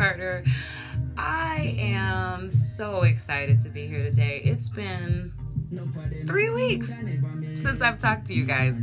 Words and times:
Carter. 0.00 0.42
I 1.18 1.76
am 1.78 2.50
so 2.50 3.02
excited 3.02 3.60
to 3.64 3.68
be 3.68 3.86
here 3.86 4.02
today. 4.02 4.40
It's 4.42 4.66
been 4.66 5.30
three 6.26 6.48
weeks 6.48 7.02
since 7.56 7.82
I've 7.82 7.98
talked 7.98 8.26
to 8.28 8.32
you 8.32 8.46
guys. 8.46 8.80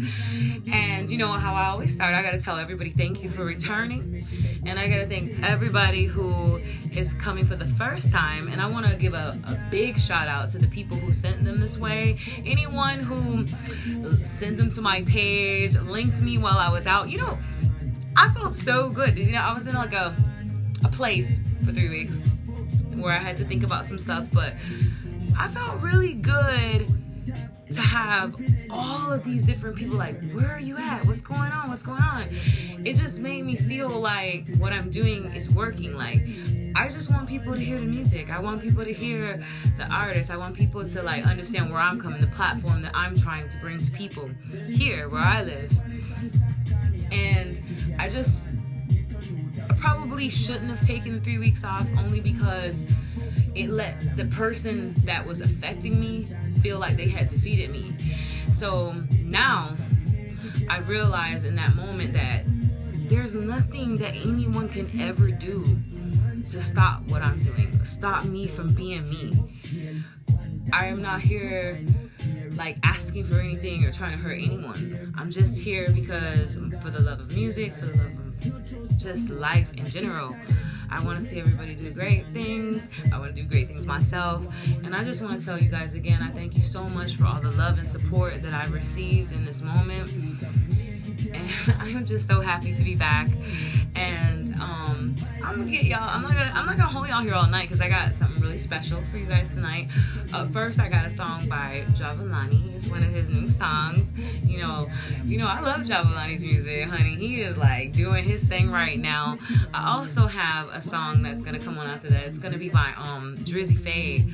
And 0.71 1.09
you 1.09 1.17
know 1.17 1.31
how 1.31 1.55
I 1.55 1.69
always 1.69 1.91
start, 1.91 2.13
I 2.13 2.21
gotta 2.21 2.39
tell 2.39 2.59
everybody 2.59 2.91
thank 2.91 3.23
you 3.23 3.31
for 3.31 3.43
returning. 3.43 4.23
And 4.63 4.77
I 4.77 4.87
gotta 4.87 5.07
thank 5.07 5.41
everybody 5.41 6.05
who 6.05 6.57
is 6.91 7.15
coming 7.15 7.47
for 7.47 7.55
the 7.55 7.65
first 7.65 8.11
time. 8.11 8.47
And 8.49 8.61
I 8.61 8.69
wanna 8.69 8.95
give 8.95 9.15
a, 9.15 9.39
a 9.47 9.59
big 9.71 9.97
shout 9.97 10.27
out 10.27 10.49
to 10.49 10.59
the 10.59 10.67
people 10.67 10.97
who 10.97 11.11
sent 11.11 11.43
them 11.43 11.59
this 11.59 11.79
way. 11.79 12.19
Anyone 12.45 12.99
who 12.99 13.47
sent 14.23 14.57
them 14.57 14.69
to 14.69 14.83
my 14.83 15.01
page, 15.01 15.75
linked 15.77 16.21
me 16.21 16.37
while 16.37 16.59
I 16.59 16.69
was 16.69 16.85
out. 16.85 17.09
You 17.09 17.17
know, 17.17 17.39
I 18.15 18.31
felt 18.35 18.53
so 18.53 18.89
good. 18.89 19.17
You 19.17 19.31
know, 19.31 19.41
I 19.41 19.55
was 19.55 19.65
in 19.65 19.73
like 19.73 19.93
a 19.93 20.15
a 20.83 20.89
place 20.89 21.41
for 21.65 21.71
three 21.71 21.89
weeks 21.89 22.21
where 22.95 23.13
I 23.13 23.19
had 23.19 23.37
to 23.37 23.45
think 23.45 23.63
about 23.63 23.85
some 23.85 23.97
stuff, 23.97 24.27
but 24.33 24.53
I 25.37 25.47
felt 25.49 25.81
really 25.81 26.13
good 26.13 26.87
to 27.71 27.81
have 27.81 28.35
all 28.69 29.11
of 29.11 29.23
these 29.23 29.43
different 29.43 29.75
people 29.75 29.97
like, 29.97 30.19
where 30.31 30.49
are 30.49 30.59
you 30.59 30.77
at? 30.77 31.05
What's 31.05 31.21
going 31.21 31.51
on? 31.51 31.69
What's 31.69 31.83
going 31.83 32.01
on? 32.01 32.29
It 32.85 32.95
just 32.95 33.19
made 33.19 33.43
me 33.43 33.55
feel 33.55 33.89
like 33.89 34.47
what 34.57 34.71
I'm 34.71 34.89
doing 34.89 35.33
is 35.33 35.49
working. 35.49 35.95
Like, 35.97 36.21
I 36.75 36.87
just 36.89 37.11
want 37.11 37.27
people 37.27 37.53
to 37.53 37.59
hear 37.59 37.79
the 37.79 37.85
music. 37.85 38.29
I 38.29 38.39
want 38.39 38.61
people 38.61 38.85
to 38.85 38.93
hear 38.93 39.43
the 39.77 39.85
artists. 39.93 40.31
I 40.31 40.37
want 40.37 40.55
people 40.55 40.87
to 40.87 41.03
like 41.03 41.25
understand 41.25 41.69
where 41.69 41.81
I'm 41.81 41.99
coming, 41.99 42.21
the 42.21 42.27
platform 42.27 42.81
that 42.83 42.91
I'm 42.93 43.17
trying 43.17 43.49
to 43.49 43.57
bring 43.59 43.81
to 43.81 43.91
people 43.91 44.29
here 44.69 45.09
where 45.09 45.21
I 45.21 45.43
live. 45.43 45.73
And 47.11 47.61
I 47.99 48.07
just 48.09 48.49
probably 49.79 50.29
shouldn't 50.29 50.69
have 50.69 50.85
taken 50.85 51.21
three 51.21 51.37
weeks 51.37 51.63
off 51.63 51.87
only 51.97 52.21
because 52.21 52.85
it 53.55 53.69
let 53.69 54.17
the 54.17 54.25
person 54.25 54.93
that 55.05 55.25
was 55.25 55.41
affecting 55.41 55.99
me 55.99 56.27
feel 56.61 56.79
like 56.79 56.97
they 56.97 57.07
had 57.07 57.27
defeated 57.27 57.69
me. 57.69 57.95
So 58.51 58.93
now 59.21 59.75
I 60.69 60.77
realize 60.79 61.43
in 61.43 61.55
that 61.55 61.75
moment 61.75 62.13
that 62.13 62.43
there's 63.09 63.35
nothing 63.35 63.97
that 63.97 64.15
anyone 64.15 64.69
can 64.69 64.89
ever 64.99 65.31
do 65.31 65.77
to 66.51 66.61
stop 66.61 67.01
what 67.03 67.21
I'm 67.21 67.41
doing, 67.41 67.83
stop 67.83 68.25
me 68.25 68.47
from 68.47 68.73
being 68.73 69.09
me. 69.09 70.03
I 70.73 70.87
am 70.87 71.01
not 71.01 71.21
here 71.21 71.79
like 72.55 72.77
asking 72.83 73.25
for 73.25 73.39
anything 73.39 73.85
or 73.85 73.91
trying 73.91 74.11
to 74.11 74.17
hurt 74.17 74.37
anyone. 74.37 75.13
I'm 75.17 75.31
just 75.31 75.61
here 75.61 75.89
because 75.91 76.59
for 76.81 76.89
the 76.89 77.01
love 77.01 77.19
of 77.19 77.33
music, 77.33 77.73
for 77.75 77.85
the 77.85 77.97
love 77.97 78.11
of 78.11 78.86
just 78.97 79.29
life 79.29 79.71
in 79.75 79.85
general. 79.87 80.35
I 80.89 81.03
want 81.03 81.21
to 81.21 81.25
see 81.25 81.39
everybody 81.39 81.75
do 81.75 81.91
great 81.91 82.25
things. 82.33 82.89
I 83.13 83.19
want 83.19 83.35
to 83.35 83.41
do 83.41 83.47
great 83.47 83.67
things 83.67 83.85
myself. 83.85 84.47
And 84.83 84.95
I 84.95 85.03
just 85.03 85.21
want 85.21 85.39
to 85.39 85.45
tell 85.45 85.59
you 85.59 85.69
guys 85.69 85.95
again, 85.95 86.21
I 86.21 86.31
thank 86.31 86.55
you 86.55 86.61
so 86.61 86.83
much 86.89 87.15
for 87.15 87.25
all 87.25 87.41
the 87.41 87.51
love 87.51 87.77
and 87.77 87.87
support 87.87 88.41
that 88.41 88.53
I've 88.53 88.73
received 88.73 89.31
in 89.33 89.43
this 89.43 89.61
moment. 89.61 90.11
And 91.33 91.75
I 91.79 91.89
am 91.89 92.05
just 92.05 92.27
so 92.27 92.41
happy 92.41 92.73
to 92.73 92.83
be 92.83 92.95
back. 92.95 93.29
And 93.95 94.53
um, 94.55 95.15
I'm 95.43 95.57
gonna 95.57 95.71
get 95.71 95.85
y'all. 95.85 96.07
I'm 96.07 96.21
not 96.21 96.33
gonna. 96.33 96.51
I'm 96.53 96.65
not 96.65 96.77
gonna 96.77 96.89
hold 96.89 97.07
y'all 97.07 97.21
here 97.21 97.33
all 97.33 97.47
night 97.47 97.67
because 97.67 97.81
I 97.81 97.89
got 97.89 98.13
something 98.13 98.41
really 98.41 98.57
special 98.57 99.01
for 99.03 99.17
you 99.17 99.25
guys 99.25 99.51
tonight. 99.51 99.89
Uh, 100.33 100.45
first, 100.45 100.79
I 100.79 100.87
got 100.87 101.05
a 101.05 101.09
song 101.09 101.47
by 101.47 101.83
Jahvillani. 101.93 102.75
It's 102.75 102.87
one 102.87 103.01
of 103.01 103.09
his 103.09 103.29
new 103.29 103.49
songs. 103.49 104.11
You 104.43 104.59
know, 104.59 104.89
you 105.25 105.39
know 105.39 105.47
I 105.47 105.61
love 105.61 105.81
Jahvillani's 105.81 106.43
music, 106.43 106.85
honey. 106.85 107.15
He 107.15 107.41
is 107.41 107.57
like 107.57 107.93
doing 107.93 108.23
his 108.23 108.43
thing 108.43 108.69
right 108.69 108.99
now. 108.99 109.39
I 109.73 109.95
also 109.97 110.27
have 110.27 110.69
a 110.69 110.81
song 110.81 111.23
that's 111.23 111.41
gonna 111.41 111.59
come 111.59 111.77
on 111.79 111.87
after 111.87 112.09
that. 112.09 112.25
It's 112.25 112.39
gonna 112.39 112.59
be 112.59 112.69
by 112.69 112.93
um 112.97 113.37
Drizzy 113.37 113.77
Fade 113.79 114.31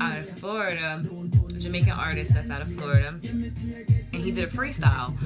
out 0.00 0.18
of 0.18 0.30
Florida, 0.38 1.04
Jamaican 1.58 1.92
artist 1.92 2.34
that's 2.34 2.50
out 2.50 2.62
of 2.62 2.72
Florida, 2.74 3.08
and 3.22 4.14
he 4.14 4.32
did 4.32 4.44
a 4.44 4.50
freestyle. 4.50 5.16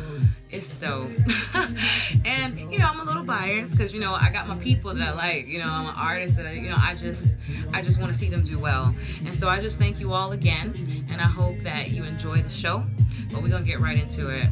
It's 0.51 0.71
dope. 0.75 1.00
and 2.25 2.59
you 2.73 2.79
know, 2.79 2.87
I'm 2.87 3.01
a 3.01 3.05
little 3.05 3.25
biased 3.25 3.73
because 3.73 3.93
you 3.93 4.01
know 4.01 4.15
I 4.15 4.31
got 4.31 4.49
my 4.49 4.57
people 4.57 4.93
that 4.95 5.07
I 5.07 5.13
like. 5.13 5.47
You 5.47 5.59
know, 5.61 5.69
I'm 5.69 5.87
an 5.87 5.95
artist 5.97 6.37
that 6.37 6.47
I, 6.47 6.53
you 6.53 6.69
know 6.69 6.77
I 6.79 6.95
just 6.95 7.39
I 7.73 7.83
just 7.83 8.01
want 8.01 8.13
to 8.13 8.19
see 8.19 8.29
them 8.29 8.43
do 8.43 8.59
well. 8.59 8.95
And 9.25 9.35
so 9.35 9.49
I 9.49 9.61
just 9.61 9.79
thank 9.79 10.01
you 10.01 10.13
all 10.13 10.33
again, 10.33 11.07
and 11.11 11.21
I 11.21 11.27
hope 11.27 11.61
that 11.61 11.91
you 11.91 12.05
enjoy 12.05 12.43
the 12.43 12.49
show. 12.49 12.85
But 13.33 13.43
we're 13.43 13.49
gonna 13.49 13.65
get 13.65 13.81
right 13.81 13.99
into 13.99 14.29
it. 14.29 14.47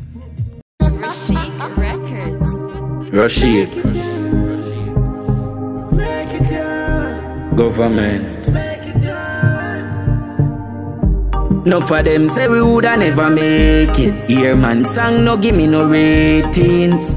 Rashik 0.80 1.76
Records. 1.76 3.14
Rashid. 3.14 3.68
Government. 7.56 8.77
No 11.64 11.80
for 11.80 12.02
them 12.02 12.28
say 12.28 12.48
we 12.48 12.62
woulda 12.62 12.96
never 12.96 13.28
make 13.30 13.98
it. 13.98 14.30
Hear 14.30 14.56
man 14.56 14.84
song 14.84 15.24
no 15.24 15.36
give 15.36 15.54
me 15.56 15.66
no 15.66 15.86
ratings. 15.88 17.16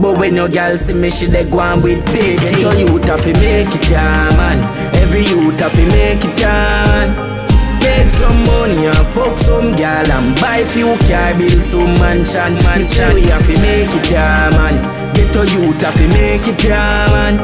But 0.00 0.18
when 0.18 0.34
your 0.36 0.48
girl 0.48 0.76
see 0.76 0.94
me, 0.94 1.10
she 1.10 1.26
dey 1.26 1.48
go 1.48 1.60
on 1.60 1.82
with 1.82 2.04
big 2.06 2.40
things. 2.40 2.62
Get 2.64 2.78
youth 2.88 3.04
have 3.08 3.22
to 3.22 3.32
make 3.34 3.68
it, 3.74 3.90
yeah, 3.90 4.28
man. 4.36 4.58
Every 4.96 5.24
youth 5.24 5.60
have 5.60 5.72
to 5.74 5.86
make 5.86 6.24
it, 6.24 6.40
yeah, 6.40 6.84
man. 6.88 7.46
Make 7.84 8.10
some 8.10 8.44
money 8.44 8.86
and 8.86 9.06
fuck 9.14 9.36
some 9.38 9.74
girl 9.74 10.10
and 10.10 10.40
buy 10.40 10.64
few 10.64 10.96
car, 11.08 11.34
build 11.36 11.60
some 11.62 11.94
mansion. 12.00 12.54
Man, 12.64 12.82
say 12.84 13.12
we 13.14 13.22
have 13.28 13.44
to 13.46 13.52
make 13.60 13.92
it, 13.92 14.10
yeah, 14.10 14.48
man. 14.56 15.12
Get 15.14 15.34
your 15.34 15.44
youth 15.44 15.80
have 15.82 15.94
to 15.96 16.08
make 16.08 16.48
it, 16.48 16.64
yeah, 16.64 17.06
man. 17.12 17.36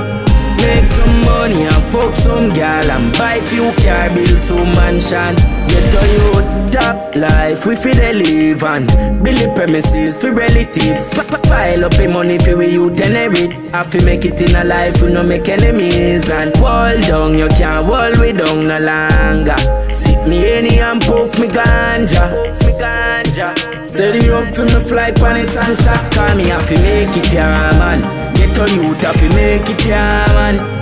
Make 0.56 0.88
some 0.88 1.20
money 1.48 1.62
and 1.62 1.84
fuck 1.92 2.14
some 2.16 2.52
girl 2.52 2.90
and 2.90 3.12
buy 3.18 3.38
few 3.40 3.70
car, 3.82 4.10
build 4.10 4.38
some 4.38 4.70
mansion. 4.72 5.34
Get 5.68 5.94
a 5.94 6.02
youth 6.14 6.72
top 6.72 7.14
life, 7.14 7.66
we 7.66 7.76
feel 7.76 7.94
they 7.94 8.14
live 8.14 8.64
and 8.64 8.86
build 9.22 9.54
premises 9.54 10.20
for 10.20 10.32
relatives. 10.32 11.14
Pile 11.14 11.84
up 11.84 11.92
the 11.92 12.08
money 12.08 12.38
for 12.38 12.56
we 12.56 12.72
youth 12.72 13.00
inherit. 13.00 13.52
Have 13.72 13.90
to 13.90 14.04
make 14.04 14.24
it 14.24 14.40
in 14.40 14.56
a 14.56 14.64
life, 14.64 15.00
we 15.02 15.12
no 15.12 15.22
make 15.22 15.48
enemies 15.48 16.28
and 16.28 16.52
wall 16.60 16.96
down. 17.02 17.38
You 17.38 17.48
can't 17.48 17.86
wall 17.86 18.10
we 18.20 18.32
down 18.32 18.66
no 18.66 18.78
longer. 18.80 19.58
Sit 19.94 20.26
me 20.26 20.50
any 20.50 20.80
and 20.80 21.00
puff 21.00 21.38
me 21.38 21.46
ganja. 21.46 22.24
Me 22.66 22.72
ganja. 22.80 23.76
Steady 23.86 24.28
up 24.30 24.52
for 24.54 24.64
me 24.64 24.80
fly 24.80 25.12
pan 25.12 25.36
and 25.36 25.78
stop 25.78 26.12
Call 26.12 26.34
me 26.36 26.48
have 26.48 26.66
to 26.66 26.74
make 26.82 27.16
it 27.16 27.32
yeah 27.32 27.70
man 27.78 28.34
Get 28.34 28.58
a 28.58 28.74
youth 28.74 29.00
have 29.00 29.16
to 29.16 29.28
make 29.34 29.70
it 29.70 29.86
yeah 29.86 30.26
man 30.34 30.75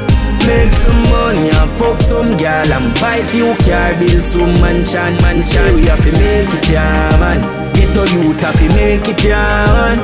Make 0.47 0.73
some 0.75 1.03
money 1.11 1.49
and 1.51 1.71
fuck 1.79 2.01
some 2.03 2.37
girl 2.37 2.73
and 2.77 3.01
buy 3.01 3.23
few 3.23 3.55
car, 3.65 3.95
build 3.99 4.23
some 4.23 4.55
mansion. 4.61 5.17
Man, 5.23 5.43
say 5.43 5.75
we 5.75 5.87
have 5.87 6.01
to 6.05 6.13
make 6.13 6.53
it, 6.55 6.69
yeah, 6.71 7.17
man. 7.19 7.73
Get 7.73 7.97
a 7.97 8.05
youth 8.15 8.41
have 8.41 8.57
to 8.59 8.69
make 8.77 9.09
it, 9.09 9.25
yeah, 9.25 9.65
man. 9.73 9.99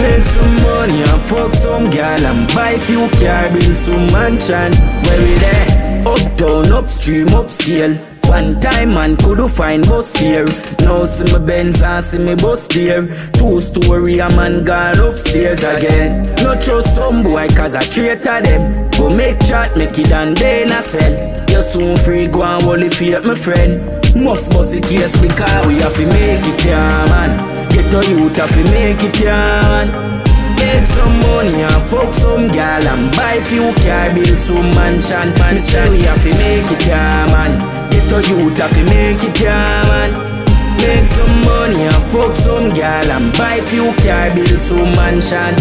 Make 0.00 0.24
some 0.24 0.56
money 0.64 1.02
and 1.02 1.22
fuck 1.22 1.52
some 1.54 1.90
girl 1.90 2.24
and 2.30 2.48
buy 2.54 2.78
few 2.78 3.08
car, 3.20 3.50
build 3.50 3.76
some 3.84 4.06
mansion. 4.12 4.72
Where 5.04 5.20
we 5.22 5.34
there? 5.44 5.66
Uptown, 6.06 6.72
upstream, 6.72 7.26
upscale. 7.28 8.15
One 8.28 8.60
time 8.60 8.94
man 8.94 9.16
could 9.16 9.40
find 9.50 9.86
bus 9.86 10.16
fare 10.16 10.46
Now 10.80 11.04
see 11.04 11.24
me 11.32 11.46
Benz 11.46 11.82
and 11.82 12.04
see 12.04 12.18
me 12.18 12.34
bus 12.34 12.66
there. 12.68 13.06
Two 13.32 13.60
story 13.60 14.18
a 14.18 14.28
man 14.30 14.64
gone 14.64 14.98
upstairs 15.00 15.62
again. 15.62 16.34
No 16.42 16.58
trust 16.60 16.94
some 16.94 17.22
boy 17.22 17.48
cause 17.48 17.76
I 17.76 17.82
traitor 17.82 18.40
them. 18.42 18.90
Go 18.90 19.10
make 19.10 19.38
chat 19.44 19.76
make 19.76 19.98
it 19.98 20.12
and 20.12 20.36
then 20.36 20.72
I 20.72 20.80
sell. 20.80 21.14
You 21.50 21.62
soon 21.62 21.96
free 21.96 22.26
go 22.26 22.42
and 22.42 22.82
it 22.82 22.94
fake 22.94 23.24
my 23.24 23.34
friend. 23.34 23.80
Must 24.16 24.50
bust 24.50 24.72
the 24.72 24.80
case 24.80 25.18
because 25.20 25.66
we 25.66 25.74
have 25.76 25.94
to 25.94 26.06
make 26.06 26.46
it 26.46 26.64
yeah 26.64 27.04
man. 27.08 27.68
Get 27.68 27.94
a 27.94 28.10
youth 28.10 28.36
have 28.36 28.50
to 28.50 28.62
make 28.72 29.02
it 29.02 29.20
yeah 29.20 29.60
man. 29.62 30.16
Make 30.56 30.86
some 30.86 31.20
money 31.20 31.62
and 31.62 31.82
fuck 31.90 32.14
some 32.14 32.48
girl 32.48 32.86
and 32.88 33.14
buy 33.14 33.38
few 33.40 33.72
car, 33.84 34.12
build 34.14 34.38
some 34.38 34.70
mansion. 34.72 35.28
Man, 35.38 35.58
say 35.58 35.90
we 35.90 36.00
have 36.02 36.20
to 36.22 36.30
make 36.30 36.70
it, 36.72 36.86
yeah, 36.86 37.26
man. 37.30 37.75
Get 37.96 38.12
a 38.12 38.28
youth 38.28 38.58
have 38.58 38.72
to 38.72 38.84
make 38.84 39.24
it, 39.24 39.40
yeah, 39.40 39.82
man. 39.88 40.44
Make 40.76 41.08
some 41.08 41.40
money 41.48 41.82
and 41.82 42.04
fuck 42.12 42.36
some 42.36 42.72
girl 42.74 43.10
and 43.10 43.32
buy 43.38 43.60
few 43.60 43.88
car, 44.04 44.28
build 44.34 44.60
some 44.60 44.92
mansion. 44.92 45.56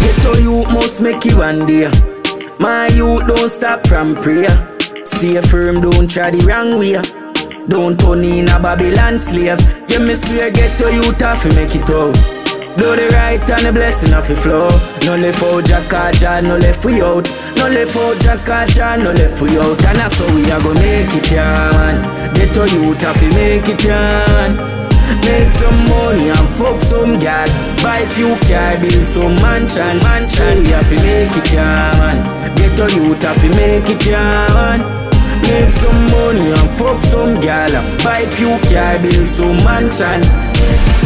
Get 0.00 0.24
a 0.24 0.40
youth 0.40 0.72
must 0.72 1.02
make 1.02 1.24
it 1.26 1.34
one 1.34 1.66
day. 1.66 1.90
My 2.58 2.88
youth 2.88 3.26
don't 3.26 3.50
stop 3.50 3.86
from 3.86 4.14
prayer. 4.16 4.48
Stay 5.04 5.38
firm, 5.42 5.82
don't 5.82 6.10
try 6.10 6.30
the 6.30 6.40
wrong 6.48 6.78
way. 6.78 6.96
Don't 7.68 8.00
turn 8.00 8.24
in 8.24 8.48
a 8.48 8.58
Babylon 8.58 9.18
slave. 9.18 9.60
Yeah, 9.90 9.98
me 9.98 10.14
swear, 10.14 10.50
get 10.50 10.78
to 10.78 10.90
youth 10.90 11.20
have 11.20 11.42
to 11.42 11.54
make 11.54 11.76
it 11.76 11.90
out. 11.90 12.35
Do 12.76 12.94
the 12.94 13.08
right 13.16 13.40
and 13.40 13.66
the 13.66 13.72
blessing 13.72 14.12
of 14.12 14.28
the 14.28 14.36
flow. 14.36 14.68
No 15.08 15.16
left 15.16 15.42
out 15.42 15.64
Jackaja, 15.64 16.42
no 16.42 16.56
left 16.56 16.84
we 16.84 17.00
out. 17.00 17.24
No 17.56 17.68
left 17.68 17.96
out 17.96 18.16
Jackaja, 18.20 19.02
no 19.02 19.12
left 19.12 19.40
we 19.40 19.56
out. 19.58 19.80
And 19.86 19.98
that's 19.98 20.18
how 20.18 20.28
we 20.34 20.44
are 20.50 20.60
gonna 20.60 20.80
make 20.80 21.08
it, 21.16 21.32
man. 21.32 22.34
Get 22.34 22.52
to 22.52 22.68
youth 22.68 23.00
have 23.00 23.16
to 23.16 23.28
make 23.32 23.68
it, 23.68 23.80
man. 23.86 24.84
Make 25.24 25.52
some 25.52 25.80
money 25.88 26.28
and 26.28 26.48
fuck 26.60 26.82
some 26.82 27.18
girl. 27.18 27.48
Buy 27.80 28.04
few 28.04 28.36
car, 28.44 28.76
build 28.76 29.06
some 29.08 29.36
mansion. 29.40 29.96
Mansion, 30.04 30.64
we 30.64 30.70
have 30.76 30.88
to 30.88 30.96
make 31.00 31.32
it, 31.32 31.52
man. 31.56 32.16
Get 32.56 32.76
a 32.76 32.86
youth, 32.92 33.22
have 33.22 33.40
to 33.40 33.48
make 33.56 33.88
it, 33.88 34.04
man. 34.10 34.80
Make 35.48 35.72
some 35.72 36.02
money 36.12 36.52
and 36.52 36.70
fuck 36.76 37.00
some 37.04 37.40
gal. 37.40 37.72
Buy 38.04 38.26
few 38.36 38.58
car, 38.68 38.98
build 38.98 39.26
some 39.32 39.56
mansion. 39.64 41.05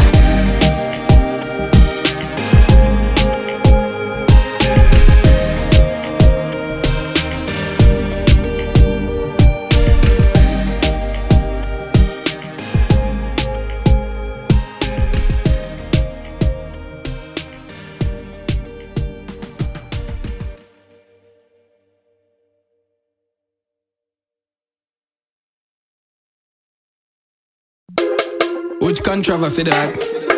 Controversy 29.11 29.63
that? 29.63 29.91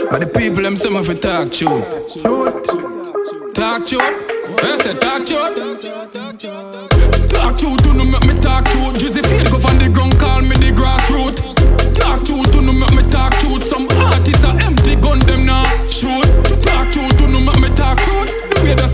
But 0.09 0.25
the 0.25 0.33
people 0.33 0.63
them 0.63 0.77
say 0.77 0.89
me 0.89 1.05
fi 1.05 1.13
talk 1.13 1.53
true. 1.53 1.77
Talk 3.53 3.85
true. 3.85 4.01
Yes, 4.65 4.81
say 4.81 4.97
talk 4.97 5.21
true. 5.29 5.77
Talk 7.29 7.53
true 7.53 7.77
to 7.77 7.89
no 7.93 8.01
make 8.01 8.25
me 8.25 8.33
talk 8.41 8.65
true. 8.65 8.89
Josephine 8.97 9.45
go 9.53 9.61
from 9.61 9.77
the 9.77 9.93
ground, 9.93 10.17
call 10.17 10.41
me 10.41 10.57
the 10.57 10.73
grassroots. 10.73 11.37
Talk 11.93 12.25
true 12.25 12.41
to 12.41 12.65
no 12.65 12.73
make 12.73 12.97
me 12.97 13.03
talk 13.13 13.29
true. 13.45 13.61
Some 13.61 13.85
artists 14.09 14.41
are 14.43 14.57
empty 14.65 14.97
gun 14.97 15.19
them 15.29 15.45
now 15.45 15.69
shoot. 15.85 16.25
Talk 16.65 16.89
true 16.89 17.05
to 17.21 17.27
no 17.29 17.45
make 17.45 17.61
me 17.61 17.69
talk 17.77 18.01
true. 18.01 18.25
The 18.25 18.57
way 18.65 18.73
the 18.73 18.89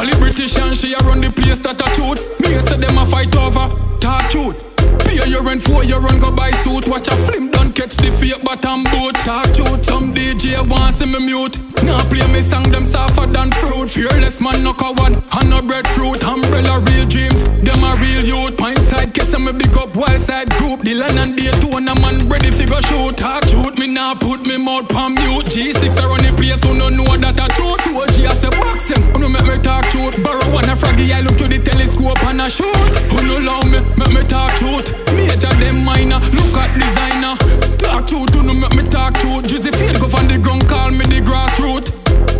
Wally 0.00 0.16
British 0.16 0.56
and 0.56 0.74
she 0.74 0.94
a 0.94 0.96
run 1.04 1.20
the 1.20 1.28
place 1.28 1.58
that 1.58 1.76
a 1.76 1.86
shoot. 1.92 2.16
Me 2.40 2.56
say 2.64 2.80
them 2.80 2.96
a 2.96 3.04
fight 3.04 3.36
over 3.36 3.68
talk 4.00 4.24
truth. 4.32 4.56
Pay 5.04 5.28
your 5.28 5.44
rent 5.44 5.60
for 5.60 5.84
your 5.84 6.00
run 6.00 6.18
go 6.18 6.32
buy 6.32 6.50
suit. 6.64 6.88
Watch 6.88 7.08
a 7.08 7.16
film 7.28 7.50
don't 7.50 7.76
catch 7.76 8.00
the 8.00 8.08
fake 8.16 8.40
bottom 8.40 8.80
boot. 8.88 9.12
Talk 9.28 9.52
truth. 9.52 9.84
Some 9.84 10.14
DJ 10.14 10.56
want 10.64 10.96
see 10.96 11.04
me 11.04 11.20
mute. 11.20 11.60
Now 11.84 12.00
play 12.08 12.24
me 12.32 12.40
song 12.40 12.64
them 12.72 12.86
softer 12.86 13.26
than 13.26 13.52
fruit. 13.52 13.92
Fearless 13.92 14.40
man 14.40 14.64
no 14.64 14.72
coward 14.72 15.20
and 15.20 15.50
no 15.50 15.60
breadfruit. 15.60 16.24
Umbrella 16.24 16.80
real 16.80 17.04
dreams. 17.04 17.44
Them 17.60 17.84
a 17.84 17.92
real 18.00 18.24
youth. 18.24 18.56
Pine 18.56 18.80
side 18.80 19.12
case 19.12 19.36
me 19.36 19.52
big 19.52 19.76
up 19.76 19.92
wild 19.94 20.16
side 20.16 20.48
group. 20.56 20.80
The 20.80 20.94
line 20.94 21.18
and 21.20 21.36
day 21.36 21.52
two 21.60 21.76
and 21.76 21.92
a 21.92 21.94
man 22.00 22.24
ready 22.24 22.50
fi 22.50 22.64
go 22.64 22.80
shoot. 22.88 23.20
Talk 23.20 23.44
truth. 23.52 23.76
Me 23.76 23.86
now 23.86 24.14
put 24.14 24.48
me 24.48 24.56
mouth 24.56 24.88
pan 24.88 25.12
mute. 25.12 25.44
G6 25.52 25.92
a 26.00 26.08
run 26.08 26.24
the 26.24 26.32
place 26.32 26.64
who 26.64 26.72
no 26.72 26.88
know 26.88 27.04
that 27.20 27.36
a 27.36 27.52
truth. 27.52 27.79
So 27.90 28.06
G 28.06 28.24
I 28.24 28.32
say 28.34 28.50
box 28.50 28.86
him. 28.88 29.02
Who 29.12 29.18
no 29.18 29.28
make 29.28 29.42
me 29.42 29.58
talk 29.58 29.84
truth. 29.90 30.22
Borrow 30.22 30.46
one 30.54 30.68
a 30.70 30.76
froggy 30.76 31.12
I 31.12 31.22
look 31.22 31.36
to 31.38 31.48
the 31.48 31.58
telescope 31.58 32.22
and 32.22 32.40
a 32.40 32.48
shoot. 32.48 32.70
Who 33.10 33.26
no 33.26 33.38
love 33.42 33.66
me 33.66 33.82
make 33.98 34.14
me 34.14 34.22
talk 34.22 34.52
truth. 34.62 34.86
Major 35.12 35.50
them 35.58 35.84
minor. 35.84 36.20
Look 36.30 36.54
at 36.54 36.70
designer. 36.78 37.34
Talk 37.82 38.06
truth. 38.06 38.32
Who 38.34 38.44
no 38.44 38.54
make 38.54 38.74
me 38.76 38.84
talk 38.84 39.14
truth. 39.18 39.48
Josephine 39.48 39.98
go 39.98 40.06
from 40.06 40.28
the 40.28 40.38
ground 40.38 40.68
call 40.68 40.92
me 40.92 41.02
the 41.10 41.18
grassroots. 41.18 41.90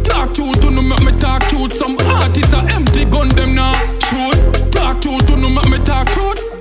Talk 0.04 0.34
truth. 0.34 0.62
Who 0.62 0.70
no 0.70 0.82
make 0.82 1.02
me 1.02 1.12
talk 1.18 1.42
truth. 1.50 1.74
Some 1.74 1.98
artists 1.98 2.54
are 2.54 2.66
empty 2.70 3.04
gun 3.04 3.28
them 3.30 3.56
now 3.56 3.74
shoot. 4.06 4.38
Talk 4.70 5.02
truth. 5.02 5.28
Who 5.28 5.36
no 5.36 5.50
make 5.50 5.68
me 5.68 5.78
talk 5.82 6.06
truth. 6.14 6.59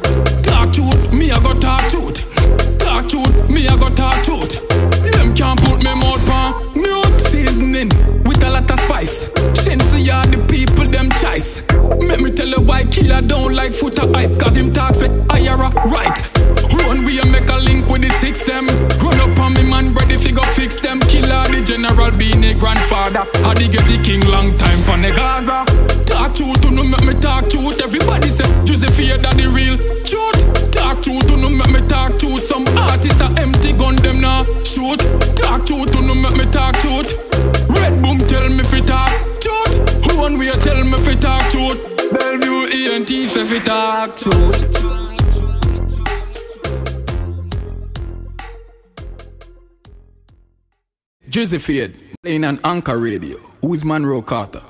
Josephine 51.40 51.96
playing 52.22 52.44
an 52.44 52.60
anchor 52.66 52.98
radio. 52.98 53.38
Who 53.62 53.74
is 53.74 53.86
Monroe 53.86 54.22
Carter? 54.22 54.62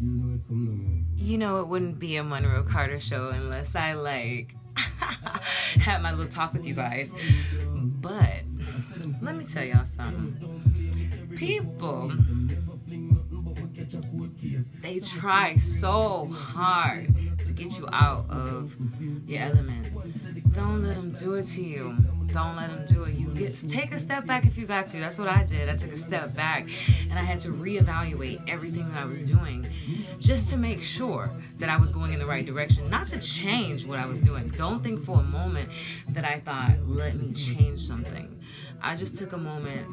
You 0.00 1.36
know, 1.36 1.60
it 1.60 1.68
wouldn't 1.68 1.98
be 1.98 2.16
a 2.16 2.24
Monroe 2.24 2.62
Carter 2.62 3.00
show 3.00 3.28
unless 3.28 3.76
I 3.76 3.92
like 3.92 4.54
had 5.78 6.00
my 6.00 6.10
little 6.10 6.32
talk 6.32 6.54
with 6.54 6.64
you 6.64 6.72
guys. 6.72 7.12
But 7.66 8.44
let 9.20 9.36
me 9.36 9.44
tell 9.44 9.64
y'all 9.64 9.84
something. 9.84 11.34
People, 11.36 12.14
they 14.80 15.00
try 15.00 15.56
so 15.56 16.30
hard 16.32 17.08
to 17.44 17.52
get 17.52 17.78
you 17.78 17.86
out 17.92 18.30
of 18.30 18.74
your 19.26 19.42
element. 19.42 20.07
Don't 20.52 20.82
let 20.82 20.96
them 20.96 21.12
do 21.12 21.34
it 21.34 21.46
to 21.48 21.62
you. 21.62 21.96
Don't 22.32 22.56
let 22.56 22.68
them 22.68 22.84
do 22.86 23.04
it. 23.04 23.14
You 23.14 23.28
get 23.28 23.56
take 23.68 23.92
a 23.92 23.98
step 23.98 24.26
back 24.26 24.44
if 24.44 24.58
you 24.58 24.66
got 24.66 24.86
to. 24.88 24.98
That's 24.98 25.18
what 25.18 25.28
I 25.28 25.44
did. 25.44 25.68
I 25.68 25.76
took 25.76 25.92
a 25.92 25.96
step 25.96 26.34
back 26.34 26.68
and 27.08 27.18
I 27.18 27.22
had 27.22 27.40
to 27.40 27.48
reevaluate 27.48 28.48
everything 28.48 28.88
that 28.90 29.02
I 29.02 29.06
was 29.06 29.22
doing 29.22 29.66
just 30.18 30.50
to 30.50 30.56
make 30.56 30.82
sure 30.82 31.30
that 31.58 31.70
I 31.70 31.76
was 31.78 31.90
going 31.90 32.12
in 32.12 32.18
the 32.18 32.26
right 32.26 32.44
direction, 32.44 32.90
not 32.90 33.08
to 33.08 33.18
change 33.18 33.86
what 33.86 33.98
I 33.98 34.06
was 34.06 34.20
doing. 34.20 34.48
Don't 34.48 34.82
think 34.82 35.04
for 35.04 35.20
a 35.20 35.22
moment 35.22 35.70
that 36.10 36.24
I 36.24 36.40
thought, 36.40 36.72
let 36.86 37.14
me 37.14 37.32
change 37.32 37.80
something. 37.80 38.38
I 38.82 38.94
just 38.94 39.16
took 39.16 39.32
a 39.32 39.38
moment 39.38 39.86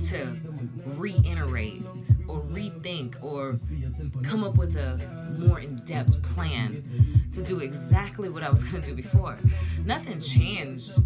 to 0.00 0.40
reiterate 0.94 1.82
or 2.28 2.40
rethink 2.42 3.22
or 3.22 3.58
come 4.22 4.44
up 4.44 4.56
with 4.56 4.76
a 4.76 4.96
more 5.38 5.60
in-depth 5.60 6.22
plan 6.22 6.82
to 7.32 7.42
do 7.42 7.60
exactly 7.60 8.28
what 8.28 8.42
I 8.42 8.50
was 8.50 8.64
going 8.64 8.82
to 8.82 8.90
do 8.90 8.96
before. 8.96 9.38
Nothing 9.84 10.20
changed. 10.20 10.98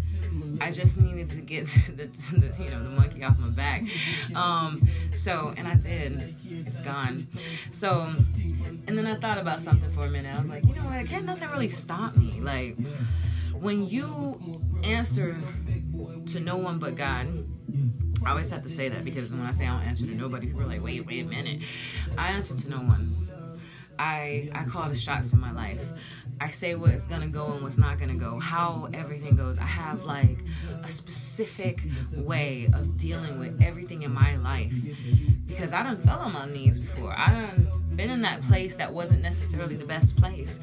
I 0.61 0.71
just 0.71 0.99
needed 0.99 1.27
to 1.29 1.41
get 1.41 1.65
the, 1.97 2.05
the, 2.05 2.63
you 2.63 2.69
know 2.69 2.83
the 2.83 2.89
monkey 2.89 3.23
off 3.23 3.37
my 3.39 3.49
back. 3.49 3.83
Um, 4.35 4.87
so 5.13 5.53
and 5.57 5.67
I 5.67 5.75
did. 5.75 6.35
It's 6.49 6.81
gone. 6.81 7.27
So 7.71 8.13
and 8.87 8.97
then 8.97 9.05
I 9.05 9.15
thought 9.15 9.37
about 9.37 9.59
something 9.59 9.91
for 9.91 10.05
a 10.05 10.09
minute. 10.09 10.35
I 10.35 10.39
was 10.39 10.49
like, 10.49 10.65
you 10.65 10.73
know 10.75 10.81
what? 10.81 11.05
Can't 11.05 11.25
nothing 11.25 11.49
really 11.49 11.69
stop 11.69 12.15
me. 12.15 12.39
Like 12.41 12.77
when 13.53 13.87
you 13.87 14.61
answer 14.83 15.35
to 16.27 16.39
no 16.39 16.57
one 16.57 16.79
but 16.79 16.95
God. 16.95 17.27
I 18.25 18.29
always 18.29 18.49
have 18.51 18.63
to 18.63 18.69
say 18.69 18.89
that 18.89 19.03
because 19.03 19.33
when 19.33 19.45
I 19.45 19.51
say 19.51 19.67
I 19.67 19.77
don't 19.77 19.87
answer 19.87 20.05
to 20.05 20.15
nobody, 20.15 20.47
people 20.47 20.61
are 20.63 20.67
like, 20.67 20.83
wait, 20.83 21.05
wait 21.05 21.25
a 21.25 21.27
minute. 21.27 21.61
I 22.17 22.29
answer 22.29 22.55
to 22.55 22.69
no 22.69 22.77
one. 22.77 23.27
I 23.99 24.49
I 24.53 24.63
call 24.65 24.89
the 24.89 24.95
shots 24.95 25.33
in 25.33 25.39
my 25.39 25.51
life. 25.51 25.81
I 26.41 26.49
say 26.49 26.75
what's 26.75 27.05
gonna 27.05 27.27
go 27.27 27.53
and 27.53 27.61
what's 27.61 27.77
not 27.77 27.99
gonna 27.99 28.15
go, 28.15 28.39
how 28.39 28.89
everything 28.93 29.35
goes. 29.35 29.59
I 29.59 29.65
have 29.65 30.03
like 30.03 30.39
a 30.83 30.89
specific 30.89 31.81
way 32.15 32.69
of 32.73 32.97
dealing 32.97 33.39
with 33.39 33.61
everything 33.61 34.03
in 34.03 34.11
my 34.11 34.35
life 34.37 34.73
because 35.45 35.73
I 35.73 35.83
done 35.83 35.97
fell 35.97 36.19
on 36.19 36.33
my 36.33 36.45
knees 36.45 36.79
before. 36.79 37.13
I 37.15 37.29
done 37.31 37.82
been 37.95 38.09
in 38.09 38.21
that 38.21 38.41
place 38.43 38.75
that 38.77 38.91
wasn't 38.91 39.21
necessarily 39.21 39.75
the 39.75 39.85
best 39.85 40.17
place. 40.17 40.59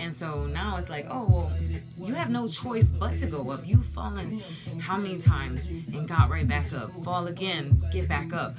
And 0.00 0.14
so 0.14 0.46
now 0.46 0.76
it's 0.76 0.90
like, 0.90 1.06
oh, 1.08 1.24
well, 1.28 1.52
you 1.96 2.14
have 2.14 2.28
no 2.28 2.48
choice 2.48 2.90
but 2.90 3.16
to 3.18 3.26
go 3.26 3.50
up. 3.50 3.66
You've 3.66 3.86
fallen 3.86 4.42
how 4.80 4.96
many 4.96 5.18
times 5.18 5.68
and 5.68 6.08
got 6.08 6.30
right 6.30 6.46
back 6.46 6.72
up? 6.72 6.92
Fall 7.04 7.28
again, 7.28 7.82
get 7.92 8.08
back 8.08 8.32
up. 8.32 8.56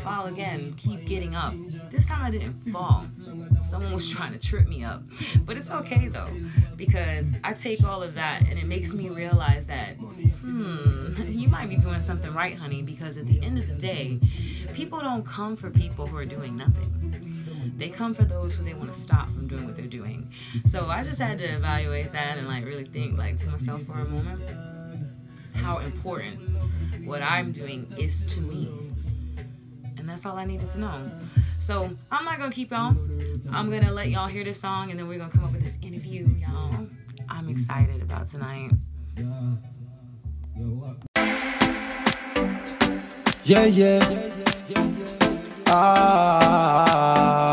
Fall 0.00 0.26
again, 0.26 0.74
keep 0.76 1.06
getting 1.06 1.34
up. 1.34 1.54
This 1.90 2.06
time 2.06 2.22
I 2.22 2.30
didn't 2.30 2.54
fall. 2.70 3.06
Someone 3.62 3.92
was 3.92 4.10
trying 4.10 4.32
to 4.34 4.38
trip 4.38 4.68
me 4.68 4.84
up. 4.84 5.02
But 5.44 5.56
it's 5.56 5.70
okay 5.70 6.08
though, 6.08 6.30
because 6.76 7.32
I 7.42 7.54
take 7.54 7.82
all 7.82 8.02
of 8.02 8.14
that 8.16 8.42
and 8.48 8.58
it 8.58 8.66
makes 8.66 8.92
me 8.92 9.08
realize 9.08 9.66
that, 9.68 9.94
hmm, 9.94 11.22
you 11.26 11.48
might 11.48 11.70
be 11.70 11.76
doing 11.76 12.02
something 12.02 12.32
right, 12.34 12.56
honey, 12.56 12.82
because 12.82 13.16
at 13.16 13.26
the 13.26 13.42
end 13.42 13.58
of 13.58 13.66
the 13.66 13.74
day, 13.74 14.20
people 14.74 15.00
don't 15.00 15.24
come 15.24 15.56
for 15.56 15.70
people 15.70 16.06
who 16.06 16.16
are 16.18 16.26
doing 16.26 16.56
nothing 16.56 17.23
they 17.76 17.88
come 17.88 18.14
for 18.14 18.24
those 18.24 18.54
who 18.54 18.64
they 18.64 18.74
want 18.74 18.92
to 18.92 18.98
stop 18.98 19.26
from 19.26 19.46
doing 19.46 19.66
what 19.66 19.76
they're 19.76 19.86
doing. 19.86 20.30
So 20.66 20.86
I 20.88 21.02
just 21.02 21.20
had 21.20 21.38
to 21.38 21.44
evaluate 21.44 22.12
that 22.12 22.38
and 22.38 22.48
like 22.48 22.64
really 22.64 22.84
think 22.84 23.18
like 23.18 23.36
to 23.38 23.48
myself 23.48 23.82
for 23.82 23.94
a 24.00 24.04
moment 24.04 24.40
how 25.54 25.78
important 25.78 26.38
what 27.04 27.22
I'm 27.22 27.52
doing 27.52 27.92
is 27.96 28.26
to 28.26 28.40
me. 28.40 28.68
And 29.96 30.08
that's 30.08 30.26
all 30.26 30.36
I 30.36 30.44
needed 30.44 30.68
to 30.70 30.80
know. 30.80 31.10
So 31.58 31.96
I'm 32.10 32.24
not 32.24 32.38
gonna 32.38 32.52
keep 32.52 32.72
on. 32.72 33.42
I'm 33.50 33.70
gonna 33.70 33.92
let 33.92 34.08
y'all 34.10 34.28
hear 34.28 34.44
this 34.44 34.60
song 34.60 34.90
and 34.90 34.98
then 34.98 35.08
we're 35.08 35.18
gonna 35.18 35.32
come 35.32 35.44
up 35.44 35.52
with 35.52 35.62
this 35.62 35.78
interview, 35.80 36.28
y'all. 36.36 36.86
I'm 37.28 37.48
excited 37.48 38.02
about 38.02 38.26
tonight. 38.26 38.72
Yeah, 43.44 43.64
yeah. 43.64 44.30
Ah. 45.66 47.43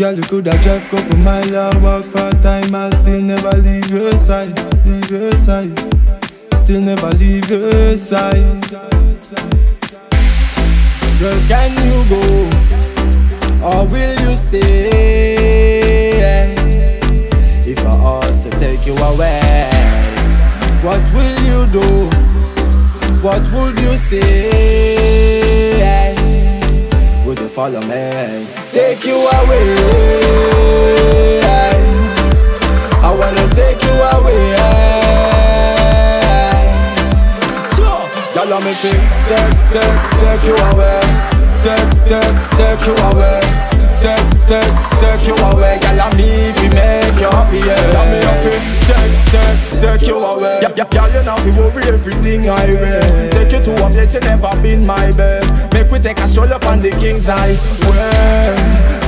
Girl, 0.00 0.14
you 0.14 0.22
coulda 0.22 0.58
drive 0.62 0.88
couple 0.88 1.18
mile 1.18 1.54
and 1.54 1.84
walk 1.84 2.04
for 2.06 2.30
time 2.40 2.74
and 2.74 2.94
still 2.94 3.20
never 3.20 3.50
leave 3.58 3.90
your 3.90 4.16
side, 4.16 4.58
leave 4.86 5.10
your 5.10 5.36
side. 5.36 5.78
Still 6.54 6.80
never 6.80 7.10
leave 7.10 7.50
your 7.50 7.98
side. 7.98 8.62
Girl, 11.20 11.38
can 11.48 11.72
you 11.84 12.04
go 12.08 12.22
or 13.62 13.86
will 13.88 14.16
you 14.24 14.36
stay? 14.36 14.88
If 17.66 17.84
I 17.84 17.94
ask 18.24 18.42
to 18.44 18.50
take 18.58 18.86
you 18.86 18.96
away, 18.96 19.68
what 20.80 21.02
will 21.12 21.38
you 21.44 21.66
do? 21.76 22.08
What 23.20 23.42
would 23.52 23.78
you 23.78 23.98
say? 23.98 24.49
Follow 27.60 27.82
me? 27.82 28.46
Take 28.72 29.04
you 29.04 29.16
away. 29.20 29.76
I 33.04 33.10
wanna 33.20 33.46
take 33.52 33.82
you 33.84 33.94
away. 34.16 34.56
Y'all 38.34 38.60
me 38.64 38.72
take, 38.80 39.04
take, 39.28 39.56
take, 39.74 39.98
take 40.20 40.44
you 40.48 40.56
away. 40.72 41.00
Take, 41.60 41.90
take, 42.08 42.36
take 42.56 42.86
you 42.88 42.96
away. 43.08 43.40
Take, 44.00 44.28
take, 44.48 44.74
take 45.02 45.26
you 45.28 45.36
away. 45.48 45.76
Y'all 45.82 45.96
let 46.00 46.16
me 46.16 46.48
if 46.48 46.62
you 46.62 46.70
make 46.72 47.20
you 47.20 47.28
happy. 47.28 47.58
Yeah. 47.58 47.92
Y'all 47.92 48.08
me 48.08 48.18
have 48.24 48.40
to 48.40 48.52
take, 48.88 49.12
take, 49.34 49.58
take 49.82 50.08
you 50.08 50.16
away. 50.16 50.60
Yeah, 50.62 50.72
yeah, 50.78 50.88
y'all 50.96 51.12
you 51.12 51.22
know 51.28 51.36
we 51.44 51.50
worry 51.60 51.84
everything 51.92 52.48
I 52.48 52.72
wear. 52.80 53.30
Take 53.30 53.52
you 53.52 53.60
to 53.60 53.86
a 53.86 53.90
place 53.90 54.14
you 54.14 54.20
never 54.20 54.56
been, 54.62 54.86
my 54.86 55.12
babe. 55.12 55.44
Make 55.90 56.02
we 56.02 56.08
take 56.08 56.22
a 56.22 56.28
stroll 56.28 56.52
up 56.52 56.64
on 56.66 56.80
the 56.82 56.90
king's 56.90 57.28
eye. 57.28 57.58
Well, 57.82 58.56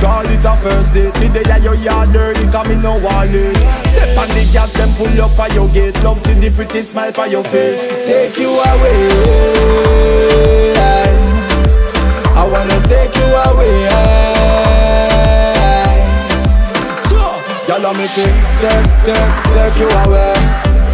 call 0.01 0.25
it 0.25 0.43
a 0.43 0.55
first 0.57 0.93
date. 0.93 1.17
Me 1.21 1.29
there 1.29 1.59
your 1.59 1.75
yard 1.75 2.11
dirty, 2.11 2.45
cause 2.51 2.67
me 2.67 2.75
no 2.75 2.99
wallet. 2.99 3.55
Step 3.87 4.17
on 4.17 4.27
the 4.27 4.49
gas, 4.51 4.73
then 4.73 4.91
pull 4.97 5.07
up 5.21 5.31
for 5.31 5.47
your 5.55 5.69
gate. 5.69 5.95
Love 6.03 6.19
see 6.19 6.33
the 6.33 6.51
pretty 6.51 6.81
smile 6.81 7.13
for 7.13 7.25
your 7.27 7.43
face. 7.45 7.83
Take 7.83 8.37
you 8.37 8.49
away. 8.49 9.07
I 12.35 12.43
wanna 12.51 12.79
take 12.91 13.15
you 13.15 13.31
away. 13.31 13.87
Y'all 17.65 17.79
let 17.79 17.95
me 17.95 18.07
take, 18.11 18.35
take, 18.59 18.91
take, 19.07 19.31
take 19.55 19.79
you 19.79 19.87
away. 20.03 20.35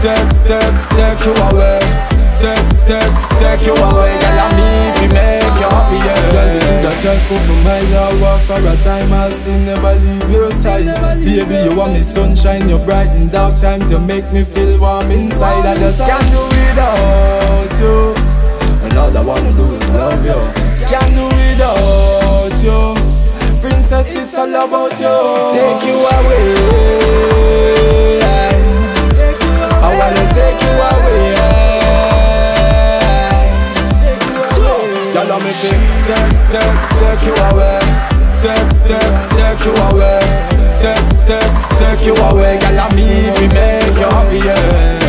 Take, 0.05 0.29
take, 0.45 0.77
take 0.93 1.25
you 1.25 1.33
away. 1.49 2.08
Take, 2.39 2.67
take, 2.87 3.13
take 3.39 3.63
you 3.67 3.75
away. 3.75 4.15
Girl, 4.19 4.39
I'm 4.39 4.55
me 4.55 4.69
if 4.89 5.11
make 5.11 5.59
you 5.59 5.69
happy, 5.69 5.97
yeah. 5.99 6.31
Girl, 6.31 6.47
you 6.53 6.59
coulda 6.63 6.91
drive 7.01 7.21
couple 7.27 7.59
mile 7.67 7.95
or 7.99 8.21
walk 8.21 8.41
for 8.47 8.63
a 8.63 8.75
time, 8.83 9.11
I'll 9.11 9.31
still 9.31 9.59
never 9.59 9.93
leave 9.99 10.29
your 10.31 10.51
side. 10.51 10.85
Baby, 11.19 11.55
you 11.67 11.75
want 11.77 11.93
me 11.93 12.01
sunshine, 12.01 12.69
you 12.69 12.77
brighten 12.79 13.27
dark 13.27 13.59
times, 13.59 13.91
you 13.91 13.99
make 13.99 14.31
me 14.31 14.43
feel 14.43 14.79
warm 14.79 15.11
inside. 15.11 15.65
I 15.65 15.75
just 15.75 15.99
can't 15.99 16.31
do 16.31 16.41
without 16.47 17.79
you. 17.79 18.15
And 18.85 18.97
all 18.97 19.17
I 19.17 19.21
wanna 19.25 19.51
do 19.51 19.65
is 19.75 19.89
love 19.91 20.23
you. 20.23 20.39
Can't 20.87 21.13
do 21.13 21.25
without 21.27 22.55
you. 22.63 22.95
Princess, 23.61 24.15
it's 24.15 24.33
all 24.37 24.47
about 24.47 24.95
you. 24.95 25.15
Take 25.59 25.83
you 25.89 25.97
away. 26.15 26.55
I 29.81 29.89
wanna 29.99 30.25
take 30.33 30.61
you 30.63 30.71
away. 30.71 31.58
Let 35.39 35.47
me 35.47 35.53
take, 35.63 35.79
take, 36.03 36.35
take, 36.51 36.75
take 36.99 37.23
you 37.23 37.35
away. 37.47 37.79
Take, 38.43 38.69
take, 38.83 39.15
take 39.31 39.63
you 39.63 39.71
away. 39.87 40.19
Take, 40.83 41.07
take, 41.27 41.53
take 41.79 42.03
you 42.05 42.15
away. 42.27 42.59
Girl, 42.59 42.79
I'm 42.79 42.91
me 42.93 43.05
if 43.07 43.39
we 43.39 43.47
make 43.47 43.95
you 43.95 44.09
happy. 44.11 44.37
Yeah. 44.39 44.99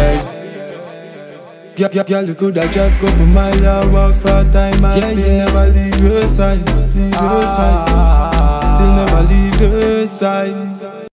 Girl, 1.74 1.88
girl, 1.88 2.04
girl, 2.04 2.24
you 2.28 2.34
coulda 2.36 2.68
drive 2.70 2.92
couple 3.00 3.26
mile 3.26 3.66
and 3.66 3.92
walk 3.92 4.14
for 4.14 4.44
time 4.52 4.84
and 4.84 5.02
still 5.02 5.16
never 5.16 5.66
leave 5.70 5.98
your 5.98 6.28
side, 6.28 6.58
leave 6.94 6.96
your 6.96 7.46
side, 7.46 7.88
still 8.76 8.92
never 8.94 9.22
leave 9.34 9.60
your 9.60 10.06
side. 10.06 11.08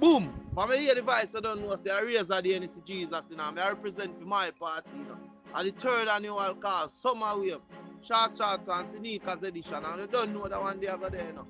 Boom! 0.00 0.32
From 0.54 0.70
me 0.70 0.78
hear 0.78 0.94
the 0.94 1.02
voice, 1.02 1.34
I 1.36 1.40
don't 1.40 1.60
know, 1.60 1.76
say 1.76 1.90
I 1.90 2.00
raise 2.00 2.26
the 2.26 2.34
NC 2.34 2.84
Jesus, 2.84 3.30
you 3.30 3.36
know, 3.36 3.44
I 3.44 3.68
represent 3.68 4.18
for 4.18 4.24
my 4.24 4.50
party, 4.58 4.96
you 4.96 5.04
know. 5.04 5.18
And 5.54 5.68
the 5.68 5.72
third 5.72 6.08
annual 6.08 6.54
call, 6.54 6.88
Summer 6.88 7.38
Wave, 7.38 7.58
Short 8.02 8.36
Shorts 8.36 8.68
and 8.68 8.86
Sneakers 8.86 9.42
Edition, 9.42 9.84
and 9.84 10.00
you 10.00 10.06
don't 10.06 10.32
know 10.32 10.48
that 10.48 10.60
one 10.60 10.78
day 10.80 10.88
I 10.88 10.96
there, 10.96 11.26
you 11.26 11.32
know. 11.32 11.46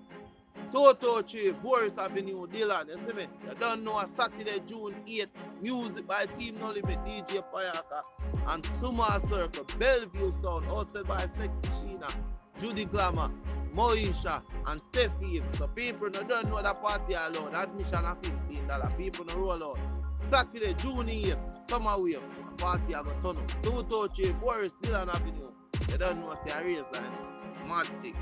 Toto 0.73 1.23
Tree, 1.23 1.53
Boris 1.53 1.97
Avenue, 1.99 2.47
Dylan, 2.47 2.89
you 2.89 2.99
see 3.07 3.13
me? 3.15 3.27
You 3.47 3.55
don't 3.59 3.85
know, 3.85 3.99
a 3.99 4.07
Saturday, 4.07 4.61
June 4.67 4.95
8th, 5.07 5.29
music 5.63 6.07
by 6.07 6.27
Team 6.27 6.59
No 6.61 6.69
Limit, 6.69 6.99
DJ 7.07 7.43
Fayaka, 7.53 8.03
and 8.49 8.67
Summer 8.67 9.05
Circle, 9.21 9.65
Bellevue 9.79 10.31
Sound, 10.33 10.67
hosted 10.67 11.07
by 11.07 11.25
Sexy 11.27 11.69
Sheena, 11.69 12.13
Judy 12.59 12.85
Glamour, 12.85 13.31
Moisha 13.73 14.43
and 14.67 14.81
Steffi. 14.81 15.43
So 15.57 15.69
people 15.69 16.11
no 16.11 16.23
don't 16.25 16.49
know 16.49 16.61
that 16.61 16.83
party 16.83 17.15
alone. 17.15 17.55
Admission 17.55 18.05
of 18.05 18.19
fifteen 18.21 18.67
dollar. 18.67 18.93
People 18.99 19.25
no 19.25 19.37
roll 19.37 19.63
out. 19.65 19.79
Saturday, 20.21 20.75
June 20.75 21.07
8th, 21.07 21.63
summer 21.63 21.95
wave. 22.03 22.21
Party 22.57 22.95
I 22.95 23.03
got 23.03 23.23
turn 23.23 23.37
up. 23.37 23.63
Two 23.63 23.83
to 23.85 24.09
three, 24.15 24.33
Boris 24.33 24.75
Dylan 24.83 25.15
Avenue. 25.15 25.51
You 25.89 25.97
don't 25.97 26.21
know 26.21 26.35
say 26.35 26.51
a 26.51 26.61
and 26.93 27.69
mad 27.69 27.89
thing. 28.01 28.15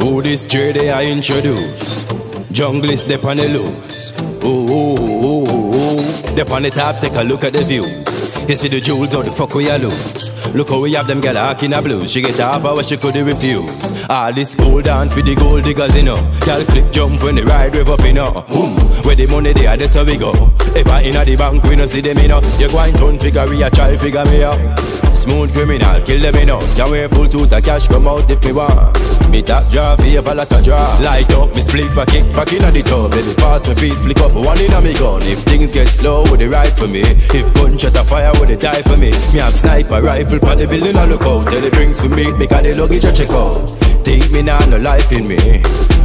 Who 0.00 0.22
this 0.22 0.46
journey 0.46 0.90
I 0.90 1.04
introduce? 1.04 2.04
Jungle 2.50 2.90
is 2.90 3.04
dep 3.04 3.24
on 3.24 3.36
the 3.36 3.48
loose. 3.48 4.12
Ooh, 4.42 4.68
ooh, 4.70 5.24
ooh, 5.24 5.74
ooh. 5.74 6.34
Dep 6.34 6.50
on 6.50 6.62
the 6.62 6.70
take 7.00 7.14
a 7.14 7.22
look 7.22 7.44
at 7.44 7.52
the 7.52 7.62
views. 7.62 8.15
You 8.48 8.54
see 8.54 8.68
the 8.68 8.80
jewels, 8.80 9.12
how 9.12 9.22
the 9.22 9.32
fuck 9.32 9.54
we 9.54 9.68
a 9.68 9.76
lose? 9.76 10.30
Look 10.54 10.68
how 10.68 10.80
we 10.80 10.92
have 10.92 11.08
them 11.08 11.20
gal 11.20 11.36
in 11.64 11.72
a 11.72 11.82
blues. 11.82 12.12
She 12.12 12.20
get 12.20 12.36
half 12.36 12.62
what 12.62 12.86
she 12.86 12.96
could 12.96 13.16
refuse. 13.16 14.06
All 14.08 14.32
this 14.32 14.54
gold 14.54 14.84
down 14.84 15.08
for 15.08 15.20
the 15.20 15.34
gold 15.34 15.64
diggers, 15.64 15.96
you 15.96 16.04
know. 16.04 16.18
Gal 16.44 16.64
click 16.64 16.92
jump 16.92 17.22
when 17.24 17.34
they 17.34 17.42
ride 17.42 17.74
rev 17.74 17.88
up, 17.88 18.00
you 18.02 18.12
know. 18.12 18.44
Boom. 18.48 18.76
Where 19.04 19.16
the 19.16 19.26
money 19.26 19.52
they 19.52 19.66
are, 19.66 19.76
that's 19.76 19.94
how 19.94 20.04
we 20.04 20.16
go. 20.16 20.32
If 20.76 20.86
I 20.86 21.02
inna 21.02 21.24
the 21.24 21.36
bank, 21.36 21.64
we 21.64 21.74
no 21.74 21.86
see 21.86 22.00
them, 22.00 22.18
you 22.18 22.28
know. 22.28 22.40
You 22.58 22.70
go 22.70 22.78
and 22.78 22.96
turn 22.96 23.18
figure, 23.18 23.48
we 23.48 23.62
a 23.64 23.70
child 23.70 24.00
figure 24.00 24.24
me 24.24 24.44
out. 24.44 25.05
Smooth 25.16 25.52
criminal, 25.52 26.00
kill 26.02 26.20
them, 26.20 26.46
know. 26.46 26.60
Can 26.76 26.90
wear 26.90 27.08
full 27.08 27.28
suit, 27.28 27.50
a 27.50 27.60
cash 27.60 27.88
come 27.88 28.06
out 28.06 28.30
if 28.30 28.44
me 28.44 28.52
want. 28.52 28.96
Me 29.30 29.42
top 29.42 29.68
draw, 29.72 29.96
favor 29.96 30.34
lot 30.34 30.52
of 30.52 30.62
draw. 30.62 30.98
Light 31.00 31.32
up, 31.32 31.52
me 31.54 31.60
split 31.60 31.90
for 31.90 32.04
kick 32.06 32.24
back 32.32 32.52
inna 32.52 32.70
the 32.70 32.82
tub. 32.82 33.10
Baby, 33.10 33.34
pass 33.34 33.66
me 33.66 33.74
piece, 33.74 34.02
flick 34.02 34.18
up 34.20 34.32
one 34.34 34.60
inna 34.60 34.80
me 34.80 34.94
gun. 34.94 35.22
If 35.22 35.40
things 35.40 35.72
get 35.72 35.88
slow, 35.88 36.22
would 36.30 36.38
they 36.38 36.46
ride 36.46 36.76
for 36.78 36.86
me? 36.86 37.00
If 37.00 37.52
gunshot 37.54 37.96
a 37.96 38.04
fire, 38.04 38.30
would 38.38 38.50
they 38.50 38.56
die 38.56 38.82
for 38.82 38.96
me? 38.96 39.10
Me 39.32 39.40
have 39.40 39.56
sniper 39.56 40.00
rifle, 40.00 40.38
for 40.38 40.54
the 40.54 40.66
building 40.68 40.96
I 40.96 41.06
look 41.06 41.22
out. 41.22 41.48
Tell 41.48 41.60
the 41.60 41.70
drinks 41.70 42.00
for 42.00 42.08
me, 42.08 42.30
because 42.38 42.62
the 42.62 42.74
luggage 42.76 43.04
I 43.04 43.12
check 43.12 43.30
out. 43.30 43.66
Think 44.04 44.30
me 44.30 44.42
now, 44.42 44.60
no 44.66 44.76
life 44.78 45.10
in 45.10 45.26
me. 45.26 45.62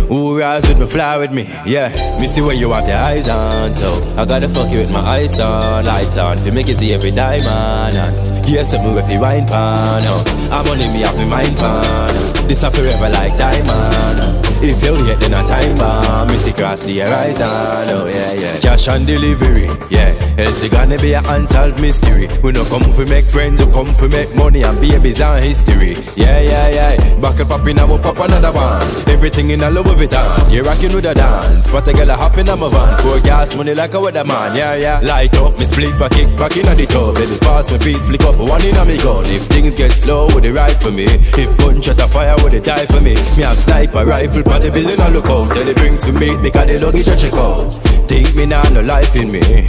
Who 0.07 0.39
rise 0.39 0.67
with 0.67 0.79
me, 0.79 0.87
fly 0.87 1.17
with 1.17 1.31
me, 1.31 1.43
yeah. 1.65 2.19
Me 2.19 2.27
see 2.27 2.41
where 2.41 2.55
you 2.55 2.71
have 2.71 2.85
the 2.85 2.95
eyes 2.95 3.27
on, 3.27 3.75
so 3.75 4.15
I 4.17 4.25
gotta 4.25 4.49
fuck 4.49 4.71
you 4.71 4.79
with 4.79 4.91
my 4.91 4.99
eyes 4.99 5.39
on, 5.39 5.85
lights 5.85 6.17
on, 6.17 6.39
fi 6.39 6.49
make 6.49 6.67
you 6.67 6.75
see 6.75 6.91
every 6.93 7.11
diamond. 7.11 8.40
Here's 8.45 8.69
something 8.69 8.97
if 8.97 9.11
you 9.11 9.19
wine 9.19 9.45
pan. 9.47 10.03
I'm 10.51 10.67
only 10.67 10.87
me 10.89 11.01
have 11.01 11.17
me 11.17 11.25
mind 11.25 11.55
pan. 11.57 12.47
This 12.47 12.63
a 12.63 12.71
forever 12.71 13.09
like 13.09 13.37
diamond. 13.37 14.45
If 14.63 14.83
you 14.83 14.93
hate, 15.05 15.19
then 15.19 15.33
a 15.33 15.41
time 15.47 15.77
bomb. 15.77 16.27
Missy 16.27 16.53
cross 16.53 16.83
the 16.83 16.99
horizon. 16.99 17.47
Oh 17.47 18.07
yeah, 18.07 18.33
yeah. 18.33 18.59
Cash 18.59 18.87
on 18.87 19.05
delivery. 19.05 19.69
Yeah. 19.89 20.13
Else 20.37 20.63
it 20.63 20.71
gonna 20.71 20.97
be 20.97 21.13
an 21.13 21.25
unsolved 21.25 21.79
mystery. 21.79 22.27
We 22.43 22.51
no 22.51 22.65
come 22.65 22.83
for 22.91 23.05
make 23.05 23.25
friends, 23.25 23.63
we 23.63 23.71
come 23.71 23.93
for 23.93 24.07
make 24.07 24.33
money 24.35 24.63
and 24.63 24.79
babies 24.79 25.19
and 25.19 25.43
history. 25.43 25.97
Yeah, 26.15 26.39
yeah, 26.41 26.69
yeah. 26.69 27.19
Buckle 27.19 27.45
pop 27.45 27.67
in, 27.67 27.79
I 27.79 27.83
will 27.83 27.99
pop 27.99 28.19
another 28.19 28.51
one. 28.51 28.81
Everything 29.07 29.49
in 29.51 29.61
a 29.61 29.69
Louis 29.69 29.95
Vuitton. 29.95 30.51
You 30.51 30.63
rocking 30.63 30.93
with 30.93 31.05
a 31.05 31.13
dance. 31.13 31.67
But 31.67 31.87
a 31.87 31.93
girl 31.93 32.09
a 32.09 32.15
hop 32.15 32.37
in 32.37 32.47
my 32.47 32.55
van. 32.55 33.01
Four 33.01 33.19
gas 33.21 33.55
money 33.55 33.73
like 33.73 33.93
a 33.93 33.97
weatherman. 33.97 34.55
Yeah, 34.55 34.75
yeah. 34.75 34.99
Light 35.01 35.35
up, 35.35 35.57
me 35.57 35.65
split 35.65 35.95
for 35.95 36.09
kick 36.09 36.27
back 36.37 36.55
in 36.57 36.65
the 36.65 36.85
tub. 36.85 37.15
Baby, 37.15 37.37
pass 37.39 37.69
me 37.69 37.77
piece, 37.77 38.05
flick 38.05 38.21
up 38.21 38.30
one 38.37 38.63
in 38.65 38.75
a 38.75 38.85
me 38.85 38.97
gun. 38.97 39.25
If 39.25 39.43
things 39.47 39.75
get 39.75 39.91
slow, 39.91 40.27
would 40.33 40.45
it 40.45 40.53
right 40.53 40.75
for 40.81 40.91
me? 40.91 41.05
If 41.05 41.57
gunshot 41.57 41.99
a 41.99 42.07
fire, 42.07 42.35
would 42.43 42.53
it 42.53 42.65
die 42.65 42.85
for 42.85 43.01
me? 43.01 43.15
Me 43.37 43.43
have 43.43 43.57
sniper 43.57 44.05
rifle, 44.05 44.43
for 44.43 44.59
the 44.59 44.71
building 44.71 44.99
I 44.99 45.09
look 45.09 45.27
out. 45.27 45.53
Tell 45.53 45.65
the 45.65 45.73
brings 45.73 46.03
for 46.03 46.13
me, 46.13 46.35
because 46.41 46.67
the 46.67 46.79
luggage 46.79 47.07
I 47.07 47.15
check 47.15 47.33
out. 47.33 47.71
Think 48.07 48.35
me 48.35 48.45
now, 48.45 48.63
no 48.69 48.81
life 48.81 49.15
in 49.15 49.31
me. 49.31 49.65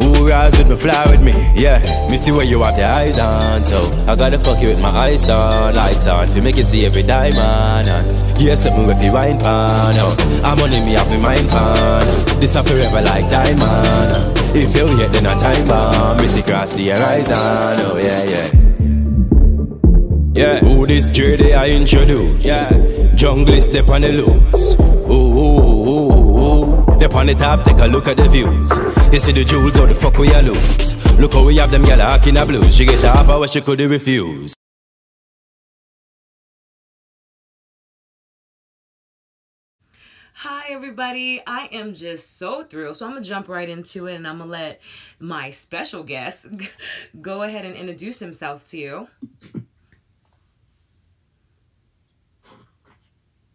Who 0.00 0.28
rise 0.28 0.58
with 0.58 0.68
me, 0.68 0.76
fly 0.76 1.06
with 1.10 1.22
me, 1.22 1.32
yeah. 1.54 1.78
Me 2.10 2.16
see 2.16 2.32
where 2.32 2.44
you 2.44 2.62
have 2.62 2.76
the 2.76 2.84
eyes 2.84 3.18
on, 3.18 3.64
so 3.64 3.78
I 4.08 4.16
gotta 4.16 4.38
fuck 4.38 4.60
you 4.60 4.68
with 4.68 4.80
my 4.80 4.88
eyes 4.88 5.28
on, 5.28 5.74
lights 5.74 6.06
on, 6.06 6.28
fi 6.28 6.40
make 6.40 6.56
you 6.56 6.64
see 6.64 6.84
every 6.86 7.04
diamond. 7.04 7.88
And 7.88 8.40
yeah, 8.40 8.56
something 8.56 8.86
with 8.86 9.02
you 9.02 9.12
wine 9.12 9.38
pan, 9.38 9.94
oh. 9.98 10.42
I'm 10.42 10.58
on 10.58 10.70
me 10.70 10.94
have 10.94 11.10
me 11.10 11.18
mind 11.20 11.48
pan. 11.48 12.40
This 12.40 12.56
a 12.56 12.64
forever 12.64 13.00
like 13.00 13.30
diamond. 13.30 14.38
Oh. 14.38 14.41
If 14.54 14.76
you 14.76 14.86
hate, 14.96 15.12
then 15.12 15.26
a 15.26 15.30
time 15.30 15.66
bomb. 15.66 15.94
Um, 15.94 16.16
Me 16.18 16.26
see 16.26 16.42
cross 16.42 16.72
the 16.72 16.88
horizon, 16.88 17.36
oh 17.38 17.96
yeah, 17.96 18.24
yeah. 18.24 18.50
Yeah, 20.34 20.58
who 20.60 20.86
this 20.86 21.10
journey 21.10 21.52
I 21.54 21.68
introduce? 21.70 22.44
Yeah, 22.44 22.70
jungle 23.14 23.54
is 23.54 23.66
step 23.66 23.88
on 23.88 24.02
the 24.02 24.08
loose. 24.08 24.76
Ooh, 24.78 25.12
ooh, 25.12 25.88
ooh, 25.88 26.94
ooh. 26.94 26.98
Dep 26.98 27.14
on 27.14 27.26
the 27.26 27.34
top, 27.34 27.64
take 27.64 27.78
a 27.78 27.86
look 27.86 28.08
at 28.08 28.16
the 28.16 28.28
views. 28.28 28.70
You 29.12 29.20
see 29.20 29.32
the 29.32 29.44
jewels, 29.44 29.76
how 29.76 29.86
the 29.86 29.94
fuck 29.94 30.16
we 30.16 30.32
a 30.32 30.40
lose? 30.40 30.94
Look 31.18 31.34
how 31.34 31.44
we 31.44 31.56
have 31.56 31.70
them 31.70 31.84
gyal 31.84 32.00
hawking 32.00 32.36
a 32.36 32.46
blues. 32.46 32.74
She 32.74 32.84
get 32.84 33.00
half 33.00 33.28
what 33.28 33.50
she 33.50 33.60
could 33.60 33.80
refuse. 33.80 34.54
Hi, 40.44 40.70
everybody. 40.70 41.40
I 41.46 41.68
am 41.70 41.94
just 41.94 42.36
so 42.36 42.64
thrilled. 42.64 42.96
So, 42.96 43.06
I'm 43.06 43.12
going 43.12 43.22
to 43.22 43.28
jump 43.28 43.48
right 43.48 43.68
into 43.68 44.08
it 44.08 44.16
and 44.16 44.26
I'm 44.26 44.38
going 44.38 44.48
to 44.48 44.52
let 44.52 44.80
my 45.20 45.50
special 45.50 46.02
guest 46.02 46.48
go 47.20 47.44
ahead 47.44 47.64
and 47.64 47.76
introduce 47.76 48.18
himself 48.18 48.64
to 48.70 48.76
you. 48.76 49.06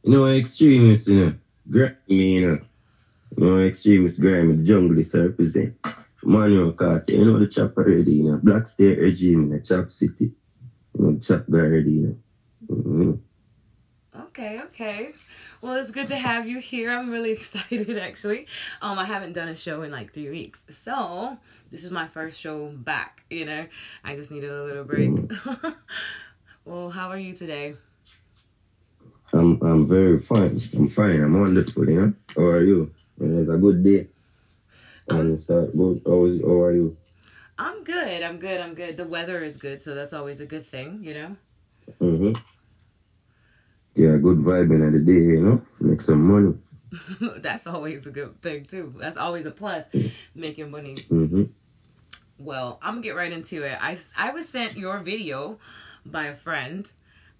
You 0.03 0.11
know, 0.11 0.27
extremists, 0.27 1.09
you 1.09 1.25
know, 1.25 1.33
grimy, 1.69 1.95
you 2.07 2.47
know. 2.47 2.59
You 3.35 3.45
know, 3.45 3.59
extremists, 3.65 4.19
grimy, 4.19 4.55
the 4.55 4.63
jungle 4.63 4.97
is 4.97 5.13
represent. 5.13 5.75
Manuel 6.23 6.71
Carter, 6.71 7.11
you 7.11 7.25
know, 7.25 7.37
the 7.37 7.47
chop 7.47 7.75
already, 7.75 8.13
you 8.13 8.31
know. 8.31 8.39
Black 8.41 8.69
State 8.69 8.97
regime 8.97 9.43
in 9.43 9.49
the 9.49 9.59
chop 9.59 9.91
city. 9.91 10.31
You 10.97 11.05
know, 11.05 11.19
chop 11.19 11.43
guy 11.51 11.57
already, 11.57 11.91
you 11.91 12.17
know. 12.69 12.75
Mhm. 12.77 13.19
Okay, 14.27 14.61
okay. 14.61 15.13
Well, 15.67 15.75
it's 15.75 15.91
good 15.91 16.07
to 16.07 16.15
have 16.15 16.47
you 16.47 16.59
here. 16.59 16.89
I'm 16.91 17.09
really 17.09 17.31
excited 17.39 17.97
actually. 17.97 18.47
Um 18.81 18.97
I 18.97 19.03
haven't 19.03 19.33
done 19.33 19.49
a 19.49 19.55
show 19.57 19.81
in 19.81 19.91
like 19.91 20.13
3 20.13 20.29
weeks. 20.29 20.63
So, 20.69 21.37
this 21.71 21.83
is 21.83 21.91
my 21.91 22.07
first 22.07 22.39
show 22.39 22.69
back, 22.69 23.25
you 23.29 23.43
know. 23.43 23.67
I 24.01 24.15
just 24.15 24.31
needed 24.31 24.49
a 24.49 24.63
little 24.63 24.85
break. 24.85 25.11
well, 26.65 26.89
how 26.89 27.09
are 27.09 27.17
you 27.17 27.33
today? 27.33 27.75
I'm, 29.33 29.61
I'm 29.61 29.89
very 29.89 30.21
fine. 30.21 30.61
I'm 30.73 30.87
fine. 30.87 31.21
I'm 31.21 31.37
wonderful, 31.37 31.89
you 31.89 31.99
know. 31.99 32.13
How 32.33 32.43
are 32.43 32.63
you? 32.63 32.89
It's 33.19 33.49
a 33.49 33.57
good 33.57 33.83
day. 33.83 34.07
And 35.09 35.33
it's 35.33 35.49
a 35.49 35.67
good, 35.75 36.01
how, 36.05 36.25
is, 36.27 36.39
how 36.39 36.61
are 36.61 36.73
you? 36.73 36.95
I'm 37.59 37.83
good. 37.83 38.23
I'm 38.23 38.39
good. 38.39 38.61
I'm 38.61 38.73
good. 38.73 38.95
The 38.95 39.05
weather 39.05 39.43
is 39.43 39.57
good, 39.57 39.81
so 39.81 39.95
that's 39.95 40.13
always 40.13 40.39
a 40.39 40.45
good 40.45 40.65
thing, 40.65 41.03
you 41.03 41.13
know. 41.13 41.35
Mm-hmm. 41.99 42.56
Vibe 44.47 44.71
in 44.71 44.91
the 44.91 44.99
day, 44.99 45.11
you 45.11 45.41
know. 45.41 45.61
Make 45.79 46.01
some 46.01 46.23
money. 46.23 46.53
that's 47.37 47.67
always 47.67 48.07
a 48.07 48.11
good 48.11 48.41
thing 48.41 48.65
too. 48.65 48.93
That's 48.97 49.17
always 49.17 49.45
a 49.45 49.51
plus 49.51 49.89
making 50.35 50.71
money. 50.71 50.95
Mm-hmm. 50.95 51.43
Well, 52.39 52.79
I'm 52.81 52.95
gonna 52.95 53.01
get 53.01 53.15
right 53.15 53.31
into 53.31 53.63
it. 53.63 53.77
I, 53.81 53.97
I 54.17 54.31
was 54.31 54.47
sent 54.47 54.77
your 54.77 54.99
video 54.99 55.59
by 56.05 56.25
a 56.25 56.35
friend 56.35 56.89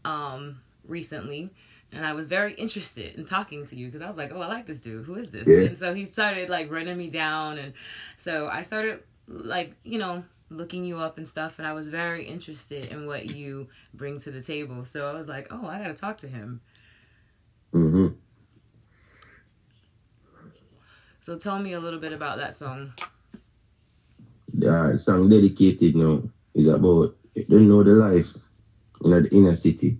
um 0.04 0.60
recently 0.86 1.50
and 1.92 2.06
I 2.06 2.14
was 2.14 2.28
very 2.28 2.54
interested 2.54 3.16
in 3.16 3.26
talking 3.26 3.66
to 3.66 3.76
you 3.76 3.88
because 3.88 4.02
I 4.02 4.08
was 4.08 4.18
like, 4.18 4.32
"Oh, 4.34 4.42
I 4.42 4.48
like 4.48 4.66
this 4.66 4.80
dude. 4.80 5.06
Who 5.06 5.16
is 5.16 5.32
this?" 5.32 5.48
Yeah. 5.48 5.68
And 5.68 5.78
so 5.78 5.94
he 5.94 6.06
started 6.06 6.50
like 6.50 6.70
running 6.70 6.98
me 6.98 7.10
down 7.10 7.58
and 7.58 7.74
so 8.18 8.48
I 8.48 8.64
started 8.64 9.04
like, 9.28 9.74
you 9.84 9.98
know, 9.98 10.24
looking 10.50 10.84
you 10.84 10.98
up 10.98 11.18
and 11.18 11.28
stuff 11.28 11.60
and 11.60 11.68
I 11.68 11.74
was 11.74 11.88
very 11.88 12.26
interested 12.26 12.92
in 12.92 13.06
what 13.08 13.36
you 13.36 13.68
bring 13.94 14.20
to 14.22 14.32
the 14.32 14.42
table. 14.42 14.84
So 14.86 15.10
I 15.10 15.14
was 15.14 15.28
like, 15.30 15.48
"Oh, 15.52 15.68
I 15.68 15.80
got 15.80 15.88
to 15.88 15.94
talk 15.94 16.18
to 16.20 16.28
him." 16.28 16.62
Mm-hmm. 17.74 18.08
So 21.22 21.38
tell 21.38 21.60
me 21.60 21.74
a 21.74 21.80
little 21.80 22.00
bit 22.00 22.14
about 22.14 22.38
that 22.38 22.56
song. 22.56 22.94
The 24.54 24.98
song 24.98 25.30
dedicated 25.30 25.94
you 25.94 26.04
now 26.04 26.24
is 26.56 26.68
about 26.68 27.16
you 27.36 27.44
don't 27.44 27.68
know 27.68 27.84
the 27.84 27.92
life 27.92 28.28
in 29.04 29.12
the 29.12 29.30
inner 29.36 29.56
city. 29.56 30.00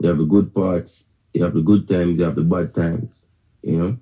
You 0.00 0.08
have 0.08 0.18
the 0.18 0.24
good 0.24 0.54
parts, 0.54 1.08
you 1.32 1.42
have 1.42 1.54
the 1.54 1.62
good 1.62 1.88
times, 1.88 2.18
you 2.18 2.24
have 2.26 2.36
the 2.36 2.42
bad 2.42 2.74
times. 2.74 3.26
You 3.62 3.76
know, 3.76 3.96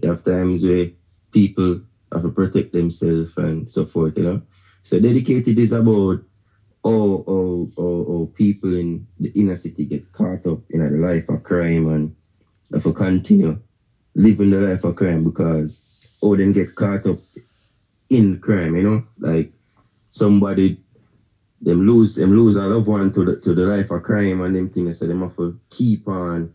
you 0.00 0.08
have 0.08 0.24
times 0.24 0.64
where 0.64 0.90
people 1.32 1.80
have 2.12 2.22
to 2.22 2.30
protect 2.30 2.72
themselves 2.72 3.36
and 3.36 3.70
so 3.70 3.84
forth. 3.84 4.16
You 4.16 4.24
know, 4.24 4.42
so 4.84 5.00
dedicated 5.00 5.58
is 5.58 5.72
about 5.72 6.20
all, 6.94 7.70
all, 7.76 8.02
all 8.02 8.26
people 8.34 8.74
in 8.74 9.06
the 9.20 9.30
inner 9.34 9.56
city 9.56 9.86
get 9.86 10.12
caught 10.12 10.46
up 10.46 10.60
in 10.70 10.80
the 10.80 10.98
life 10.98 11.28
of 11.30 11.42
crime 11.44 11.88
and 11.88 12.12
have 12.72 12.84
to 12.84 12.92
continue 12.92 13.58
living 14.16 14.50
the 14.50 14.60
life 14.60 14.84
of 14.84 14.96
crime 14.96 15.24
because 15.24 15.82
all 16.22 16.36
them 16.36 16.52
get 16.52 16.74
caught 16.76 17.06
up 17.06 17.18
in 18.10 18.36
crime. 18.38 18.76
You 18.76 18.82
know, 18.82 19.02
like 19.20 19.50
somebody 20.10 20.78
them 21.62 21.86
lose 21.86 22.16
them 22.16 22.32
lose 22.32 22.56
a 22.56 22.66
loved 22.66 22.88
one 22.88 23.10
to 23.12 23.24
the 23.24 23.36
to 23.36 23.54
the 23.54 23.64
life 23.66 23.90
of 23.90 24.02
crime 24.02 24.42
and 24.42 24.56
them 24.56 24.68
things, 24.68 24.98
so 24.98 25.06
them 25.06 25.20
have 25.22 25.36
to 25.36 25.56
keep 25.70 26.08
on 26.08 26.50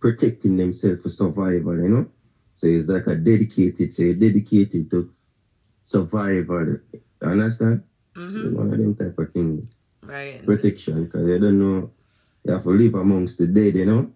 protecting 0.00 0.56
themselves 0.56 1.02
for 1.02 1.10
survival, 1.10 1.78
you 1.78 1.88
know? 1.88 2.06
So 2.54 2.68
it's 2.68 2.88
like 2.88 3.06
a 3.08 3.16
dedicated, 3.16 3.92
say 3.92 4.12
dedicated 4.14 4.90
to 4.90 5.06
survival. 5.82 6.76
You 7.22 7.80
So 8.18 8.24
Mhm. 8.24 8.52
one 8.52 8.72
of 8.72 8.78
them 8.78 8.94
type 8.96 9.18
of 9.18 9.32
things. 9.32 9.66
Right. 10.02 10.44
Protection, 10.44 11.04
because 11.04 11.26
they 11.26 11.38
don't 11.38 11.58
know 11.58 11.90
They 12.44 12.52
have 12.52 12.62
to 12.64 12.70
live 12.70 12.94
amongst 12.94 13.38
the 13.38 13.46
dead, 13.46 13.76
you 13.76 13.84
know? 13.84 14.10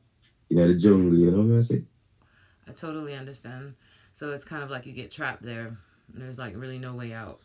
In 0.51 0.57
the 0.57 0.75
jungle, 0.75 1.19
you 1.19 1.31
know 1.31 1.43
what 1.43 1.59
I 1.59 1.63
say? 1.63 1.85
I 2.69 2.73
totally 2.73 3.15
understand. 3.15 3.75
So 4.13 4.31
it's 4.33 4.45
kind 4.45 4.63
of 4.63 4.71
like 4.71 4.87
you 4.87 4.93
get 4.93 5.11
trapped 5.11 5.43
there. 5.43 5.77
And 6.13 6.23
there's 6.23 6.39
like 6.39 6.57
really 6.57 6.79
no 6.79 6.95
way 6.95 7.13
out. 7.13 7.39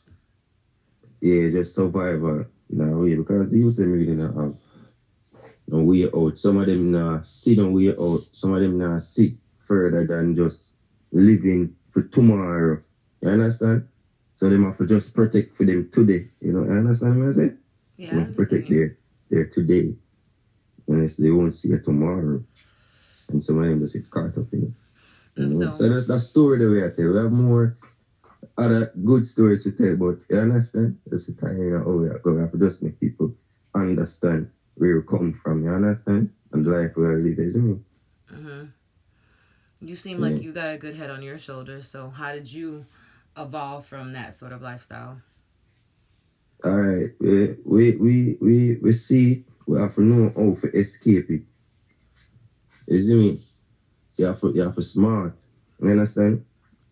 Yeah, 1.21 1.49
just 1.49 1.75
survival 1.75 2.45
in 2.69 2.81
a 2.81 2.97
way 2.97 3.15
because 3.15 3.49
the 3.49 3.57
youth 3.57 3.77
them 3.77 3.91
really 3.93 4.15
not 4.15 4.35
have 4.35 4.55
no 5.67 5.79
way 5.83 6.05
out. 6.13 6.37
Some 6.37 6.57
of 6.57 6.67
them 6.67 6.91
not 6.91 7.27
see 7.27 7.55
no 7.55 7.69
way 7.69 7.89
out. 7.89 8.21
Some 8.31 8.53
of 8.53 8.61
them 8.61 8.77
not 8.77 9.03
see 9.03 9.37
further 9.59 10.05
than 10.05 10.35
just 10.35 10.77
living 11.11 11.75
for 11.91 12.01
tomorrow. 12.03 12.81
You 13.21 13.29
understand? 13.29 13.87
So 14.37 14.49
them 14.49 14.65
have 14.65 14.77
to 14.77 14.85
just 14.85 15.15
protect 15.15 15.57
for 15.57 15.65
them 15.65 15.89
today. 15.91 16.29
You 16.41 16.53
know, 16.53 16.63
you 16.63 16.69
understand 16.77 17.17
what 17.19 17.29
I 17.29 17.31
say? 17.31 17.53
Yeah. 17.97 18.23
They 18.23 18.33
protect 18.35 18.69
their, 18.69 18.97
their 19.31 19.45
today. 19.47 19.97
Unless 20.87 21.17
they 21.17 21.31
won't 21.31 21.55
see 21.55 21.71
it 21.73 21.83
tomorrow. 21.83 22.43
And 23.29 23.43
some 23.43 23.57
of 23.57 23.65
them 23.65 23.79
just 23.81 23.95
get 23.95 24.07
caught 24.11 24.37
up 24.37 24.53
in 24.53 24.61
it. 24.61 24.73
You 25.41 25.43
And 25.43 25.51
know? 25.51 25.71
so- 25.71 25.77
So, 25.77 25.89
that's 25.89 26.05
that 26.05 26.19
story 26.21 26.59
that 26.59 26.69
we 26.69 26.81
have 26.81 26.95
to 26.95 27.01
tell. 27.01 27.13
We 27.13 27.17
have 27.17 27.31
more 27.31 27.77
other 28.59 28.91
good 29.03 29.25
stories 29.27 29.63
to 29.63 29.71
tell, 29.71 29.95
but 29.95 30.19
you 30.29 30.37
understand? 30.37 30.99
That's 31.07 31.25
the 31.25 31.33
time 31.33 31.57
you 31.57 31.71
know, 31.71 31.83
oh, 31.87 31.97
we 31.97 32.07
are 32.07 32.19
going. 32.19 32.35
We 32.35 32.41
have 32.43 32.51
to 32.51 32.59
just 32.59 32.83
make 32.83 32.99
people 32.99 33.33
understand 33.73 34.51
where 34.75 34.97
we 34.97 35.01
come 35.01 35.33
from. 35.41 35.63
You 35.63 35.71
understand? 35.71 36.29
And 36.51 36.63
the 36.63 36.69
life 36.69 36.95
we 36.95 37.05
are 37.05 37.17
living. 37.17 37.43
Isn't 37.47 37.71
it? 38.29 38.35
hmm 38.35 38.65
You 39.81 39.95
seem 39.95 40.19
like 40.21 40.41
you 40.43 40.53
got 40.53 40.75
a 40.75 40.77
good 40.77 40.93
head 40.95 41.09
on 41.09 41.23
your 41.23 41.39
shoulders. 41.39 41.87
So 41.87 42.09
how 42.11 42.33
did 42.33 42.53
you 42.53 42.85
evolve 43.37 43.85
from 43.85 44.13
that 44.13 44.33
sort 44.35 44.51
of 44.53 44.61
lifestyle? 44.61 45.21
All 46.63 46.79
right, 46.79 47.11
we 47.19 47.55
we 47.65 47.95
we 47.95 48.37
we 48.41 48.75
we 48.81 48.91
see 48.93 49.45
we 49.67 49.77
have 49.79 49.95
to 49.95 50.01
know 50.01 50.31
how 50.35 50.53
to 50.61 50.77
escape 50.77 51.29
it. 51.29 51.43
You 52.87 53.01
see 53.01 53.15
me? 53.15 53.41
You 54.17 54.25
have 54.25 54.39
to 54.41 54.51
you 54.53 54.61
have 54.61 54.75
to 54.75 54.83
smart. 54.83 55.47
You 55.81 55.89
understand? 55.89 56.45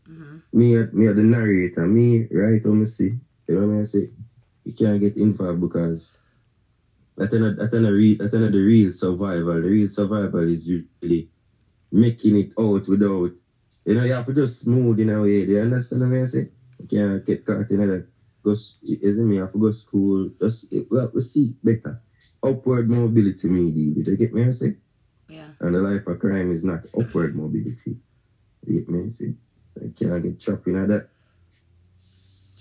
hmm 0.08 0.38
Me 0.54 0.76
me 0.94 1.08
the 1.12 1.24
narrator. 1.24 1.86
Me 1.88 2.28
right 2.32 2.66
on 2.66 2.80
me 2.80 2.86
see. 2.86 3.20
You 3.48 3.56
know 3.60 3.68
what 3.68 3.82
I 3.82 3.84
say? 3.84 4.10
You 4.64 4.74
can't 4.74 5.00
get 5.00 5.18
involved 5.18 5.62
because 5.62 6.18
That's 7.18 7.34
not 7.34 7.58
that's 7.58 7.74
not 7.74 7.90
real 7.90 8.18
that's 8.20 8.34
not 8.34 8.52
the 8.52 8.60
real 8.60 8.92
survival. 8.94 9.62
The 9.62 9.70
real 9.70 9.90
survival 9.90 10.48
is 10.48 10.70
really 10.70 11.30
making 11.92 12.36
it 12.38 12.54
out 12.60 12.88
without 12.88 13.32
you 13.86 13.95
know, 13.95 14.04
you 14.04 14.13
have 14.13 14.26
to 14.28 14.34
just 14.34 14.62
smooth 14.62 15.00
in 15.00 15.10
a 15.10 15.21
way. 15.21 15.45
Do 15.45 15.54
you 15.54 15.62
understand 15.62 16.02
what 16.10 16.19
I 16.19 16.26
say? 16.26 16.50
You 16.80 16.88
can't 16.88 17.26
get 17.26 17.45
caught 17.45 17.69
in 17.71 17.80
that. 17.88 18.08
Go, 18.43 18.52
s- 18.52 18.78
isn't 18.84 19.28
me? 19.30 19.36
You 19.36 19.41
have 19.41 19.54
to 19.54 19.60
go 19.60 19.71
school. 19.71 20.30
Just 20.41 20.74
well, 20.91 21.12
we 21.13 21.21
see 21.21 21.56
better. 21.63 22.02
Upward 22.43 22.89
mobility, 22.89 23.48
me, 23.48 23.71
David. 23.71 24.08
You 24.08 24.17
get 24.17 24.34
me? 24.34 24.45
I 24.45 24.52
say? 24.52 24.78
Yeah. 25.30 25.50
And 25.60 25.76
the 25.76 25.82
life 25.82 26.08
of 26.08 26.19
crime 26.19 26.52
is 26.52 26.65
not 26.65 26.86
upward 26.98 27.36
mobility. 27.36 27.98
You 28.65 28.80
get 28.80 28.89
me? 28.89 29.06
I 29.06 29.10
say? 29.10 29.36
So 29.65 29.82
you 29.84 29.91
can't 29.98 30.24
get 30.24 30.39
trapped 30.39 30.67
in 30.67 30.88
that. 30.88 31.10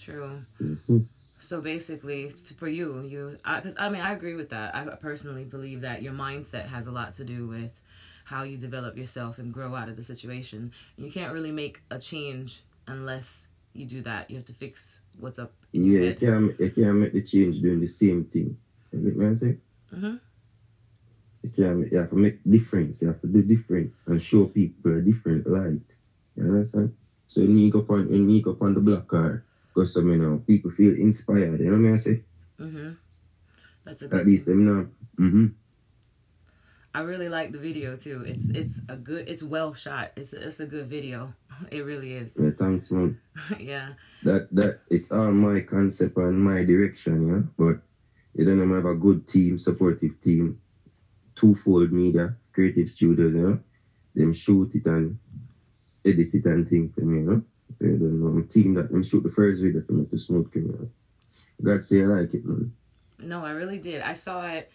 True. 0.01 0.41
hmm 0.59 0.99
So 1.39 1.61
basically, 1.61 2.31
for 2.31 2.69
you, 2.69 3.01
you, 3.03 3.37
because 3.45 3.77
I, 3.79 3.89
mean, 3.89 4.03
I 4.03 4.13
agree 4.13 4.35
with 4.35 4.51
that. 4.51 4.75
I 4.75 4.85
personally 4.97 5.45
believe 5.45 5.83
that 5.83 6.03
your 6.03 6.13
mindset 6.13 6.67
has 6.67 6.87
a 6.87 6.93
lot 6.93 7.13
to 7.15 7.25
do 7.25 7.47
with 7.47 7.81
how 8.25 8.43
you 8.43 8.57
develop 8.57 8.97
yourself 8.97 9.39
and 9.39 9.53
grow 9.53 9.75
out 9.75 9.89
of 9.89 9.97
the 9.97 10.03
situation. 10.05 10.73
You 10.97 11.11
can't 11.11 11.33
really 11.33 11.53
make 11.53 11.83
a 11.91 11.99
change 11.99 12.63
unless 12.87 13.49
you 13.73 13.87
do 13.87 14.01
that. 14.03 14.31
You 14.31 14.37
have 14.37 14.47
to 14.47 14.53
fix 14.55 15.01
what's 15.19 15.39
up 15.39 15.53
in 15.73 15.85
Yeah, 15.85 16.01
you 16.01 16.15
can't, 16.15 16.61
you 16.61 16.71
can't 16.71 16.97
make 16.97 17.13
the 17.13 17.23
change 17.23 17.61
doing 17.61 17.81
the 17.81 17.87
same 17.89 18.25
thing. 18.25 18.57
You 18.93 18.99
get 19.01 19.17
me? 19.17 19.27
I 19.27 19.35
say? 19.35 19.59
hmm 19.93 20.17
You 21.43 21.51
can't 21.51 21.93
you 21.93 21.99
have 21.99 22.11
to 22.11 22.17
make 22.17 22.41
difference. 22.49 23.03
You 23.03 23.09
have 23.09 23.21
to 23.21 23.27
do 23.27 23.43
different 23.43 23.93
and 24.07 24.23
show 24.23 24.47
people 24.47 24.97
a 24.97 25.01
different 25.03 25.47
light. 25.47 25.85
You 26.37 26.45
understand? 26.45 26.95
So 27.29 27.43
when 27.43 27.59
you 27.59 27.71
go 27.71 27.81
upon 27.81 28.09
when 28.09 28.31
you 28.31 28.41
go 28.43 28.53
upon 28.53 28.75
the 28.75 28.81
black 28.81 29.07
car, 29.09 29.45
because 29.69 29.93
some 29.93 30.09
you 30.09 30.17
know, 30.17 30.43
people 30.47 30.71
feel 30.71 30.95
inspired. 30.95 31.61
You 31.61 31.71
know 31.77 31.91
what 31.91 32.01
I 32.01 32.03
say? 32.03 32.23
hmm 32.59 32.91
That's 33.85 34.03
a 34.03 34.07
At 34.07 34.11
good. 34.11 34.27
least 34.27 34.47
them 34.47 34.65
know. 34.65 34.89
Mm-hmm. 35.21 35.47
I 36.95 37.01
really 37.01 37.29
like 37.29 37.51
the 37.51 37.59
video 37.59 37.97
too. 37.97 38.23
It's 38.25 38.49
it's 38.51 38.81
a 38.89 38.95
good. 38.95 39.29
It's 39.29 39.43
well 39.43 39.75
shot. 39.75 40.13
It's 40.17 40.33
it's 40.33 40.61
a 40.61 40.67
good 40.67 40.87
video. 40.87 41.35
It 41.73 41.85
really 41.85 42.15
is. 42.15 42.35
Yeah, 42.41 42.51
thanks 42.57 42.93
man. 42.93 43.19
yeah. 43.59 43.95
That 44.23 44.47
that 44.55 44.81
it's 44.89 45.11
all 45.11 45.33
my 45.33 45.61
concept 45.61 46.17
and 46.19 46.39
my 46.39 46.65
direction, 46.65 47.29
yeah. 47.29 47.43
But 47.59 47.83
you 48.35 48.45
don't 48.45 48.59
know 48.59 48.73
I 48.73 48.77
have 48.77 48.87
a 48.87 48.95
good 48.95 49.27
team, 49.27 49.59
supportive 49.59 50.21
team, 50.21 50.61
twofold 51.35 51.91
media, 51.91 52.37
creative 52.53 52.89
studios, 52.89 53.35
you 53.35 53.43
know. 53.43 53.59
Them 54.15 54.33
shoot 54.33 54.73
it 54.77 54.87
and 54.87 55.19
edit 56.05 56.33
it 56.33 56.45
and 56.45 56.69
thing 56.69 56.93
for 56.95 57.01
me, 57.01 57.19
you 57.19 57.27
know. 57.27 57.43
So 57.81 57.87
you 57.87 57.99
don't 57.99 58.21
know. 58.21 58.29
I'm 58.29 58.47
team 58.47 58.75
that 58.75 58.93
them 58.93 59.03
shoot 59.03 59.25
the 59.25 59.31
first 59.31 59.63
video 59.63 59.83
for 59.83 59.95
me 59.95 60.07
to 60.07 60.19
smooth 60.19 60.53
criminal. 60.53 60.89
God 61.61 61.85
say 61.85 62.03
I 62.03 62.07
like 62.07 62.35
it, 62.35 62.45
man. 62.45 62.73
No, 63.19 63.45
I 63.45 63.51
really 63.51 63.79
did. 63.79 64.03
I 64.03 64.13
saw 64.13 64.47
it 64.47 64.71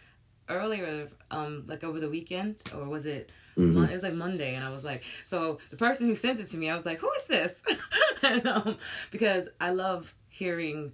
earlier, 0.49 1.07
um, 1.31 1.63
like 1.67 1.83
over 1.83 1.99
the 1.99 2.09
weekend, 2.09 2.55
or 2.75 2.85
was 2.85 3.05
it? 3.05 3.29
Mhm. 3.57 3.73
Mon- 3.73 3.89
it 3.89 3.93
was 3.93 4.03
like 4.03 4.13
Monday, 4.13 4.55
and 4.55 4.63
I 4.65 4.69
was 4.71 4.83
like, 4.85 5.03
so 5.25 5.59
the 5.69 5.77
person 5.77 6.07
who 6.07 6.15
sent 6.15 6.39
it 6.39 6.45
to 6.47 6.57
me, 6.57 6.69
I 6.69 6.75
was 6.75 6.85
like, 6.85 6.99
who 6.99 7.11
is 7.19 7.25
this? 7.27 7.61
and, 8.23 8.45
um, 8.47 8.77
because 9.11 9.49
I 9.59 9.71
love 9.71 10.13
hearing, 10.29 10.93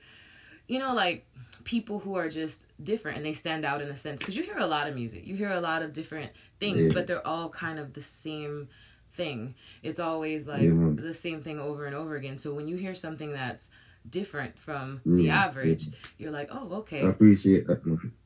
you 0.67 0.79
know, 0.79 0.93
like 0.93 1.25
people 1.63 1.99
who 1.99 2.15
are 2.15 2.29
just 2.29 2.67
different 2.83 3.17
and 3.17 3.25
they 3.25 3.33
stand 3.33 3.65
out 3.65 3.81
in 3.81 3.89
a 3.89 3.95
sense. 3.95 4.19
Because 4.21 4.35
you 4.37 4.43
hear 4.43 4.57
a 4.57 4.67
lot 4.67 4.87
of 4.87 4.95
music, 4.95 5.25
you 5.27 5.35
hear 5.35 5.51
a 5.51 5.61
lot 5.61 5.81
of 5.81 5.93
different 5.93 6.31
things, 6.59 6.87
Yeah. 6.87 6.93
but 6.93 7.07
they're 7.07 7.25
all 7.25 7.49
kind 7.49 7.79
of 7.79 7.93
the 7.93 8.01
same 8.03 8.67
thing. 9.11 9.55
It's 9.83 9.99
always 9.99 10.47
like 10.47 10.61
man. 10.63 10.95
the 10.97 11.13
same 11.13 11.41
thing 11.41 11.59
over 11.59 11.85
and 11.85 11.95
over 11.95 12.15
again. 12.15 12.37
So 12.37 12.53
when 12.53 12.67
you 12.67 12.75
hear 12.77 12.93
something 12.93 13.31
that's 13.31 13.69
different 14.09 14.57
from 14.59 15.01
the 15.05 15.23
Yeah, 15.23 15.45
average, 15.45 15.87
you're 16.17 16.31
like, 16.31 16.49
oh, 16.51 16.69
okay, 16.81 17.03
I 17.03 17.09
appreciate 17.09 17.65
that, 17.67 17.81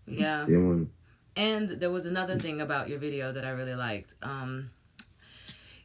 yeah. 0.07 0.45
Yeah. 0.47 0.83
And 1.35 1.69
there 1.69 1.91
was 1.91 2.05
another 2.05 2.37
thing 2.37 2.59
about 2.61 2.89
your 2.89 2.99
video 2.99 3.31
that 3.31 3.45
I 3.45 3.49
really 3.51 3.75
liked. 3.75 4.13
Um, 4.21 4.71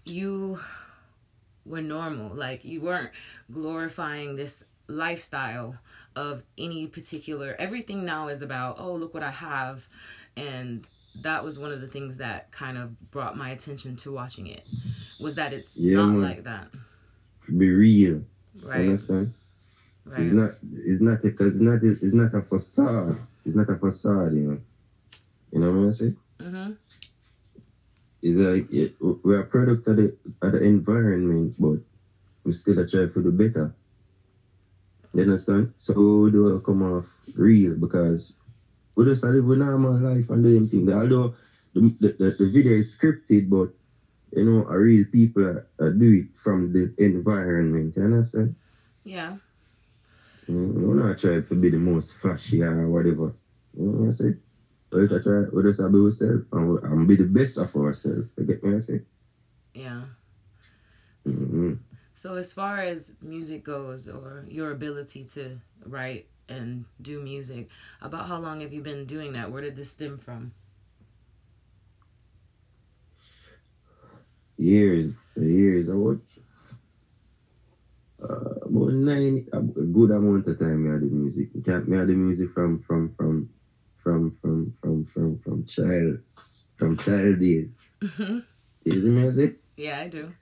you 0.05 0.59
were 1.65 1.83
normal. 1.83 2.35
Like 2.35 2.65
you 2.65 2.81
weren't 2.81 3.11
glorifying 3.53 4.37
this 4.37 4.65
lifestyle 4.89 5.79
of 6.17 6.43
any 6.59 6.87
particular. 6.87 7.57
Everything 7.59 8.05
now 8.05 8.29
is 8.29 8.43
about, 8.43 8.77
oh, 8.79 8.95
look 8.95 9.15
what 9.15 9.23
I 9.23 9.31
have. 9.31 9.87
And 10.37 10.89
that 11.23 11.45
was 11.45 11.59
one 11.59 11.71
of 11.73 11.81
the 11.81 11.87
things 11.87 12.17
that 12.19 12.51
kind 12.51 12.77
of 12.77 13.11
brought 13.11 13.37
my 13.37 13.51
attention 13.51 13.97
to 13.97 14.13
watching 14.13 14.47
it. 14.49 14.67
Was 15.21 15.37
that 15.37 15.53
it's 15.53 15.77
Yeah, 15.77 15.99
not 15.99 16.07
man. 16.09 16.23
like 16.23 16.45
that. 16.45 16.69
Be 17.57 17.71
real. 17.71 18.23
Right. 18.63 18.81
Understand? 18.81 19.33
Right. 20.05 20.21
It's 20.21 20.33
not. 20.33 20.55
It's 20.75 21.01
not. 21.01 21.25
A, 21.25 21.27
it's 21.29 21.61
not. 21.61 21.83
A, 21.83 21.91
it's 21.91 22.15
not 22.15 22.35
a 22.35 22.43
facade. 22.43 23.17
It's 23.47 23.57
not 23.57 23.71
a 23.71 23.77
facade. 23.77 24.35
You 24.35 24.41
know. 24.41 24.59
You 25.85 25.91
know 25.91 25.93
I 25.93 25.99
say? 25.99 26.13
mm-hmm. 26.41 26.73
It's 28.23 28.39
like 28.39 28.73
it, 28.73 28.95
we're 29.01 29.41
a 29.41 29.45
product 29.45 29.87
of 29.89 29.97
the 29.97 30.17
of 30.41 30.53
the 30.53 30.63
environment, 30.63 31.57
but 31.59 31.79
we 32.45 32.53
still 32.53 32.79
a 32.79 32.89
try 32.89 33.07
for 33.07 33.21
the 33.21 33.31
better. 33.31 33.75
You 35.13 35.23
understand? 35.23 35.75
So 35.77 35.93
we 35.93 36.31
do 36.31 36.59
come 36.65 36.83
off 36.83 37.07
real 37.37 37.77
because 37.77 38.33
we 38.95 39.05
just 39.05 39.25
live 39.25 39.51
a 39.51 39.57
normal 39.57 39.99
life 39.99 40.31
and 40.31 40.43
do 40.43 40.55
them 40.55 40.69
thing. 40.69 40.91
Although 40.91 41.35
the, 41.75 41.81
the, 42.01 42.37
the, 42.39 42.51
video 42.51 42.79
is 42.79 42.97
scripted, 42.97 43.51
but 43.51 43.69
you 44.33 44.45
know, 44.45 44.67
a 44.67 44.79
real 44.79 45.05
people 45.13 45.63
do 45.79 46.25
it 46.25 46.41
from 46.43 46.73
the 46.73 46.95
environment. 46.97 47.95
You 47.97 48.05
understand? 48.05 48.57
Yeah. 49.05 49.37
Mm, 50.49 50.73
We're 50.81 51.09
not 51.09 51.19
trying 51.19 51.45
to 51.47 51.55
be 51.55 51.69
the 51.71 51.77
most 51.77 52.15
flashy 52.15 52.63
or 52.63 52.89
whatever. 52.89 53.35
You 53.77 53.85
know 53.85 54.09
what 54.09 54.09
I 54.09 54.13
say? 54.95 55.01
We 55.01 55.09
just 55.09 55.25
try, 55.25 55.41
What 55.43 55.55
we 55.55 55.63
just 55.63 55.81
be 55.81 56.57
I'm 56.57 56.69
we- 56.69 56.83
and 56.83 57.09
be 57.09 57.17
the 57.17 57.25
best 57.25 57.59
of 57.59 57.75
ourselves. 57.77 58.39
You 58.39 58.45
get 58.47 58.65
me? 58.65 58.77
I 58.77 58.81
say? 58.81 59.01
Yeah. 59.75 60.05
hmm 61.25 61.75
So 62.15 62.35
as 62.35 62.53
far 62.53 62.79
as 62.81 63.13
music 63.23 63.65
goes, 63.65 64.09
or 64.09 64.45
your 64.49 64.71
ability 64.71 65.25
to 65.35 65.61
write 65.85 66.27
and 66.49 66.85
do 67.01 67.21
music, 67.21 67.69
about 68.03 68.29
how 68.29 68.39
long 68.39 68.61
have 68.61 68.73
you 68.73 68.83
been 68.83 69.07
doing 69.07 69.33
that? 69.33 69.51
Where 69.51 69.63
did 69.63 69.77
this 69.77 69.91
stem 69.91 70.19
from? 70.19 70.53
Years, 74.59 75.15
years. 75.37 75.89
I 75.91 75.95
watch. 75.95 76.41
Uh, 78.23 78.55
about 78.63 78.93
nine, 78.93 79.47
a 79.53 79.61
good 79.61 80.11
amount 80.11 80.47
of 80.47 80.59
time. 80.59 80.85
Me 80.85 80.91
had 80.91 81.01
the 81.03 81.07
music. 81.07 81.55
Me 81.55 81.61
me 81.89 81.97
had 81.97 82.09
the 82.09 82.15
music 82.15 82.51
from 82.53 82.81
from 82.83 83.13
from 83.15 83.49
from 84.05 84.37
from 84.41 84.73
from 84.81 85.07
from 85.07 85.39
from 85.41 85.65
child 85.67 86.19
from 86.77 86.97
child 86.99 87.41
days. 87.41 87.83
Mm-hmm. 88.03 88.39
You? 88.85 89.27
I 89.27 89.31
say 89.31 89.53
yeah, 89.77 90.01
I 90.01 90.09
do. 90.09 90.33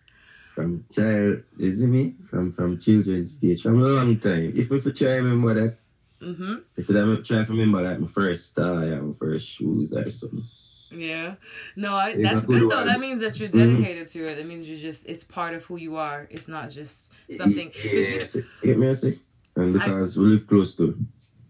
from 0.55 0.85
child. 0.93 1.45
You 1.57 1.77
see 1.77 1.87
me? 1.87 2.15
From 2.29 2.53
from 2.53 2.79
children's 2.81 3.35
stage 3.35 3.63
from 3.63 3.81
a 3.83 3.87
long 3.87 4.19
time. 4.19 4.53
If 4.57 4.71
me 4.71 4.81
for 4.81 4.93
try 4.93 5.17
remember 5.17 5.55
that. 5.55 5.77
Mm-hmm. 6.21 6.55
If 6.77 6.91
I 6.91 7.17
try 7.23 7.45
to 7.45 7.51
remember 7.53 7.81
like 7.83 7.99
my 8.01 8.07
first 8.09 8.55
tie 8.55 8.91
or 8.95 9.03
my 9.03 9.15
first 9.19 9.49
shoes 9.49 9.93
or 9.95 10.09
something. 10.11 10.45
Yeah. 10.93 11.37
No, 11.75 11.95
I, 11.95 12.15
that's 12.21 12.45
good 12.47 12.61
good 12.61 12.71
though. 12.71 12.85
That 12.85 13.01
means 13.01 13.21
that 13.21 13.41
you're 13.41 13.49
Mhm. 13.49 13.77
dedicated 13.79 14.07
to 14.09 14.25
it. 14.27 14.37
That 14.37 14.47
means 14.47 14.69
you're 14.69 14.79
just 14.79 15.07
it's 15.07 15.25
part 15.25 15.55
of 15.55 15.65
who 15.65 15.77
you 15.79 15.97
are. 15.97 16.29
It's 16.31 16.49
not 16.49 16.69
just 16.71 17.13
something. 17.31 17.73
you- 17.83 17.91
Yeah, 18.01 18.25
see- 18.25 18.45
get 18.63 18.79
me 18.79 18.91
I 18.91 18.95
say? 18.95 19.19
And 19.57 19.73
because 19.73 20.19
we 20.19 20.27
live 20.27 20.47
close 20.47 20.77
to 20.77 20.97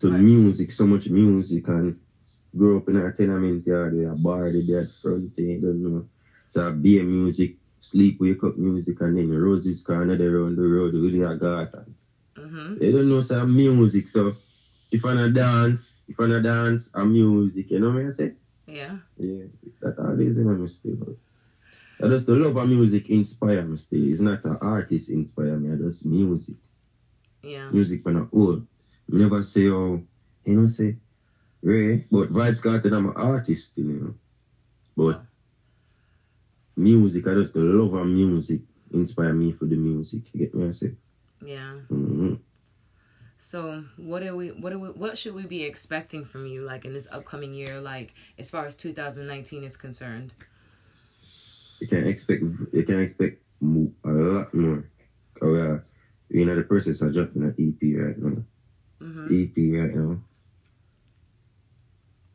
to 0.01 0.11
music, 0.11 0.73
so 0.73 0.87
much 0.87 1.09
music 1.09 1.69
and 1.69 1.99
grew 2.57 2.77
up 2.77 2.89
in 2.89 2.97
a 2.97 3.11
tenement 3.11 3.67
yard 3.67 3.93
where 3.95 4.11
a 4.11 4.15
bar 4.15 4.51
there 4.53 4.81
at 4.81 4.91
front 5.03 5.33
you 5.37 5.59
don't 5.59 5.83
know. 5.83 6.05
So 6.47 6.71
beer 6.71 7.03
music, 7.05 7.53
sleep 7.81 8.17
wake 8.21 8.43
up 8.45 8.57
music 8.57 9.01
and 9.01 9.17
then 9.17 9.31
Roses 9.31 9.83
corner 9.83 10.17
there 10.17 10.41
on 10.43 10.55
the 10.57 10.63
road 10.63 10.95
with 10.95 11.15
your 11.15 11.35
garden. 11.35 11.95
Mhm. 12.37 12.79
They 12.79 12.91
don't 12.91 13.09
know 13.09 13.21
some 13.21 13.55
music, 13.57 14.09
so 14.09 14.33
if 14.93 15.05
I 15.05 15.15
not 15.15 15.33
dance, 15.35 16.03
if 16.09 16.21
I 16.21 16.27
not 16.27 16.43
dance, 16.43 16.91
I'm 16.95 17.13
music, 17.13 17.71
you 17.71 17.79
know 17.79 17.93
what 17.93 18.05
I 18.05 18.11
say? 18.11 18.33
Yeah. 18.67 18.99
Yeah, 19.19 19.45
that 19.81 19.99
always 19.99 20.39
in 20.39 20.61
me 20.61 20.67
still. 20.67 21.17
I 22.03 22.09
just 22.09 22.27
the 22.27 22.35
love 22.35 22.57
of 22.57 22.69
music 22.69 23.09
inspire 23.11 23.63
me 23.65 23.77
still. 23.77 24.05
It's 24.11 24.21
not 24.21 24.45
an 24.45 24.57
artist 24.61 25.09
inspire 25.11 25.57
me, 25.57 25.71
I 25.71 25.77
just 25.77 26.05
music. 26.07 26.57
Yeah. 27.43 27.71
Music 27.71 28.05
when 28.05 28.17
I 28.17 28.25
old. 28.33 28.63
Never 29.09 29.43
say 29.43 29.69
oh 29.69 30.01
you 30.45 30.55
know 30.55 30.67
say 30.67 30.97
Ray, 31.63 32.07
but 32.11 32.33
Vibes 32.33 32.63
Carter 32.63 32.95
I'm 32.95 33.09
an 33.09 33.17
artist 33.17 33.73
you 33.77 33.85
know. 33.85 34.15
But 34.97 35.23
music, 36.77 37.27
I 37.27 37.35
just 37.35 37.57
love 37.57 37.95
of 37.95 38.07
music 38.07 38.61
inspire 38.93 39.33
me 39.33 39.53
for 39.53 39.65
the 39.67 39.77
music. 39.77 40.23
You 40.33 40.41
get 40.41 40.55
me 40.55 40.69
I 40.69 40.73
say? 40.73 40.93
Yeah. 41.45 41.75
hmm 41.89 42.35
So 43.39 43.85
what 43.97 44.23
are 44.23 44.35
we? 44.37 44.49
What 44.49 44.73
are 44.73 44.79
we? 44.79 44.89
What 44.89 45.17
should 45.17 45.35
we 45.35 45.47
be 45.47 45.65
expecting 45.65 46.25
from 46.25 46.47
you, 46.47 46.63
like 46.63 46.85
in 46.85 46.93
this 46.93 47.09
upcoming 47.11 47.53
year, 47.53 47.81
like 47.81 48.15
as 48.39 48.51
far 48.51 48.67
as 48.67 48.77
2019 48.77 49.65
is 49.65 49.77
concerned? 49.77 50.35
You 51.81 51.89
can 51.89 52.07
expect 52.07 52.43
you 52.73 52.85
can 52.85 53.01
expect 53.01 53.43
a 53.63 54.09
lot 54.09 54.53
more. 54.55 54.89
Oh 55.41 55.55
yeah. 55.55 55.79
You 56.29 56.45
know 56.45 56.57
the 56.57 56.63
process 56.63 57.03
of 57.03 57.13
dropping 57.13 57.43
an 57.43 57.55
EP 57.59 57.99
right 57.99 58.19
now. 58.19 58.43
Mm-hmm. 59.01 59.27
EP 59.35 59.83
right 59.83 59.95
now. 59.95 60.19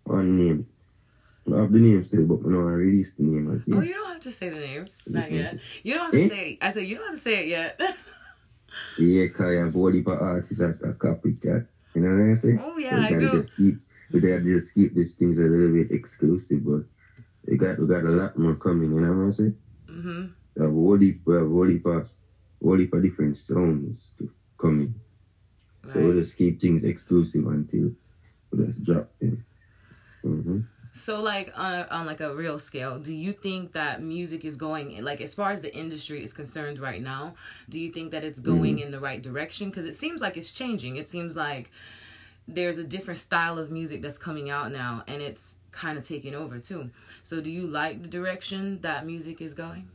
One 0.07 0.37
name. 0.37 0.67
I 1.53 1.61
have 1.61 1.71
the 1.71 1.79
name 1.79 2.03
still, 2.03 2.25
but 2.25 2.39
I 2.39 2.51
don't 2.51 2.55
release 2.65 3.13
the 3.13 3.23
name 3.23 3.49
Oh, 3.73 3.81
you 3.81 3.93
don't 3.93 4.07
have 4.13 4.21
to 4.21 4.31
say 4.31 4.49
the 4.49 4.59
name. 4.59 4.85
Not 5.07 5.31
yet. 5.31 5.57
You 5.83 5.93
don't 5.93 6.03
have 6.05 6.11
to 6.11 6.21
Eh? 6.21 6.27
say 6.27 6.49
it. 6.51 6.57
I 6.61 6.69
said 6.71 6.83
you 6.83 6.95
don't 6.97 7.07
have 7.07 7.15
to 7.15 7.21
say 7.21 7.43
it 7.43 7.47
yet. 7.47 7.81
Yeah, 8.97 9.27
cause 9.27 9.55
I'm 9.55 9.75
all 9.75 9.91
the 9.91 10.03
artists 10.09 10.57
that 10.59 10.81
are 10.81 10.93
copycat. 10.97 11.67
You 11.93 12.01
know 12.01 12.09
what 12.09 12.29
I'm 12.29 12.35
saying? 12.35 12.59
Oh, 12.63 12.77
yeah, 12.77 12.89
so 12.89 12.95
we 12.97 13.15
I 13.15 13.19
do. 13.19 13.31
Just 13.31 13.57
keep, 13.57 13.75
we 14.11 14.19
gotta 14.19 14.41
just 14.41 14.73
keep 14.73 14.93
these 14.95 15.15
things 15.15 15.39
a 15.39 15.43
little 15.43 15.71
bit 15.73 15.91
exclusive, 15.91 16.65
but 16.65 16.83
we 17.47 17.57
got 17.57 17.79
we 17.79 17.87
got 17.87 18.03
a 18.05 18.09
lot 18.09 18.37
more 18.37 18.55
coming. 18.55 18.91
You 18.93 19.01
know 19.01 19.13
what 19.13 19.23
I'm 19.23 19.31
saying? 19.33 19.57
hmm 19.87 20.25
We 20.55 20.61
have 20.63 20.71
a 20.71 20.73
whole 20.73 20.97
heap, 20.97 21.21
we 21.25 21.35
have 21.35 21.43
a 21.43 21.49
whole 21.49 21.67
heap 21.67 21.85
of, 21.85 22.09
whole 22.61 22.77
heap 22.77 22.93
of 22.93 23.03
different 23.03 23.37
sounds 23.37 24.13
to 24.17 24.29
coming. 24.57 24.95
So 25.93 26.01
we'll 26.01 26.19
just 26.19 26.37
keep 26.37 26.59
things 26.59 26.83
exclusive 26.83 27.45
until 27.47 27.91
we 28.51 28.65
just 28.65 28.83
drop 28.83 29.09
them. 29.19 29.45
Hmm 30.23 30.59
So, 30.93 31.21
like 31.21 31.51
on 31.57 31.73
a, 31.73 31.87
on 31.91 32.05
like 32.05 32.21
a 32.21 32.33
real 32.35 32.59
scale, 32.59 32.97
do 32.99 33.13
you 33.13 33.33
think 33.33 33.73
that 33.73 34.01
music 34.01 34.43
is 34.45 34.57
going 34.57 35.03
like 35.03 35.21
as 35.21 35.35
far 35.35 35.51
as 35.51 35.61
the 35.61 35.75
industry 35.75 36.23
is 36.23 36.33
concerned 36.33 36.79
right 36.79 37.01
now? 37.01 37.35
Do 37.69 37.79
you 37.79 37.91
think 37.91 38.11
that 38.11 38.23
it's 38.23 38.39
going 38.39 38.79
in 38.79 38.91
the 38.91 38.99
right 38.99 39.21
direction? 39.21 39.69
Because 39.69 39.85
it 39.85 39.95
seems 39.95 40.21
like 40.21 40.37
it's 40.37 40.51
changing. 40.51 40.95
It 40.95 41.07
seems 41.09 41.35
like 41.35 41.71
there's 42.47 42.77
a 42.77 42.83
different 42.83 43.19
style 43.19 43.59
of 43.59 43.71
music 43.71 44.01
that's 44.01 44.17
coming 44.17 44.49
out 44.49 44.71
now, 44.71 45.03
and 45.07 45.21
it's 45.21 45.57
kind 45.71 45.97
of 45.97 46.05
taking 46.07 46.33
over 46.33 46.59
too. 46.59 46.89
So, 47.23 47.41
do 47.41 47.51
you 47.51 47.67
like 47.67 48.01
the 48.01 48.09
direction 48.09 48.81
that 48.81 49.05
music 49.05 49.41
is 49.41 49.53
going? 49.53 49.89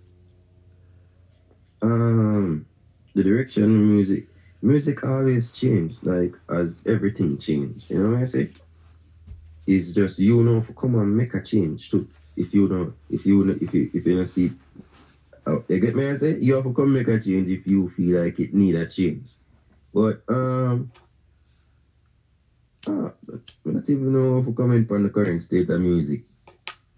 Um, 1.83 2.67
the 3.15 3.23
direction 3.25 3.65
of 3.65 3.71
music, 3.71 4.29
music 4.63 5.05
always 5.05 5.53
change, 5.53 5.97
like 6.03 6.35
as 6.51 6.83
everything 6.87 7.39
change. 7.39 7.85
You 7.91 7.99
know 8.03 8.11
what 8.15 8.23
I 8.23 8.27
say? 8.27 8.51
It's 9.67 9.93
just 9.93 10.19
you 10.19 10.43
know 10.43 10.61
to 10.61 10.73
come 10.73 10.97
and 10.97 11.17
make 11.17 11.35
a 11.35 11.43
change 11.43 11.91
too. 11.91 12.09
If 12.37 12.53
you 12.55 12.69
don't, 12.69 12.95
if 13.11 13.25
you 13.27 13.49
if 13.51 13.73
you 13.75 13.91
if 13.93 14.07
you 14.07 14.17
don't 14.17 14.27
see, 14.27 14.53
oh, 15.47 15.63
you 15.69 15.81
get 15.81 15.95
me? 15.95 16.11
I 16.11 16.17
say 16.17 16.39
you 16.39 16.55
have 16.55 16.65
to 16.65 16.73
come 16.73 16.93
make 16.93 17.09
a 17.09 17.21
change 17.21 17.49
if 17.49 17.67
you 17.67 17.89
feel 17.91 18.23
like 18.23 18.41
it 18.41 18.55
need 18.55 18.75
a 18.75 18.87
change. 18.87 19.29
But 19.95 20.23
um, 20.29 20.91
uh, 22.89 23.11
I 23.33 23.71
don't 23.71 23.91
even 23.91 24.13
know 24.13 24.39
if 24.39 24.47
we 24.47 24.55
comment 24.55 24.91
on 24.91 25.05
the 25.05 25.11
current 25.11 25.43
state 25.43 25.71
of 25.71 25.81
music. 25.81 26.23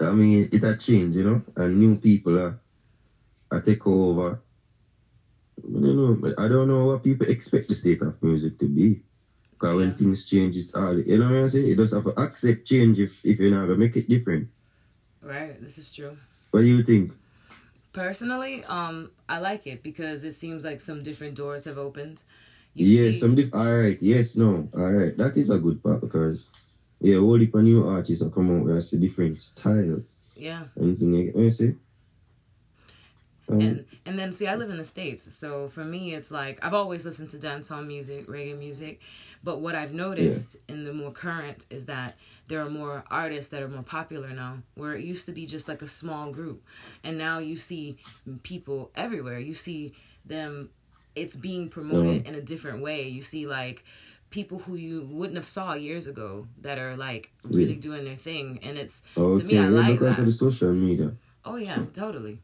I 0.01 0.13
mean, 0.13 0.49
it 0.53 0.65
a 0.65 0.77
change, 0.77 1.17
you 1.17 1.25
know, 1.25 1.43
and 1.57 1.79
new 1.79 1.97
people 1.97 2.39
are, 2.39 2.61
are 3.51 3.61
take 3.61 3.87
over. 3.87 4.41
I 5.59 5.81
don't 5.81 5.97
know, 5.97 6.35
I 6.39 6.49
don't 6.49 6.69
know 6.69 6.87
what 6.87 7.03
people 7.03 7.29
expect 7.29 7.69
the 7.69 7.75
state 7.75 8.03
of 8.03 8.23
music 8.23 8.59
to 8.59 8.67
be. 8.67 9.03
Because 9.65 9.77
when 9.77 9.95
things 9.95 10.27
change, 10.27 10.57
it's 10.57 10.75
all, 10.75 10.99
you 10.99 11.17
know 11.19 11.25
what 11.25 11.35
I'm 11.35 11.49
saying? 11.51 11.67
You 11.67 11.77
just 11.77 11.95
have 11.95 12.05
to 12.05 12.21
accept 12.21 12.67
change 12.67 12.99
if, 12.99 13.25
if 13.25 13.39
you're 13.39 13.51
not 13.51 13.67
going 13.67 13.79
to 13.81 13.87
make 13.87 13.97
it 13.97 14.09
different. 14.09 14.49
Right. 15.23 15.59
This 15.63 15.79
is 15.79 15.91
true. 15.91 16.19
What 16.51 16.61
do 16.61 16.67
you 16.67 16.83
think? 16.83 17.13
Personally, 17.95 18.65
um, 18.65 19.11
I 19.29 19.39
like 19.39 19.67
it 19.67 19.83
because 19.83 20.25
it 20.25 20.35
seems 20.35 20.65
like 20.65 20.81
some 20.81 21.03
different 21.03 21.35
doors 21.35 21.65
have 21.65 21.79
opened. 21.79 22.21
You 22.75 22.87
yeah, 22.87 23.13
see- 23.13 23.21
some 23.21 23.35
diff- 23.37 23.55
all 23.55 23.73
right, 23.75 23.97
yes, 24.03 24.37
no, 24.37 24.69
all 24.75 24.91
right. 24.91 25.17
That 25.17 25.37
is 25.37 25.51
a 25.51 25.59
good 25.59 25.83
part 25.83 26.01
because, 26.01 26.51
yeah, 27.01 27.17
all 27.17 27.39
the 27.39 27.63
new 27.63 27.87
artists 27.89 28.23
will 28.23 28.31
come 28.31 28.51
out 28.55 28.67
with 28.67 29.01
different 29.01 29.41
styles. 29.41 30.23
yeah. 30.37 30.65
Anything 30.79 31.15
you 31.15 31.33
get 31.33 31.37
Um, 33.47 33.61
and 33.61 33.85
and 34.07 34.19
then 34.19 34.33
see 34.33 34.47
i 34.47 34.55
live 34.55 34.71
in 34.71 34.79
the 34.79 34.85
states 34.85 35.35
so 35.35 35.69
for 35.69 35.85
me 35.85 36.15
it's 36.15 36.31
like 36.31 36.59
i've 36.63 36.73
always 36.73 37.05
listened 37.05 37.29
to 37.29 37.37
dancehall 37.37 37.87
music 37.87 38.27
reggae 38.27 38.59
music 38.59 39.03
but 39.43 39.61
what 39.61 39.75
i've 39.75 39.93
noticed 39.93 40.57
in 40.67 40.85
the 40.85 40.95
more 40.95 41.11
current 41.11 41.67
is 41.69 41.85
that 41.85 42.17
there 42.49 42.63
are 42.63 42.71
more 42.71 43.05
artists 43.11 43.51
that 43.51 43.63
are 43.63 43.69
more 43.69 43.83
popular 43.83 44.31
now 44.31 44.59
where 44.77 44.95
it 44.95 45.05
used 45.05 45.27
to 45.27 45.33
be 45.33 45.45
just 45.45 45.69
like 45.69 45.83
a 45.83 45.89
small 45.89 46.31
group 46.31 46.65
and 47.03 47.19
now 47.19 47.39
you 47.39 47.57
see 47.57 47.99
people 48.43 48.91
everywhere. 48.97 49.39
You 49.39 49.55
see 49.55 49.93
them 50.25 50.71
it's 51.15 51.37
being 51.37 51.69
promoted 51.69 52.27
in 52.27 52.35
a 52.35 52.41
different 52.41 52.83
way. 52.83 53.07
You 53.09 53.23
see 53.23 53.47
like 53.47 53.85
people 54.31 54.59
who 54.59 54.75
you 54.75 55.07
wouldn't 55.11 55.37
have 55.37 55.47
saw 55.47 55.75
years 55.75 56.07
ago 56.09 56.49
that 56.61 56.79
are 56.79 56.97
like 56.97 57.31
really 57.45 57.77
doing 57.77 58.05
their 58.05 58.17
thing 58.17 58.59
and 58.63 58.77
it's 58.77 59.05
okay, 59.17 59.39
to 59.39 59.45
me 59.47 59.59
i 59.59 59.69
like 59.69 60.01
that. 60.01 60.17
the 60.17 60.33
social 60.33 60.73
media. 60.73 61.15
oh 61.45 61.55
yeah 61.55 61.79
totally 61.93 62.41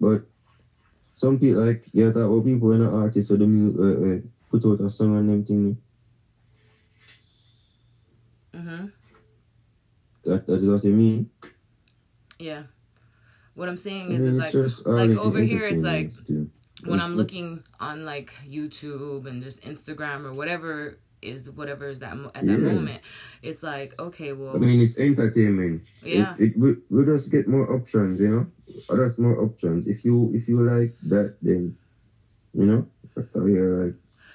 But 0.00 0.22
some 1.14 1.38
people 1.38 1.64
like 1.64 1.84
yeah, 1.92 2.10
that 2.10 2.28
what 2.28 2.44
people 2.44 2.72
in 2.72 2.80
the 2.80 2.90
artists 2.90 3.30
or 3.32 3.36
the 3.36 3.46
mu- 3.46 3.76
uh, 3.78 4.16
uh, 4.16 4.20
put 4.50 4.64
out 4.64 4.84
a 4.84 4.90
song 4.90 5.16
and 5.18 5.28
them 5.28 5.44
thing. 5.44 5.76
hmm 8.54 8.86
That 10.24 10.46
that 10.46 10.62
is 10.62 10.68
what 10.68 10.84
you 10.84 10.92
mean. 10.92 11.30
Yeah. 12.38 12.62
What 13.54 13.68
I'm 13.68 13.76
saying 13.76 14.12
is, 14.12 14.22
is 14.22 14.36
it's 14.38 14.54
like, 14.86 15.10
like 15.10 15.18
over 15.18 15.42
here, 15.42 15.64
it's 15.64 15.82
like 15.82 16.12
when 16.86 17.00
I'm 17.00 17.14
Mhm. 17.14 17.16
looking 17.16 17.64
on 17.80 18.04
like 18.04 18.32
YouTube 18.46 19.26
and 19.26 19.42
just 19.42 19.62
Instagram 19.62 20.24
or 20.24 20.32
whatever 20.32 20.98
is 21.20 21.50
whatever 21.50 21.88
is 21.88 21.98
that 21.98 22.16
mo- 22.16 22.30
at 22.36 22.46
that 22.46 22.60
Yeah. 22.60 22.72
moment, 22.74 23.00
it's 23.42 23.64
like 23.64 23.98
okay, 23.98 24.32
well, 24.32 24.54
I 24.54 24.58
mean, 24.60 24.80
it's 24.80 24.96
entertainment. 24.98 25.82
Yeah. 26.04 26.36
It, 26.38 26.54
it, 26.54 26.58
we, 26.58 26.76
we 26.90 27.04
just 27.04 27.32
get 27.32 27.48
more 27.48 27.66
options, 27.74 28.20
you 28.20 28.28
know. 28.30 28.46
Others 28.88 29.18
more 29.18 29.40
options. 29.42 29.86
If 29.86 30.04
you 30.04 30.32
if 30.34 30.48
you 30.48 30.62
like 30.62 30.94
that, 31.08 31.36
then 31.42 31.76
you 32.54 32.64
know. 32.66 32.86
That's 33.14 33.34
how 33.34 33.46
you're 33.46 33.84
like. 33.86 33.94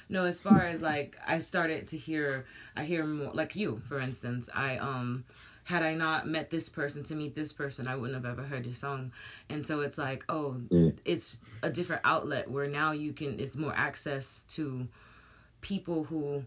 no, 0.10 0.26
as 0.26 0.42
far 0.42 0.62
as 0.62 0.82
like 0.82 1.16
I 1.26 1.38
started 1.40 1.88
to 1.90 1.98
hear, 1.98 2.46
I 2.76 2.84
hear 2.84 3.06
more 3.06 3.34
like 3.34 3.56
you, 3.56 3.82
for 3.88 4.00
instance. 4.00 4.50
I 4.54 4.78
um 4.78 5.26
had 5.66 5.82
I 5.82 5.94
not 5.94 6.28
met 6.28 6.50
this 6.50 6.68
person 6.68 7.04
to 7.06 7.16
meet 7.16 7.36
this 7.36 7.54
person, 7.54 7.88
I 7.88 7.96
wouldn't 7.96 8.22
have 8.22 8.30
ever 8.30 8.44
heard 8.46 8.66
your 8.66 8.76
song, 8.76 9.14
and 9.50 9.66
so 9.66 9.80
it's 9.80 9.98
like 9.98 10.26
oh, 10.28 10.60
Yeah. 10.70 10.92
it's 11.06 11.38
a 11.62 11.70
different 11.70 12.02
outlet 12.04 12.52
where 12.52 12.68
now 12.68 12.92
you 12.92 13.14
can 13.14 13.40
it's 13.40 13.56
more 13.56 13.74
access 13.74 14.44
to 14.56 14.88
people 15.62 16.04
who 16.04 16.44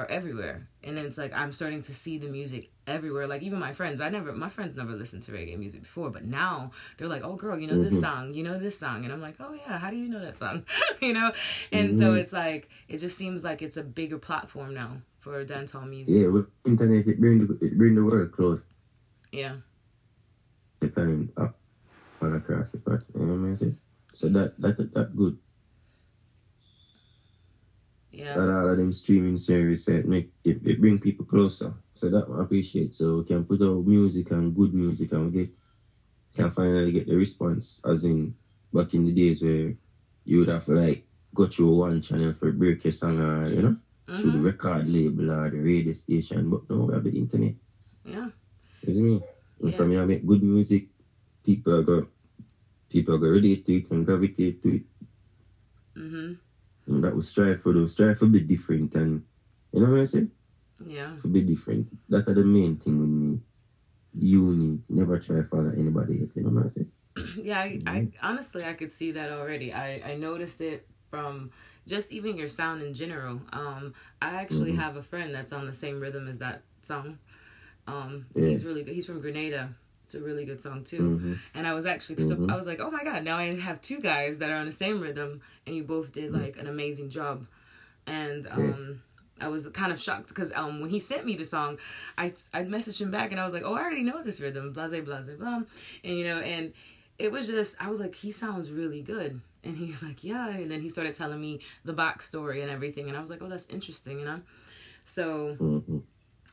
are 0.00 0.06
everywhere 0.06 0.68
and 0.82 0.98
it's 0.98 1.18
like 1.18 1.32
i'm 1.34 1.52
starting 1.52 1.80
to 1.80 1.94
see 1.94 2.18
the 2.18 2.28
music 2.28 2.70
everywhere 2.86 3.26
like 3.26 3.42
even 3.42 3.58
my 3.58 3.72
friends 3.72 4.00
i 4.00 4.08
never 4.08 4.32
my 4.32 4.48
friends 4.48 4.76
never 4.76 4.92
listened 4.92 5.22
to 5.22 5.32
reggae 5.32 5.58
music 5.58 5.82
before 5.82 6.10
but 6.10 6.24
now 6.24 6.70
they're 6.96 7.08
like 7.08 7.24
oh 7.24 7.36
girl 7.36 7.58
you 7.58 7.66
know 7.66 7.82
this 7.82 7.94
mm-hmm. 7.94 8.02
song 8.02 8.34
you 8.34 8.42
know 8.42 8.58
this 8.58 8.78
song 8.78 9.04
and 9.04 9.12
i'm 9.12 9.20
like 9.20 9.36
oh 9.40 9.54
yeah 9.54 9.78
how 9.78 9.90
do 9.90 9.96
you 9.96 10.08
know 10.08 10.20
that 10.20 10.36
song 10.36 10.64
you 11.00 11.12
know 11.12 11.32
and 11.72 11.96
so 11.98 12.06
mm-hmm. 12.06 12.18
it's 12.18 12.32
like 12.32 12.68
it 12.88 12.98
just 12.98 13.16
seems 13.16 13.44
like 13.44 13.62
it's 13.62 13.76
a 13.76 13.82
bigger 13.82 14.18
platform 14.18 14.74
now 14.74 15.00
for 15.20 15.44
dancehall 15.44 15.88
music 15.88 16.14
Yeah, 16.14 16.28
with 16.28 16.46
internet, 16.66 17.06
it 17.06 17.18
bring 17.18 17.46
the 17.46 17.58
it 17.64 17.78
bring 17.78 17.94
the 17.94 18.04
world 18.04 18.32
close. 18.32 18.62
yeah 19.32 19.56
time 20.88 21.32
up 21.36 21.56
all 22.22 22.34
across 22.34 22.72
the 22.72 22.78
patch. 22.78 23.02
You 23.14 23.20
know 23.26 23.34
what 23.34 23.48
I'm 23.48 23.56
saying? 23.56 23.78
So 24.12 24.28
that 24.30 24.60
that 24.60 24.76
that 24.94 25.16
good. 25.16 25.38
Yeah 28.16 28.40
that 28.40 28.50
all 28.50 28.68
of 28.70 28.76
them 28.76 28.92
streaming 28.92 29.36
service 29.36 29.88
it 29.88 30.06
make 30.06 30.26
it, 30.44 30.56
it 30.64 30.80
bring 30.80 30.98
people 30.98 31.24
closer. 31.24 31.72
So 31.94 32.08
that 32.10 32.24
I 32.28 32.42
appreciate. 32.42 32.94
So 32.94 33.16
we 33.18 33.22
can 33.24 33.44
put 33.44 33.62
out 33.62 33.84
music 33.86 34.30
and 34.30 34.54
good 34.54 34.72
music 34.74 35.12
and 35.12 35.24
we 35.26 35.30
get 35.30 35.48
can 36.34 36.50
finally 36.50 36.90
get 36.92 37.06
the 37.06 37.14
response 37.16 37.80
as 37.84 38.04
in 38.04 38.32
back 38.72 38.94
in 38.94 39.04
the 39.04 39.12
days 39.12 39.42
where 39.42 39.74
you 40.24 40.38
would 40.38 40.48
have 40.48 40.64
to 40.64 40.72
like 40.72 41.00
go 41.34 41.46
through 41.46 41.76
one 41.76 42.00
channel 42.00 42.32
for 42.32 42.50
break 42.50 42.84
your 42.84 42.92
song 42.92 43.18
or 43.18 43.52
you 43.52 43.62
know 43.62 43.74
through 44.20 44.30
the 44.32 44.38
Mhm. 44.38 44.50
record 44.50 44.86
label 44.88 45.30
or 45.30 45.48
the 45.50 45.58
radio 45.58 45.92
station 45.92 46.50
but 46.50 46.60
now 46.70 46.84
we 46.84 46.92
have 46.94 47.04
the 47.04 47.16
internet. 47.16 47.54
yeah 48.04 48.28
You 48.86 49.02
me? 49.02 49.22
And 49.60 49.74
Yeah. 49.74 49.84
from 49.84 49.90
here 49.90 50.00
I 50.00 50.04
make 50.04 50.26
good 50.26 50.42
music, 50.42 50.84
people 51.44 51.72
are 51.74 51.82
go 51.82 52.02
people 52.90 53.14
are 53.14 53.18
go 53.18 53.28
relate 53.28 53.64
to 53.66 53.76
it 53.76 53.90
and 53.90 54.04
gravitate 54.04 54.62
to 54.62 54.74
it. 54.76 54.82
mhm 55.96 56.38
And 56.86 57.02
that 57.04 57.14
was 57.16 57.28
strive 57.28 57.62
for 57.62 57.72
those 57.72 57.92
strive 57.94 58.18
for 58.18 58.26
be 58.26 58.40
different 58.40 58.94
and 58.94 59.24
you 59.72 59.80
know 59.80 59.90
what 59.92 60.00
I 60.00 60.04
say? 60.06 60.26
yeah 60.84 61.12
to 61.22 61.28
be 61.28 61.42
different. 61.42 61.88
That 62.08 62.28
are 62.28 62.34
the 62.34 62.44
main 62.44 62.76
thing 62.76 62.98
with 63.00 63.08
me. 63.08 63.40
Unique. 64.12 64.82
Never 64.88 65.18
try 65.18 65.36
to 65.36 65.44
follow 65.44 65.70
anybody 65.70 66.20
else. 66.20 66.30
You 66.36 66.42
know 66.44 66.50
what 66.50 66.64
I'm 66.66 66.70
saying? 66.72 66.92
Yeah, 67.44 67.60
I, 67.60 67.80
I 67.86 68.08
honestly 68.22 68.64
I 68.64 68.74
could 68.74 68.92
see 68.92 69.12
that 69.12 69.30
already. 69.32 69.72
I 69.72 70.12
I 70.12 70.14
noticed 70.16 70.60
it 70.60 70.86
from 71.10 71.50
just 71.86 72.12
even 72.12 72.36
your 72.36 72.48
sound 72.48 72.82
in 72.82 72.94
general. 72.94 73.40
Um, 73.52 73.94
I 74.22 74.34
actually 74.36 74.72
Mm-hmm. 74.72 74.80
have 74.80 74.96
a 74.96 75.02
friend 75.02 75.34
that's 75.34 75.52
on 75.52 75.66
the 75.66 75.74
same 75.74 76.00
rhythm 76.00 76.28
as 76.28 76.38
that 76.38 76.62
song. 76.82 77.18
Um, 77.86 78.26
Yeah. 78.34 78.48
he's 78.48 78.64
really 78.64 78.82
good. 78.82 78.94
He's 78.94 79.06
from 79.06 79.20
Grenada. 79.20 79.74
It's 80.04 80.14
a 80.14 80.20
really 80.20 80.44
good 80.44 80.60
song 80.60 80.84
too. 80.84 81.00
Mm-hmm. 81.02 81.34
And 81.54 81.66
I 81.66 81.72
was 81.74 81.86
actually 81.86 82.22
so 82.22 82.46
I 82.48 82.56
was 82.56 82.66
like, 82.66 82.80
oh 82.80 82.90
my 82.90 83.02
god, 83.04 83.24
now 83.24 83.36
I 83.38 83.54
have 83.58 83.80
two 83.80 84.00
guys 84.00 84.38
that 84.38 84.50
are 84.50 84.56
on 84.56 84.66
the 84.66 84.72
same 84.72 85.00
rhythm, 85.00 85.40
and 85.66 85.74
you 85.74 85.82
both 85.82 86.12
did 86.12 86.32
like 86.32 86.58
an 86.58 86.66
amazing 86.66 87.08
job. 87.10 87.46
And 88.06 88.46
um, 88.46 89.02
I 89.40 89.48
was 89.48 89.66
kind 89.68 89.92
of 89.92 90.00
shocked 90.00 90.28
because 90.28 90.52
um, 90.52 90.80
when 90.80 90.90
he 90.90 91.00
sent 91.00 91.24
me 91.24 91.36
the 91.36 91.46
song, 91.46 91.78
I 92.18 92.26
I 92.52 92.64
messaged 92.64 93.00
him 93.00 93.10
back 93.10 93.30
and 93.32 93.40
I 93.40 93.44
was 93.44 93.52
like, 93.52 93.62
oh, 93.64 93.74
I 93.74 93.80
already 93.80 94.02
know 94.02 94.22
this 94.22 94.40
rhythm, 94.40 94.72
blase 94.72 95.00
blase 95.00 95.30
blah, 95.30 95.62
and 96.04 96.18
you 96.18 96.24
know, 96.24 96.38
and 96.40 96.72
it 97.18 97.32
was 97.32 97.46
just 97.46 97.76
I 97.82 97.88
was 97.88 98.00
like, 98.00 98.14
he 98.14 98.30
sounds 98.30 98.70
really 98.70 99.02
good. 99.02 99.40
And 99.64 99.78
he 99.78 99.86
was 99.86 100.02
like, 100.02 100.22
yeah. 100.22 100.48
And 100.50 100.70
then 100.70 100.82
he 100.82 100.90
started 100.90 101.14
telling 101.14 101.40
me 101.40 101.60
the 101.86 101.94
backstory 101.94 102.60
and 102.60 102.70
everything. 102.70 103.08
And 103.08 103.16
I 103.16 103.20
was 103.22 103.30
like, 103.30 103.40
oh, 103.40 103.48
that's 103.48 103.66
interesting, 103.66 104.18
you 104.18 104.26
know? 104.26 104.42
So 105.04 105.56
Mm-hmm. 105.58 105.98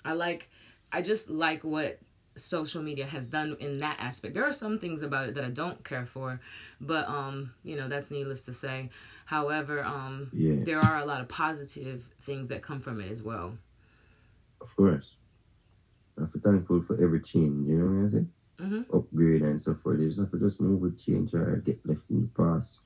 I 0.06 0.14
like 0.14 0.50
I 0.92 1.02
just 1.02 1.30
like 1.30 1.64
what 1.64 2.00
social 2.42 2.82
media 2.82 3.06
has 3.06 3.28
done 3.28 3.56
in 3.60 3.80
that 3.80 3.98
aspect. 4.00 4.34
There 4.34 4.46
are 4.46 4.54
some 4.54 4.80
things 4.80 5.02
about 5.02 5.28
it 5.30 5.36
that 5.36 5.44
I 5.46 5.50
don't 5.50 5.84
care 5.84 6.06
for, 6.06 6.40
but 6.80 7.08
um, 7.08 7.54
you 7.64 7.76
know, 7.78 7.88
that's 7.88 8.12
needless 8.12 8.46
to 8.46 8.54
say. 8.54 8.90
However, 9.26 9.84
um 9.84 10.30
Yeah. 10.34 10.64
there 10.64 10.80
are 10.80 10.98
a 11.00 11.06
lot 11.06 11.22
of 11.22 11.28
positive 11.28 12.04
things 12.22 12.50
that 12.50 12.62
come 12.62 12.80
from 12.82 13.00
it 13.02 13.12
as 13.12 13.22
well. 13.24 13.58
Of 14.60 14.76
course. 14.76 15.16
I'm 16.18 16.28
thankful 16.44 16.82
for 16.84 17.02
every 17.02 17.22
change, 17.22 17.68
you 17.70 17.78
know 17.78 17.86
what 17.86 17.92
I'm 18.04 18.10
saying? 18.12 18.32
Mhm. 18.60 18.94
Upgrade 18.94 19.42
and 19.42 19.60
so 19.62 19.74
forth. 19.74 20.00
Just 20.00 20.20
have 20.20 20.32
to 20.32 20.40
just 20.40 20.62
move 20.62 20.82
with 20.82 21.00
change 21.00 21.34
or 21.34 21.56
get 21.58 21.84
left 21.86 22.10
in 22.12 22.22
the 22.24 22.28
past. 22.44 22.82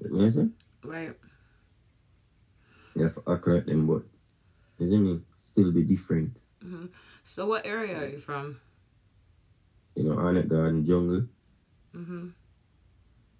You 0.00 0.10
know 0.10 0.16
what 0.18 0.24
I'm 0.24 0.30
saying? 0.32 0.52
Right. 0.84 1.14
You 2.94 3.02
have 3.04 3.14
to 3.14 3.22
accurate 3.30 3.66
them, 3.66 3.86
but, 3.86 4.02
see 4.78 4.98
me? 4.98 5.20
Still 5.40 5.72
be 5.72 5.82
different. 5.82 6.36
So 7.24 7.46
what 7.46 7.66
area 7.66 7.96
are 7.98 8.08
you 8.08 8.18
from? 8.18 8.60
You 9.94 10.04
know, 10.04 10.18
Arnett 10.18 10.48
Garden 10.48 10.86
Jungle. 10.86 11.26
Mhm. 11.94 12.32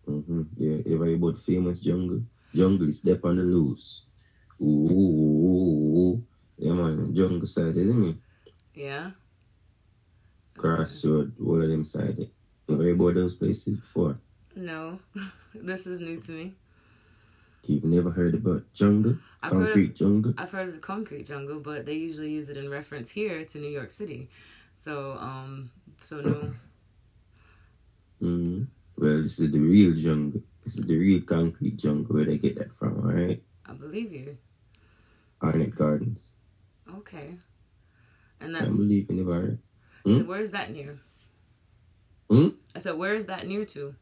Mm-hmm. 0.08 0.42
Yeah, 0.56 0.94
ever 0.94 1.06
hear 1.06 1.16
about 1.16 1.38
famous 1.40 1.80
jungle? 1.80 2.22
Jungle 2.54 2.88
is 2.88 3.00
step 3.00 3.24
on 3.24 3.36
the 3.36 3.42
loose. 3.42 4.02
Ooh, 4.60 4.64
ooh, 4.90 5.98
ooh. 5.98 6.24
Yeah, 6.58 6.72
man, 6.72 7.14
jungle 7.14 7.46
side, 7.46 7.76
isn't 7.76 8.08
it? 8.08 8.16
Yeah. 8.74 9.10
Crossroad, 10.56 11.32
all 11.40 11.62
of 11.62 11.68
them 11.68 11.84
side. 11.84 12.18
You 12.68 12.74
ever 12.74 12.90
about 12.90 13.14
those 13.14 13.36
places 13.36 13.78
before? 13.78 14.18
No. 14.56 14.98
this 15.54 15.86
is 15.86 16.00
new 16.00 16.20
to 16.20 16.32
me. 16.32 16.54
You've 17.68 17.84
never 17.84 18.10
heard 18.10 18.32
about 18.32 18.62
jungle? 18.72 19.18
I've 19.42 19.52
heard 19.52 19.60
of- 19.60 19.66
Concrete 19.66 19.94
jungle? 19.94 20.34
I've 20.38 20.50
heard 20.50 20.68
of 20.68 20.74
the 20.74 20.80
concrete 20.80 21.24
jungle, 21.24 21.60
but 21.60 21.84
they 21.84 21.92
usually 21.92 22.30
use 22.30 22.48
it 22.48 22.56
in 22.56 22.70
reference 22.70 23.10
here 23.10 23.44
to 23.44 23.58
New 23.58 23.68
York 23.68 23.90
City. 23.90 24.30
So, 24.78 25.12
um, 25.20 25.70
so 26.00 26.20
no. 26.20 26.54
Mm-hmm. 28.20 28.64
Well, 28.96 29.22
this 29.22 29.38
is 29.38 29.52
the 29.52 29.60
real 29.60 29.94
jungle. 29.94 30.42
This 30.64 30.76
is 30.76 30.86
the 30.86 30.98
real 30.98 31.20
concrete 31.20 31.76
jungle 31.76 32.16
where 32.16 32.24
they 32.24 32.36
get 32.36 32.58
that 32.58 32.76
from, 32.76 32.98
alright? 32.98 33.40
I 33.64 33.74
believe 33.74 34.10
you. 34.12 34.36
Arnett 35.40 35.76
Gardens. 35.76 36.32
Okay. 36.96 37.36
And 38.40 38.56
I 38.56 38.60
that's 38.62 38.74
believe 38.74 39.08
in 39.08 39.18
the 39.18 39.22
bar. 39.22 39.56
Hmm? 40.04 40.26
where's 40.26 40.50
that 40.50 40.72
near? 40.72 40.98
Hmm? 42.28 42.48
I 42.74 42.80
said, 42.80 42.96
where 42.98 43.14
is 43.14 43.26
that 43.26 43.46
near 43.46 43.64
to? 43.66 43.94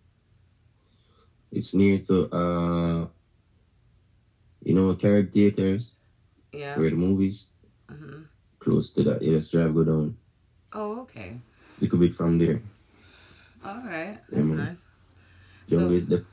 It's 1.52 1.74
near 1.74 1.98
to, 1.98 2.30
uh, 2.32 3.06
you 4.66 4.74
know, 4.74 4.92
Carib 4.96 5.32
Theaters, 5.32 5.94
Yeah. 6.52 6.76
where 6.76 6.90
the 6.90 6.96
movies, 6.96 7.50
hmm 7.88 8.26
close 8.58 8.90
to 8.94 9.04
that. 9.04 9.22
Yeah, 9.22 9.38
just 9.38 9.52
drive, 9.52 9.74
go 9.74 9.84
down. 9.84 10.16
Oh, 10.72 11.02
okay. 11.02 11.38
Little 11.80 12.00
bit 12.00 12.16
from 12.16 12.36
there. 12.38 12.60
All 13.64 13.78
right. 13.86 14.18
That's 14.28 14.48
Mhm. 14.48 14.56
nice. 14.56 14.82
So 15.68 15.86
the 15.86 16.26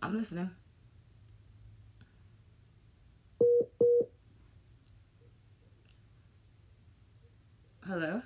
I'm 0.00 0.16
listening. 0.16 0.50
Hello. 7.84 8.22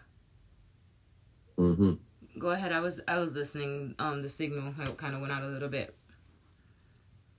Mm-hmm. 1.59 1.95
Go 2.39 2.51
ahead. 2.51 2.71
I 2.71 2.79
was 2.79 3.01
I 3.09 3.19
was 3.19 3.35
listening. 3.35 3.97
Um, 3.99 4.23
the 4.23 4.29
signal 4.29 4.73
kind 4.97 5.15
of 5.17 5.21
went 5.21 5.33
out 5.33 5.43
a 5.43 5.49
little 5.49 5.69
bit. 5.69 5.97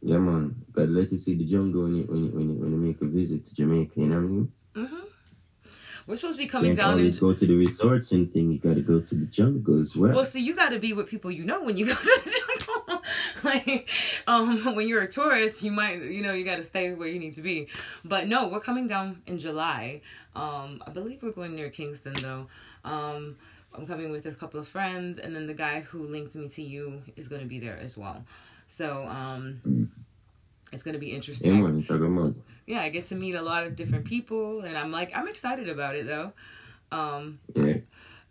Yeah, 0.01 0.17
man. 0.17 0.58
Gotta 0.73 0.87
let 0.87 1.11
you 1.11 1.17
see 1.17 1.35
the 1.35 1.45
jungle 1.45 1.83
when 1.83 1.95
you, 1.95 2.03
when 2.03 2.25
you, 2.25 2.31
when 2.31 2.49
you, 2.49 2.55
when 2.55 2.71
you 2.71 2.77
make 2.77 3.01
a 3.01 3.05
visit 3.05 3.47
to 3.47 3.55
Jamaica, 3.55 3.93
you 3.95 4.05
know 4.05 4.15
what 4.15 4.23
I 4.23 4.27
mean? 4.27 4.51
Mm-hmm. 4.75 4.95
We're 6.07 6.15
supposed 6.15 6.39
to 6.39 6.43
be 6.43 6.49
coming 6.49 6.71
Can't 6.71 6.79
down 6.79 6.93
in. 6.93 6.99
always 6.99 7.19
go 7.19 7.33
to 7.33 7.45
the 7.45 7.53
resorts 7.53 8.11
and 8.13 8.31
thing. 8.33 8.51
You 8.51 8.57
gotta 8.57 8.81
go 8.81 8.99
to 8.99 9.15
the 9.15 9.25
jungle 9.27 9.81
as 9.81 9.95
well. 9.95 10.13
Well, 10.13 10.25
see, 10.25 10.43
you 10.43 10.55
got 10.55 10.69
to 10.69 10.79
be 10.79 10.93
with 10.93 11.07
people 11.07 11.29
you 11.29 11.43
know 11.43 11.63
when 11.63 11.77
you 11.77 11.85
go 11.93 11.93
to 11.93 11.99
the 11.99 12.31
jungle. 12.31 13.03
like, 13.43 13.89
um, 14.27 14.75
when 14.75 14.87
you're 14.87 15.03
a 15.03 15.07
tourist, 15.07 15.63
you 15.63 15.71
might, 15.71 16.01
you 16.01 16.21
know, 16.21 16.33
you 16.33 16.43
got 16.43 16.57
to 16.57 16.63
stay 16.63 16.93
where 16.93 17.07
you 17.07 17.19
need 17.19 17.35
to 17.35 17.41
be. 17.41 17.67
But 18.03 18.27
no, 18.27 18.47
we're 18.47 18.59
coming 18.59 18.87
down 18.87 19.21
in 19.27 19.37
July. 19.37 20.01
Um, 20.35 20.83
I 20.85 20.89
believe 20.91 21.21
we're 21.21 21.31
going 21.31 21.55
near 21.55 21.69
Kingston 21.69 22.13
though. 22.13 22.47
Um, 22.83 23.37
I'm 23.73 23.85
coming 23.85 24.11
with 24.11 24.25
a 24.25 24.31
couple 24.31 24.59
of 24.59 24.67
friends, 24.67 25.19
and 25.19 25.35
then 25.35 25.45
the 25.45 25.53
guy 25.53 25.81
who 25.81 26.03
linked 26.03 26.35
me 26.35 26.49
to 26.49 26.63
you 26.63 27.03
is 27.15 27.27
going 27.27 27.41
to 27.41 27.47
be 27.47 27.59
there 27.59 27.77
as 27.77 27.95
well. 27.95 28.25
So, 28.67 29.05
um, 29.07 29.91
it's 30.71 30.83
going 30.83 30.93
to 30.93 30.99
be 30.99 31.11
interesting. 31.11 31.51
yeah, 32.65 32.81
I 32.81 32.89
get 32.89 33.05
to 33.05 33.15
meet 33.15 33.35
a 33.35 33.41
lot 33.41 33.63
of 33.65 33.75
different 33.75 34.05
people, 34.05 34.61
and 34.61 34.77
I'm 34.77 34.91
like, 34.91 35.15
I'm 35.15 35.27
excited 35.27 35.69
about 35.69 35.95
it 35.95 36.05
though. 36.07 36.33
Um, 36.91 37.39
Yeah. 37.55 37.77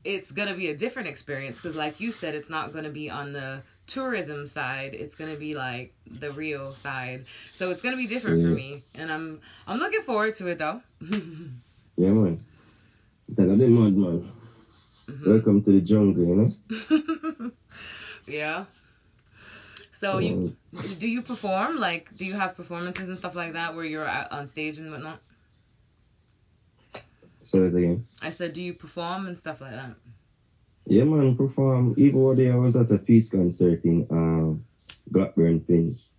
it's 0.05 0.31
gonna 0.33 0.55
be 0.55 0.68
a 0.68 0.77
different 0.77 1.09
experience 1.09 1.59
because, 1.59 1.77
like 1.77 2.01
you 2.01 2.12
said, 2.12 2.35
it's 2.35 2.51
not 2.51 2.72
gonna 2.72 2.90
be 2.90 3.11
on 3.11 3.33
the 3.33 3.62
tourism 3.87 4.46
side. 4.46 4.94
It's 4.94 5.14
gonna 5.14 5.37
be 5.37 5.55
like 5.55 5.92
the 6.07 6.31
real 6.33 6.72
side. 6.72 7.24
So 7.53 7.70
it's 7.70 7.83
gonna 7.83 7.96
be 7.96 8.07
different 8.07 8.42
for 8.42 8.48
me, 8.48 8.83
and 8.94 9.11
I'm 9.12 9.40
I'm 9.66 9.79
looking 9.79 10.03
forward 10.03 10.35
to 10.37 10.48
it 10.48 10.59
though. 10.59 10.81
Yeah, 12.01 12.11
man. 12.11 12.44
A 13.29 13.33
bit 13.33 13.48
mad, 13.70 13.96
man. 13.96 14.22
Mm-hmm. 15.11 15.31
Welcome 15.31 15.64
to 15.64 15.72
the 15.72 15.81
jungle, 15.81 16.24
you 16.24 16.35
know? 16.37 17.51
yeah. 18.27 18.66
So 19.99 20.19
you 20.19 20.55
do 21.01 21.09
you 21.09 21.23
perform? 21.23 21.77
Like, 21.79 22.17
do 22.17 22.25
you 22.25 22.35
have 22.35 22.57
performances 22.57 23.09
and 23.09 23.19
stuff 23.19 23.35
like 23.35 23.55
that 23.55 23.75
where 23.75 23.85
you're 23.85 24.07
out 24.07 24.31
on 24.31 24.47
stage 24.47 24.79
and 24.79 24.93
whatnot? 24.93 25.19
Say 27.43 27.67
again. 27.67 28.07
I 28.23 28.31
said, 28.31 28.53
do 28.53 28.63
you 28.63 28.75
perform 28.75 29.27
and 29.27 29.37
stuff 29.37 29.61
like 29.61 29.73
that? 29.73 29.97
Yeah, 30.87 31.03
man, 31.03 31.37
perform. 31.37 31.97
Even 31.99 32.21
one 32.21 32.37
day 32.37 32.49
I 32.49 32.55
was 32.55 32.77
at 32.77 32.93
a 32.93 32.99
peace 32.99 33.31
concert 33.31 33.85
in 33.85 34.07
um, 34.11 34.65
Blackburn 35.09 35.63
Pins. 35.63 36.13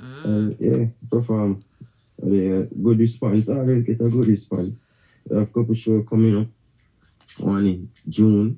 Mm. 0.00 0.24
And 0.24 0.56
yeah, 0.60 0.86
perform. 1.10 1.64
Yeah, 2.22 2.62
good 2.80 3.00
response. 3.00 3.48
Always 3.48 3.82
get 3.86 4.00
a 4.00 4.08
good 4.08 4.28
response. 4.28 4.84
I 5.32 5.40
have 5.40 5.48
a 5.48 5.52
couple 5.52 5.74
shows 5.74 6.06
coming 6.08 6.42
up. 6.42 6.46
One 7.38 7.66
in 7.66 7.90
June. 8.08 8.56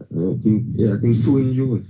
I 0.00 0.34
think, 0.42 0.64
yeah, 0.74 0.94
I 0.94 1.00
think 1.00 1.22
two 1.22 1.38
in 1.38 1.54
June. 1.54 1.86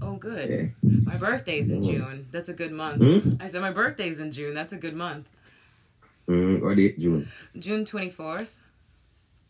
Oh, 0.00 0.16
good. 0.16 0.48
Yeah. 0.50 0.90
My 1.04 1.16
birthday's 1.16 1.70
in 1.70 1.82
June. 1.82 2.26
That's 2.30 2.48
a 2.48 2.54
good 2.54 2.72
month. 2.72 2.98
Hmm? 3.02 3.34
I 3.40 3.48
said 3.48 3.60
my 3.60 3.70
birthday's 3.72 4.20
in 4.20 4.32
June. 4.32 4.54
That's 4.54 4.72
a 4.72 4.76
good 4.76 4.94
month. 4.94 5.28
Mm, 6.28 6.62
what 6.62 6.76
date, 6.76 6.98
June? 7.00 7.28
June 7.58 7.84
twenty 7.84 8.10
fourth. 8.10 8.58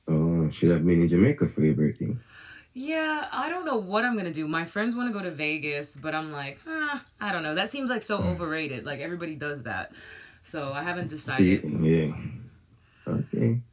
Oh, 0.09 0.51
should 0.51 0.71
have 0.71 0.85
been 0.85 1.03
in 1.03 1.09
Jamaica 1.09 1.49
for 1.49 1.63
your 1.65 1.75
birthday. 1.75 2.17
Yeah, 2.75 3.29
I 3.31 3.51
don't 3.51 3.67
know 3.67 3.77
what 3.77 4.05
I'm 4.05 4.17
gonna 4.17 4.33
do. 4.33 4.49
My 4.49 4.65
friends 4.65 4.97
want 4.97 5.09
to 5.09 5.13
go 5.13 5.23
to 5.23 5.31
Vegas, 5.31 5.95
but 5.95 6.15
I'm 6.15 6.33
like, 6.33 6.59
ah, 6.67 7.05
I 7.21 7.31
don't 7.31 7.43
know. 7.43 7.55
That 7.55 7.69
seems 7.69 7.91
like 7.91 8.03
so 8.03 8.19
overrated. 8.19 8.87
Like 8.87 9.01
everybody 9.01 9.35
does 9.35 9.65
that, 9.65 9.93
so 10.43 10.73
I 10.73 10.83
haven't 10.83 11.09
decided. 11.09 11.63
yeah. 11.65 11.92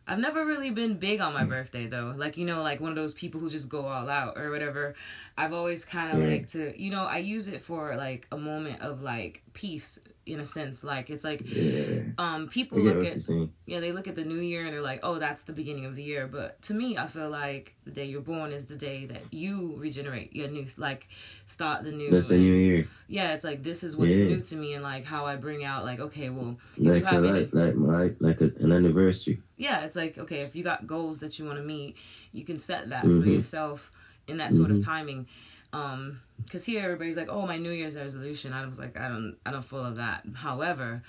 I've 0.10 0.19
never 0.19 0.45
really 0.45 0.72
been 0.72 0.95
big 0.95 1.22
on 1.22 1.34
my 1.34 1.45
birthday 1.45 1.86
though. 1.88 2.13
Like 2.17 2.36
you 2.38 2.45
know, 2.45 2.62
like 2.63 2.80
one 2.82 2.89
of 2.91 2.95
those 2.95 3.13
people 3.13 3.39
who 3.39 3.50
just 3.50 3.69
go 3.69 3.86
all 3.86 4.10
out 4.10 4.38
or 4.38 4.50
whatever. 4.50 4.95
I've 5.38 5.54
always 5.54 5.86
kind 5.86 6.12
of 6.12 6.19
Yeah. 6.19 6.34
like 6.34 6.48
to, 6.48 6.82
you 6.82 6.91
know, 6.91 7.06
I 7.06 7.19
use 7.19 7.48
it 7.48 7.62
for 7.62 7.95
like 7.95 8.28
a 8.32 8.38
moment 8.38 8.82
of 8.82 9.02
like 9.02 9.43
peace 9.54 10.00
in 10.26 10.39
a 10.39 10.45
sense. 10.45 10.84
Like 10.84 11.10
it's 11.10 11.24
like 11.24 11.41
Yeah. 11.56 12.02
um 12.17 12.48
people 12.50 12.80
look 12.80 13.04
at 13.06 13.17
yeah, 13.65 13.80
they 13.80 13.91
look 13.91 14.08
at 14.08 14.15
the 14.15 14.26
new 14.26 14.39
year 14.39 14.65
and 14.65 14.74
they're 14.74 14.82
like, 14.82 15.02
oh, 15.04 15.19
that's 15.19 15.43
the 15.43 15.54
beginning 15.54 15.86
of 15.86 15.95
the 15.95 16.04
year. 16.04 16.28
But 16.28 16.60
to 16.63 16.74
me, 16.74 16.98
I 16.98 17.08
feel 17.08 17.30
like 17.30 17.76
the 17.86 17.91
day 17.91 18.06
you're 18.06 18.22
born 18.22 18.52
is 18.52 18.65
the 18.65 18.76
day 18.76 19.06
that 19.06 19.32
you 19.32 19.76
regenerate 19.78 20.36
your 20.36 20.48
new, 20.48 20.65
like, 20.78 21.08
start 21.45 21.84
the 21.84 21.91
new. 21.91 22.10
That's 22.10 22.32
a 22.32 22.38
new 22.38 22.54
year. 22.54 22.88
Yeah, 23.08 23.34
it's 23.36 23.43
like 23.43 23.62
this 23.63 23.84
is 23.84 23.95
what's 23.95 24.12
Yeah. 24.12 24.26
new 24.26 24.41
to 24.41 24.56
me, 24.56 24.74
and 24.74 24.84
like 24.84 25.06
how 25.06 25.26
I 25.26 25.36
bring 25.36 25.63
out, 25.63 25.86
like, 25.86 26.00
okay, 26.00 26.29
well, 26.29 26.58
Like, 26.77 27.06
so 27.06 27.19
like, 27.19 27.54
like, 27.54 27.75
my, 27.75 28.12
like 28.19 28.42
a, 28.42 28.48
an 28.72 28.86
anniversary. 28.86 29.42
yeah, 29.58 29.84
it's 29.86 29.96
like 29.96 30.17
okay, 30.17 30.42
if 30.42 30.56
you 30.56 30.63
got 30.63 30.86
goals 30.88 31.20
that 31.20 31.38
you 31.40 31.46
want 31.46 31.58
to 31.58 31.63
meet, 31.63 31.96
you 32.32 32.44
can 32.46 32.60
set 32.60 32.90
that 32.90 33.04
Mhm. 33.06 33.22
for 33.24 33.28
yourself 33.30 33.92
in 34.28 34.38
that 34.38 34.54
sort 34.54 34.72
of 34.72 34.78
Mhm. 34.78 34.86
timing. 34.86 35.28
Um, 35.74 36.22
because 36.44 36.65
here 36.65 36.82
everybody's 36.84 37.15
like, 37.17 37.30
oh, 37.30 37.46
my 37.46 37.58
New 37.58 37.72
Year's 37.72 37.96
resolution. 37.96 38.54
I 38.54 38.65
was 38.65 38.80
like, 38.80 38.98
I 39.00 39.08
don't, 39.08 39.36
I 39.46 39.52
don't 39.52 39.63
full 39.63 39.86
of 39.86 39.98
that. 39.98 40.24
However, 40.34 41.04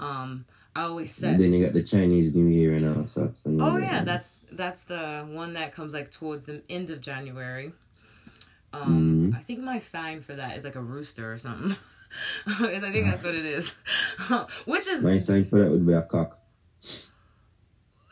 um, 0.00 0.46
I 0.74 0.82
always 0.82 1.12
set 1.14 1.34
And 1.34 1.42
then 1.44 1.52
you 1.52 1.64
got 1.64 1.74
the 1.74 1.82
Chinese 1.82 2.34
New 2.34 2.46
Year 2.48 2.74
and 2.74 2.96
all 2.96 3.06
sorts. 3.06 3.40
And 3.44 3.60
Oh 3.60 3.76
yeah, 3.76 3.96
that. 3.96 4.04
that's 4.06 4.40
that's 4.52 4.84
the 4.84 5.26
one 5.30 5.52
that 5.54 5.72
comes 5.74 5.92
like 5.94 6.10
towards 6.10 6.44
the 6.46 6.62
end 6.70 6.88
of 6.90 7.00
January. 7.00 7.72
Um, 8.72 9.30
Mhm. 9.32 9.36
I 9.36 9.40
think 9.42 9.60
my 9.60 9.78
sign 9.78 10.20
for 10.20 10.34
that 10.34 10.56
is 10.56 10.64
like 10.64 10.76
a 10.76 10.82
rooster 10.82 11.30
or 11.32 11.38
something. 11.38 11.76
I 12.46 12.78
think 12.80 13.06
that's 13.06 13.24
what 13.24 13.34
it 13.34 13.44
is. 13.46 13.74
Which 14.66 14.86
is 14.86 15.02
My 15.02 15.18
sign 15.18 15.44
for 15.44 15.58
that 15.60 15.70
would 15.70 15.86
be 15.86 15.92
a 15.92 16.02
cock. 16.02 16.38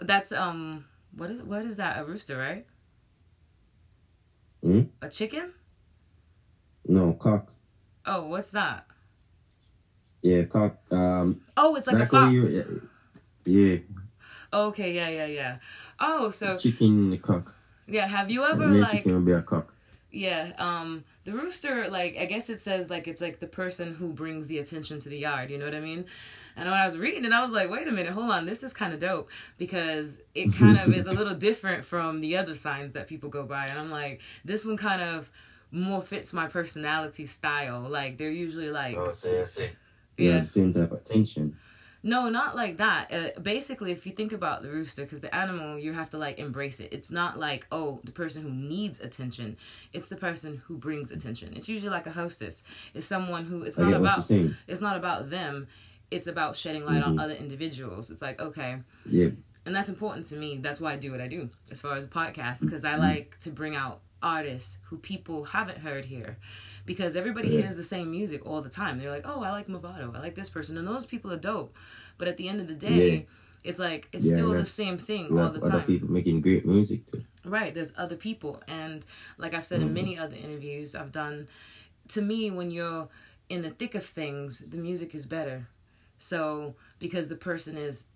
That's 0.00 0.32
um 0.32 0.84
what 1.16 1.30
is 1.30 1.42
what 1.42 1.64
is 1.64 1.76
that? 1.76 1.98
A 2.00 2.04
rooster, 2.04 2.36
right? 2.36 2.66
Hmm? 4.62 4.82
A 5.02 5.08
chicken? 5.08 5.52
No, 6.86 7.12
cock. 7.14 7.50
Oh, 8.06 8.26
what's 8.26 8.50
that? 8.50 8.86
Yeah, 10.22 10.44
cock. 10.44 10.78
Um, 10.90 11.42
Oh, 11.56 11.76
it's 11.76 11.86
like 11.86 11.98
a 11.98 12.06
fox. 12.06 12.32
yeah. 12.32 12.62
yeah. 13.44 13.76
Okay, 14.52 14.92
yeah, 14.94 15.08
yeah, 15.08 15.26
yeah. 15.26 15.56
Oh, 16.00 16.30
so 16.30 16.56
Chicken 16.58 17.18
cock. 17.18 17.54
yeah, 17.86 18.06
have 18.06 18.30
you 18.30 18.44
ever 18.44 18.68
then 18.68 18.80
like 18.80 18.92
chicken 18.92 19.14
will 19.14 19.20
be 19.20 19.32
a 19.32 19.42
cock. 19.42 19.73
Yeah, 20.14 20.52
um 20.58 21.04
the 21.24 21.32
rooster 21.32 21.88
like 21.88 22.16
I 22.18 22.26
guess 22.26 22.48
it 22.48 22.60
says 22.60 22.90
like 22.90 23.08
it's 23.08 23.20
like 23.20 23.40
the 23.40 23.46
person 23.46 23.94
who 23.94 24.12
brings 24.12 24.46
the 24.46 24.58
attention 24.58 24.98
to 25.00 25.08
the 25.08 25.18
yard, 25.18 25.50
you 25.50 25.58
know 25.58 25.64
what 25.64 25.74
I 25.74 25.80
mean? 25.80 26.06
And 26.56 26.70
when 26.70 26.78
I 26.78 26.86
was 26.86 26.96
reading 26.96 27.24
it, 27.24 27.32
I 27.32 27.42
was 27.42 27.52
like, 27.52 27.68
wait 27.68 27.88
a 27.88 27.90
minute, 27.90 28.12
hold 28.12 28.30
on, 28.30 28.46
this 28.46 28.62
is 28.62 28.72
kind 28.72 28.92
of 28.94 29.00
dope 29.00 29.28
because 29.58 30.20
it 30.34 30.54
kind 30.58 30.78
of 30.78 30.94
is 30.94 31.06
a 31.06 31.12
little 31.12 31.34
different 31.34 31.84
from 31.84 32.20
the 32.20 32.36
other 32.36 32.54
signs 32.54 32.92
that 32.92 33.08
people 33.08 33.28
go 33.28 33.42
by. 33.44 33.66
And 33.66 33.78
I'm 33.78 33.90
like, 33.90 34.20
this 34.44 34.64
one 34.64 34.76
kind 34.76 35.02
of 35.02 35.30
more 35.72 36.02
fits 36.02 36.32
my 36.32 36.46
personality 36.46 37.26
style. 37.26 37.80
Like 37.80 38.16
they're 38.18 38.30
usually 38.30 38.70
like 38.70 38.96
Oh, 38.96 39.12
say, 39.12 39.40
I 39.40 39.44
say. 39.44 39.72
Yeah. 40.16 40.34
Yeah. 40.34 40.40
The 40.40 40.46
same 40.46 40.72
type 40.72 40.92
of 40.92 40.98
attention. 40.98 41.56
No, 42.06 42.28
not 42.28 42.54
like 42.54 42.76
that. 42.76 43.12
Uh, 43.12 43.40
basically, 43.40 43.90
if 43.90 44.04
you 44.04 44.12
think 44.12 44.32
about 44.32 44.60
the 44.62 44.68
rooster, 44.70 45.02
because 45.02 45.20
the 45.20 45.34
animal, 45.34 45.78
you 45.78 45.94
have 45.94 46.10
to 46.10 46.18
like 46.18 46.38
embrace 46.38 46.78
it. 46.78 46.90
It's 46.92 47.10
not 47.10 47.38
like, 47.38 47.66
oh, 47.72 48.00
the 48.04 48.12
person 48.12 48.42
who 48.42 48.50
needs 48.50 49.00
attention. 49.00 49.56
It's 49.94 50.08
the 50.08 50.16
person 50.16 50.60
who 50.66 50.76
brings 50.76 51.10
attention. 51.10 51.54
It's 51.56 51.66
usually 51.68 51.90
like 51.90 52.06
a 52.06 52.10
hostess. 52.12 52.62
It's 52.92 53.06
someone 53.06 53.46
who, 53.46 53.62
it's 53.62 53.78
I 53.78 53.84
not 53.84 53.90
get 53.90 54.00
about, 54.00 54.30
it's 54.68 54.80
not 54.82 54.96
about 54.98 55.30
them. 55.30 55.66
It's 56.10 56.26
about 56.26 56.56
shedding 56.56 56.84
light 56.84 57.02
on 57.02 57.16
Mhm. 57.16 57.22
other 57.22 57.34
individuals. 57.34 58.10
It's 58.10 58.20
like, 58.22 58.38
okay. 58.40 58.82
Yeah. 59.06 59.30
And 59.66 59.74
that's 59.74 59.88
important 59.88 60.26
to 60.26 60.36
me. 60.36 60.58
That's 60.58 60.80
why 60.82 60.92
I 60.92 60.96
do 60.96 61.10
what 61.10 61.22
I 61.22 61.26
do 61.28 61.48
as 61.70 61.80
far 61.80 61.94
as 61.96 62.04
podcasts, 62.06 62.60
because 62.60 62.84
Mm-hmm. 62.84 63.02
I 63.02 63.08
like 63.14 63.38
to 63.40 63.50
bring 63.50 63.76
out 63.76 64.02
artists 64.24 64.78
who 64.86 64.96
people 64.96 65.44
haven't 65.44 65.78
heard 65.78 66.06
here. 66.06 66.38
Because 66.86 67.14
everybody 67.14 67.48
Yeah. 67.48 67.62
hears 67.62 67.76
the 67.76 67.84
same 67.84 68.10
music 68.10 68.44
all 68.44 68.60
the 68.62 68.68
time. 68.70 68.98
They're 68.98 69.10
like, 69.10 69.26
oh, 69.28 69.42
I 69.42 69.50
like 69.50 69.68
Mavado. 69.68 70.14
I 70.14 70.20
like 70.20 70.34
this 70.34 70.50
person. 70.50 70.76
And 70.76 70.88
those 70.88 71.06
people 71.06 71.30
are 71.32 71.36
dope. 71.36 71.76
But 72.18 72.28
at 72.28 72.36
the 72.36 72.48
end 72.48 72.60
of 72.60 72.66
the 72.66 72.74
day, 72.74 73.14
Yeah. 73.14 73.22
it's 73.62 73.78
like, 73.78 74.08
it's 74.12 74.24
Yeah, 74.24 74.34
still 74.34 74.52
the 74.52 74.64
same 74.64 74.98
thing 74.98 75.26
all 75.38 75.50
the 75.50 75.60
other 75.60 75.70
time. 75.70 75.86
people 75.86 76.10
making 76.10 76.40
great 76.40 76.66
music 76.66 77.10
too. 77.10 77.24
Right. 77.44 77.74
There's 77.74 77.92
other 77.96 78.16
people. 78.16 78.62
And 78.66 79.04
like 79.38 79.54
I've 79.54 79.66
said 79.66 79.80
in 79.80 79.88
mm-hmm. 79.88 79.94
many 79.94 80.18
other 80.18 80.36
interviews 80.36 80.94
I've 80.94 81.12
done, 81.12 81.48
to 82.08 82.22
me, 82.22 82.50
when 82.50 82.70
you're 82.70 83.08
in 83.48 83.62
the 83.62 83.70
thick 83.70 83.94
of 83.94 84.04
things, 84.04 84.60
the 84.60 84.78
music 84.78 85.14
is 85.14 85.26
better. 85.26 85.68
So, 86.18 86.74
because 86.98 87.28
the 87.28 87.36
person 87.36 87.76
is 87.76 88.06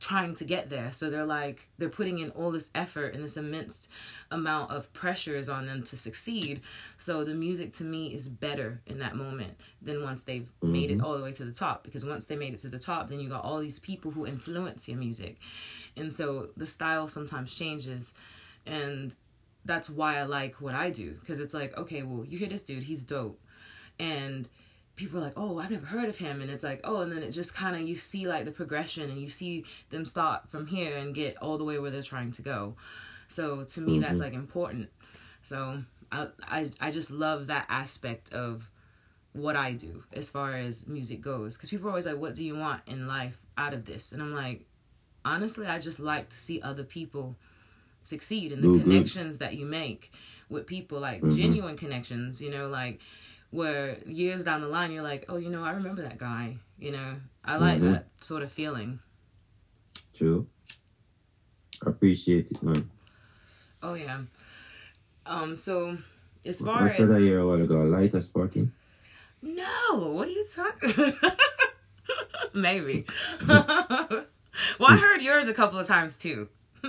trying 0.00 0.34
to 0.34 0.44
get 0.44 0.68
there. 0.68 0.92
So 0.92 1.08
they're 1.08 1.24
like, 1.24 1.68
they're 1.78 1.88
putting 1.88 2.18
in 2.18 2.30
all 2.30 2.50
this 2.50 2.70
effort 2.74 3.14
and 3.14 3.24
this 3.24 3.36
immense 3.36 3.88
amount 4.30 4.70
of 4.70 4.92
pressures 4.92 5.48
on 5.48 5.66
them 5.66 5.82
to 5.84 5.96
succeed. 5.96 6.60
So 6.98 7.24
the 7.24 7.34
music 7.34 7.72
to 7.74 7.84
me 7.84 8.12
is 8.12 8.28
better 8.28 8.82
in 8.86 8.98
that 8.98 9.16
moment 9.16 9.54
than 9.80 10.02
once 10.02 10.24
they've 10.24 10.46
made 10.62 10.90
it 10.90 10.98
mm-hmm. 10.98 11.06
all 11.06 11.16
the 11.16 11.24
way 11.24 11.32
to 11.32 11.44
the 11.44 11.52
top. 11.52 11.84
Because 11.84 12.04
once 12.04 12.26
they 12.26 12.36
made 12.36 12.52
it 12.52 12.60
to 12.60 12.68
the 12.68 12.78
top, 12.78 13.08
then 13.08 13.20
you 13.20 13.30
got 13.30 13.44
all 13.44 13.60
these 13.60 13.78
people 13.78 14.10
who 14.10 14.26
influence 14.26 14.88
your 14.88 14.98
music. 14.98 15.36
And 15.96 16.12
so 16.12 16.50
the 16.56 16.66
style 16.66 17.08
sometimes 17.08 17.54
changes. 17.54 18.12
And 18.66 19.14
that's 19.64 19.88
why 19.88 20.18
I 20.18 20.24
like 20.24 20.60
what 20.60 20.74
I 20.74 20.90
do. 20.90 21.12
Because 21.12 21.40
it's 21.40 21.54
like, 21.54 21.76
okay, 21.78 22.02
well, 22.02 22.26
you 22.26 22.36
hear 22.36 22.48
this 22.48 22.62
dude, 22.62 22.82
he's 22.82 23.04
dope. 23.04 23.40
And 23.98 24.48
people 24.98 25.18
are 25.20 25.22
like, 25.22 25.32
oh, 25.36 25.58
I've 25.58 25.70
never 25.70 25.86
heard 25.86 26.08
of 26.08 26.18
him. 26.18 26.42
And 26.42 26.50
it's 26.50 26.64
like, 26.64 26.80
oh, 26.84 27.00
and 27.00 27.10
then 27.10 27.22
it 27.22 27.30
just 27.30 27.54
kind 27.54 27.74
of, 27.74 27.82
you 27.82 27.96
see 27.96 28.26
like 28.28 28.44
the 28.44 28.50
progression 28.50 29.08
and 29.08 29.18
you 29.18 29.28
see 29.28 29.64
them 29.90 30.04
start 30.04 30.50
from 30.50 30.66
here 30.66 30.96
and 30.96 31.14
get 31.14 31.38
all 31.40 31.56
the 31.56 31.64
way 31.64 31.78
where 31.78 31.90
they're 31.90 32.02
trying 32.02 32.32
to 32.32 32.42
go. 32.42 32.74
So 33.28 33.64
to 33.64 33.80
me, 33.80 33.98
that's 34.00 34.20
like 34.20 34.34
important. 34.34 34.90
So 35.42 35.82
I, 36.12 36.26
I, 36.42 36.70
I 36.80 36.90
just 36.90 37.10
love 37.10 37.46
that 37.46 37.66
aspect 37.68 38.32
of 38.32 38.68
what 39.32 39.56
I 39.56 39.72
do 39.72 40.02
as 40.12 40.28
far 40.28 40.54
as 40.54 40.86
music 40.88 41.20
goes. 41.20 41.56
Because 41.56 41.70
people 41.70 41.86
are 41.86 41.90
always 41.90 42.06
like, 42.06 42.18
what 42.18 42.34
do 42.34 42.44
you 42.44 42.56
want 42.56 42.82
in 42.86 43.06
life 43.06 43.40
out 43.56 43.72
of 43.74 43.84
this? 43.84 44.12
And 44.12 44.20
I'm 44.20 44.34
like, 44.34 44.66
honestly, 45.24 45.66
I 45.66 45.78
just 45.78 46.00
like 46.00 46.28
to 46.30 46.36
see 46.36 46.60
other 46.60 46.84
people 46.84 47.36
succeed 48.02 48.52
and 48.52 48.62
the 48.64 48.68
Mhm. 48.68 48.82
connections 48.82 49.38
that 49.38 49.56
you 49.56 49.66
make 49.66 50.12
with 50.48 50.66
people, 50.66 50.98
like 50.98 51.22
Mhm. 51.22 51.36
genuine 51.36 51.76
connections, 51.76 52.40
you 52.40 52.50
know, 52.50 52.68
like 52.68 53.00
where 53.50 53.98
years 54.06 54.44
down 54.44 54.60
the 54.60 54.68
line 54.68 54.92
you're 54.92 55.02
like, 55.02 55.24
oh, 55.28 55.36
you 55.36 55.48
know, 55.50 55.62
I 55.64 55.72
remember 55.72 56.02
that 56.02 56.18
guy, 56.18 56.56
you 56.78 56.90
know, 56.92 57.16
I 57.44 57.56
like 57.56 57.80
Mhm. 57.80 57.92
that 57.92 58.06
sort 58.20 58.42
of 58.42 58.52
feeling. 58.52 58.98
True. 60.14 60.46
Appreciate 61.86 62.50
it, 62.50 62.62
man. 62.62 62.90
Oh 63.82 63.94
yeah. 63.94 64.22
Um. 65.26 65.54
So 65.56 65.96
as 66.44 66.60
far 66.60 66.82
I 66.82 66.88
as 66.88 66.96
said 66.96 67.08
that 67.08 67.20
here 67.20 67.38
a 67.40 67.46
while 67.46 67.62
ago. 67.62 67.82
Lighter 67.84 68.20
sparking. 68.20 68.72
no, 69.42 70.12
what 70.16 70.26
are 70.28 70.32
you 70.32 70.46
talking? 70.52 71.14
Maybe. 72.54 73.06
well, 73.48 74.26
I 74.88 74.96
heard 74.96 75.22
yours 75.22 75.46
a 75.48 75.54
couple 75.54 75.78
of 75.78 75.86
times 75.86 76.16
too. 76.16 76.48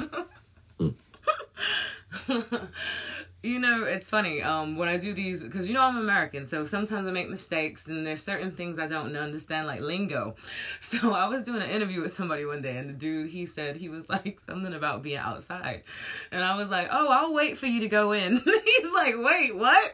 you 3.41 3.59
know, 3.59 3.83
it's 3.85 4.09
funny. 4.09 4.41
Um, 4.41 4.75
when 4.75 4.89
I 4.89 4.97
do 4.97 5.13
these, 5.13 5.43
because 5.43 5.69
you 5.69 5.73
know 5.73 5.83
I'm 5.83 5.97
American, 5.97 6.45
so 6.45 6.65
sometimes 6.65 7.07
I 7.07 7.11
make 7.11 7.29
mistakes, 7.29 7.87
and 7.87 8.05
there's 8.05 8.21
certain 8.21 8.51
things 8.51 8.77
I 8.77 8.87
don't 8.87 9.15
understand, 9.15 9.67
like 9.67 9.81
lingo. 9.81 10.35
So 10.81 11.13
I 11.13 11.27
was 11.27 11.43
doing 11.43 11.61
an 11.61 11.69
interview 11.69 12.01
with 12.01 12.11
somebody 12.11 12.45
one 12.45 12.61
day, 12.61 12.77
and 12.77 12.89
the 12.89 12.93
dude 12.93 13.29
he 13.29 13.45
said 13.45 13.75
he 13.75 13.89
was 13.89 14.09
like 14.09 14.39
something 14.39 14.73
about 14.73 15.03
being 15.03 15.17
outside, 15.17 15.83
and 16.31 16.43
I 16.43 16.55
was 16.57 16.69
like, 16.69 16.89
"Oh, 16.91 17.07
I'll 17.07 17.33
wait 17.33 17.57
for 17.57 17.67
you 17.67 17.81
to 17.81 17.87
go 17.87 18.11
in." 18.11 18.37
He's 18.65 18.93
like, 18.93 19.15
"Wait, 19.17 19.55
what?" 19.55 19.91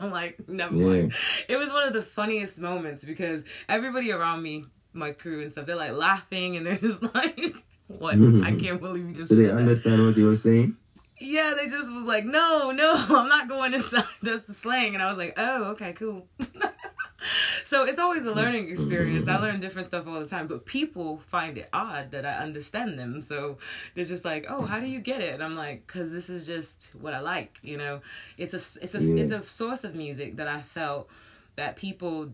I'm 0.00 0.10
like, 0.10 0.48
"Never 0.48 0.74
mind." 0.74 1.14
It 1.48 1.56
was 1.56 1.70
one 1.70 1.86
of 1.86 1.92
the 1.92 2.02
funniest 2.02 2.60
moments 2.60 3.04
because 3.04 3.44
everybody 3.68 4.12
around 4.12 4.42
me, 4.42 4.64
my 4.92 5.12
crew 5.12 5.42
and 5.42 5.50
stuff, 5.50 5.66
they're 5.66 5.76
like 5.76 5.92
laughing, 5.92 6.56
and 6.56 6.66
they're 6.66 6.76
just 6.76 7.02
like. 7.14 7.54
What? 7.88 8.14
I 8.14 8.56
can't 8.56 8.80
believe 8.80 9.06
you 9.06 9.14
just 9.14 9.30
Do 9.30 9.40
they 9.40 9.48
understand 9.48 10.04
what 10.04 10.16
you 10.16 10.26
were 10.26 10.36
saying? 10.36 10.76
Yeah, 11.18 11.54
they 11.56 11.68
just 11.68 11.92
was 11.94 12.04
like, 12.04 12.24
no, 12.24 12.70
no, 12.72 12.94
I'm 13.08 13.28
not 13.28 13.48
going 13.48 13.72
inside. 13.74 14.04
That's 14.22 14.46
the 14.46 14.52
slang. 14.52 14.94
And 14.94 15.02
I 15.02 15.08
was 15.08 15.16
like, 15.18 15.34
oh, 15.36 15.64
okay, 15.72 15.92
cool. 15.94 16.26
so 17.64 17.84
it's 17.84 17.98
always 17.98 18.24
a 18.24 18.32
learning 18.32 18.68
experience. 18.70 19.26
I 19.26 19.38
learn 19.38 19.58
different 19.60 19.86
stuff 19.86 20.06
all 20.06 20.20
the 20.20 20.26
time, 20.28 20.46
but 20.46 20.66
people 20.66 21.18
find 21.28 21.58
it 21.58 21.68
odd 21.72 22.10
that 22.12 22.24
I 22.26 22.34
understand 22.34 22.98
them. 22.98 23.20
So 23.20 23.58
they're 23.94 24.04
just 24.04 24.24
like, 24.24 24.46
oh, 24.48 24.62
how 24.66 24.78
do 24.78 24.86
you 24.86 25.00
get 25.00 25.20
it? 25.20 25.34
And 25.34 25.42
I'm 25.42 25.56
like, 25.56 25.86
because 25.86 26.12
this 26.12 26.28
is 26.30 26.46
just 26.46 26.94
what 27.00 27.14
I 27.14 27.20
like. 27.20 27.58
You 27.62 27.78
know, 27.78 28.00
it's 28.36 28.52
a 28.54 28.82
it's 28.84 28.94
a 28.94 29.02
Yeah. 29.02 29.22
it's 29.22 29.32
a 29.32 29.42
source 29.48 29.84
of 29.84 29.94
music 29.94 30.36
that 30.36 30.48
I 30.48 30.60
felt 30.60 31.08
that 31.56 31.76
people 31.76 32.32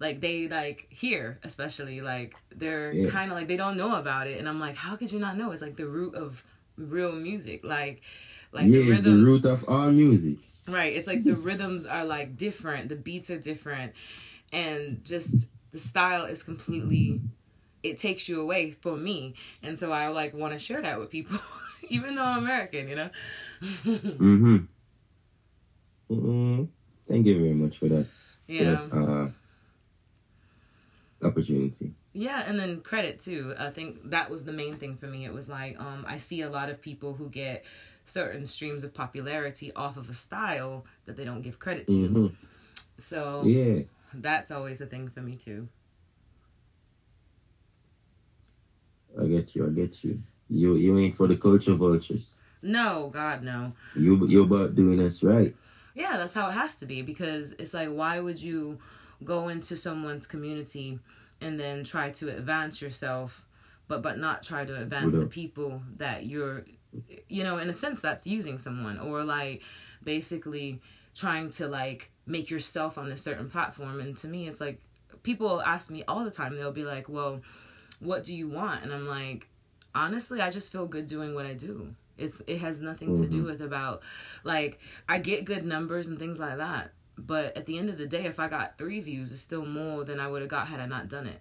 like 0.00 0.20
they 0.20 0.48
like 0.48 0.86
hear 0.90 1.38
especially 1.44 2.00
like 2.00 2.34
they're 2.56 2.92
Yeah. 2.92 3.10
kind 3.10 3.30
of 3.30 3.36
like 3.38 3.46
they 3.46 3.56
don't 3.56 3.76
know 3.76 3.94
about 3.96 4.26
it 4.26 4.38
and 4.40 4.48
i'm 4.48 4.58
like 4.58 4.74
how 4.74 4.96
could 4.96 5.12
you 5.12 5.20
not 5.20 5.36
know 5.36 5.52
it's 5.52 5.62
like 5.62 5.76
the 5.76 5.86
root 5.86 6.16
of 6.16 6.42
real 6.76 7.12
music 7.12 7.62
like 7.64 8.02
like 8.52 8.66
yeah, 8.66 8.82
the 8.84 8.90
it's 8.92 9.02
the 9.02 9.16
root 9.16 9.44
of 9.44 9.68
all 9.68 9.90
music. 9.90 10.38
right 10.68 10.94
it's 10.96 11.06
like 11.06 11.24
the 11.24 11.34
rhythms 11.36 11.86
are 11.86 12.04
like 12.04 12.36
different 12.36 12.88
the 12.88 12.96
beats 12.96 13.30
are 13.30 13.38
different 13.38 13.92
and 14.52 15.04
just 15.04 15.48
the 15.72 15.78
style 15.78 16.24
is 16.24 16.42
completely 16.42 17.20
it 17.82 17.96
takes 17.96 18.28
you 18.28 18.40
away 18.40 18.70
for 18.70 18.96
me 18.96 19.34
and 19.62 19.78
so 19.78 19.92
i 19.92 20.08
like 20.08 20.34
want 20.34 20.52
to 20.52 20.58
share 20.58 20.80
that 20.82 20.98
with 20.98 21.10
people 21.10 21.38
even 21.88 22.14
though 22.14 22.24
i'm 22.24 22.44
american 22.44 22.88
you 22.88 22.96
know 22.96 23.10
Mm-hmm. 23.84 24.56
mm 26.10 26.68
Thank 27.08 27.26
you 27.26 27.38
very 27.38 27.52
much 27.54 27.78
for 27.78 27.88
that. 27.88 28.06
for 28.46 28.52
yeah 28.52 28.86
that, 28.90 28.96
uh, 31.22 31.26
opportunity. 31.26 31.92
Yeah, 32.14 32.42
and 32.46 32.58
then 32.58 32.80
credit 32.82 33.18
too. 33.20 33.54
I 33.58 33.70
think 33.70 34.10
that 34.10 34.30
was 34.30 34.44
the 34.44 34.52
main 34.52 34.74
thing 34.76 34.96
for 34.96 35.06
me. 35.06 35.24
It 35.24 35.32
was 35.32 35.48
like 35.48 35.80
um, 35.80 36.04
I 36.06 36.18
see 36.18 36.42
a 36.42 36.50
lot 36.50 36.68
of 36.68 36.80
people 36.80 37.14
who 37.14 37.28
get 37.30 37.64
certain 38.04 38.44
streams 38.44 38.84
of 38.84 38.92
popularity 38.92 39.72
off 39.74 39.96
of 39.96 40.10
a 40.10 40.14
style 40.14 40.84
that 41.06 41.16
they 41.16 41.24
don't 41.24 41.42
give 41.42 41.58
credit 41.58 41.86
to. 41.88 42.08
hmm 42.08 42.26
So 42.98 43.44
Yeah. 43.46 43.82
that's 44.14 44.50
always 44.50 44.80
a 44.80 44.86
thing 44.86 45.08
for 45.08 45.20
me 45.20 45.34
too. 45.34 45.68
I 49.20 49.26
get 49.26 49.54
you. 49.54 49.66
I 49.66 49.70
get 49.70 50.04
you. 50.04 50.18
You 50.48 50.76
you 50.76 50.98
ain't 50.98 51.16
for 51.16 51.26
the 51.28 51.36
culture 51.36 51.74
vultures. 51.74 52.36
No, 52.62 53.08
God, 53.12 53.42
no. 53.42 53.72
You 53.96 54.26
you're 54.26 54.44
about 54.44 54.74
doing 54.74 55.00
us 55.00 55.22
right. 55.22 55.54
Yeah, 55.94 56.16
that's 56.16 56.34
how 56.34 56.48
it 56.48 56.52
has 56.52 56.74
to 56.76 56.86
be 56.86 57.02
because 57.02 57.52
it's 57.58 57.74
like, 57.74 57.88
why 57.90 58.20
would 58.20 58.40
you 58.40 58.78
go 59.24 59.48
into 59.48 59.76
someone's 59.76 60.26
community 60.26 60.98
and 61.42 61.58
then 61.58 61.84
try 61.84 62.10
to 62.10 62.28
advance 62.28 62.80
yourself, 62.80 63.44
but 63.88 64.02
but 64.02 64.18
not 64.18 64.42
try 64.42 64.64
to 64.64 64.80
advance 64.80 65.14
the 65.14 65.26
people 65.26 65.82
that 65.96 66.26
you're, 66.26 66.64
you 67.28 67.44
know, 67.44 67.58
in 67.58 67.68
a 67.68 67.72
sense 67.72 68.00
that's 68.00 68.26
using 68.26 68.58
someone 68.58 68.98
or 68.98 69.24
like 69.24 69.62
basically 70.02 70.80
trying 71.14 71.50
to 71.50 71.68
like 71.68 72.10
make 72.26 72.50
yourself 72.50 72.98
on 72.98 73.10
a 73.10 73.16
certain 73.16 73.48
platform. 73.48 74.00
And 74.00 74.16
to 74.18 74.28
me, 74.28 74.48
it's 74.48 74.60
like 74.60 74.80
people 75.22 75.62
ask 75.62 75.90
me 75.90 76.02
all 76.08 76.24
the 76.24 76.30
time. 76.30 76.56
They'll 76.56 76.72
be 76.72 76.84
like, 76.84 77.08
"Well, 77.08 77.40
what 78.00 78.24
do 78.24 78.34
you 78.34 78.48
want?" 78.48 78.82
And 78.82 78.92
I'm 78.92 79.06
like, 79.06 79.48
honestly, 79.94 80.40
I 80.40 80.50
just 80.50 80.72
feel 80.72 80.86
good 80.86 81.06
doing 81.06 81.34
what 81.34 81.46
I 81.46 81.54
do. 81.54 81.94
It's 82.18 82.42
it 82.46 82.58
has 82.58 82.80
nothing 82.82 83.16
to 83.20 83.26
do 83.26 83.38
mm-hmm. 83.38 83.46
with 83.46 83.62
about 83.62 84.02
like 84.44 84.78
I 85.08 85.18
get 85.18 85.44
good 85.44 85.64
numbers 85.64 86.08
and 86.08 86.18
things 86.18 86.38
like 86.38 86.58
that. 86.58 86.92
But 87.24 87.56
at 87.56 87.66
the 87.66 87.78
end 87.78 87.88
of 87.88 87.98
the 87.98 88.06
day, 88.06 88.24
if 88.24 88.40
I 88.40 88.48
got 88.48 88.78
three 88.78 89.00
views, 89.00 89.32
it's 89.32 89.40
still 89.40 89.64
more 89.64 90.02
than 90.04 90.18
I 90.18 90.26
would 90.28 90.42
have 90.42 90.50
got 90.50 90.66
had 90.68 90.80
I 90.80 90.86
not 90.86 91.08
done 91.08 91.26
it. 91.26 91.40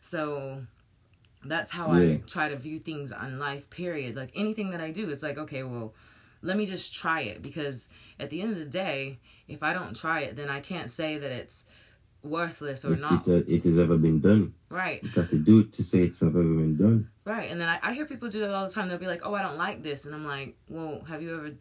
So 0.00 0.62
that's 1.44 1.70
how 1.70 1.90
I 1.92 2.20
try 2.26 2.48
to 2.48 2.56
view 2.56 2.78
things 2.78 3.12
on 3.12 3.38
life. 3.38 3.70
Period. 3.70 4.16
Like 4.16 4.30
anything 4.34 4.70
that 4.70 4.80
I 4.80 4.90
do, 4.90 5.08
it's 5.10 5.22
like 5.22 5.38
okay, 5.38 5.62
well, 5.62 5.94
let 6.42 6.56
me 6.56 6.66
just 6.66 6.94
try 6.94 7.20
it 7.20 7.42
because 7.42 7.88
at 8.18 8.30
the 8.30 8.40
end 8.42 8.52
of 8.52 8.58
the 8.58 8.64
day, 8.64 9.18
if 9.46 9.62
I 9.62 9.72
don't 9.72 9.94
try 9.94 10.20
it, 10.20 10.36
then 10.36 10.48
I 10.48 10.60
can't 10.60 10.90
say 10.90 11.18
that 11.18 11.30
it's 11.30 11.66
worthless 12.22 12.84
or 12.84 12.94
It, 12.94 13.00
not. 13.00 13.26
a, 13.28 13.36
it 13.50 13.62
has 13.64 13.78
ever 13.78 13.96
been 13.96 14.20
done. 14.20 14.52
Right. 14.68 15.02
You 15.02 15.10
got 15.10 15.30
to 15.30 15.38
do 15.38 15.60
it 15.60 15.72
to 15.74 15.84
say 15.84 16.00
it's 16.00 16.22
ever 16.22 16.42
been 16.42 16.76
done. 16.76 17.08
Right. 17.24 17.50
And 17.50 17.60
then 17.60 17.68
I, 17.68 17.78
I 17.82 17.94
hear 17.94 18.04
people 18.04 18.28
do 18.28 18.40
that 18.40 18.52
all 18.54 18.66
the 18.66 18.72
time. 18.72 18.88
They'll 18.88 18.98
be 18.98 19.06
like, 19.06 19.22
oh, 19.24 19.34
I 19.34 19.42
don't 19.42 19.56
like 19.56 19.82
this. 19.82 20.04
And 20.04 20.14
I'm 20.14 20.26
like, 20.26 20.56
well, 20.68 21.02
have 21.08 21.22
you 21.22 21.34
ever 21.36 21.52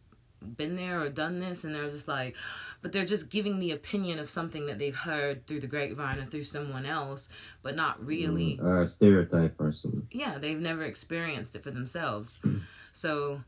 been 0.42 0.76
there 0.76 1.02
or 1.02 1.10
done 1.10 1.40
this? 1.40 1.64
And 1.64 1.74
they're 1.74 1.90
just 1.90 2.08
like, 2.08 2.36
but 2.82 2.92
they're 2.92 3.06
just 3.06 3.30
giving 3.30 3.60
the 3.60 3.72
opinion 3.72 4.20
of 4.20 4.30
something 4.30 4.66
that 4.68 4.80
they've 4.80 4.96
heard 4.96 5.46
through 5.48 5.62
the 5.62 5.68
grapevine 5.68 6.20
or 6.20 6.26
through 6.26 6.44
someone 6.44 6.86
else, 6.86 7.30
but 7.62 7.76
not 7.76 8.06
really. 8.06 8.60
Uh, 8.64 8.86
stereotype 8.86 9.56
or 9.60 9.74
something. 9.74 10.08
Yeah, 10.12 10.38
they've 10.38 10.60
never 10.60 10.84
experienced 10.84 11.56
it 11.56 11.64
for 11.64 11.72
themselves. 11.72 12.40
So 12.94 13.42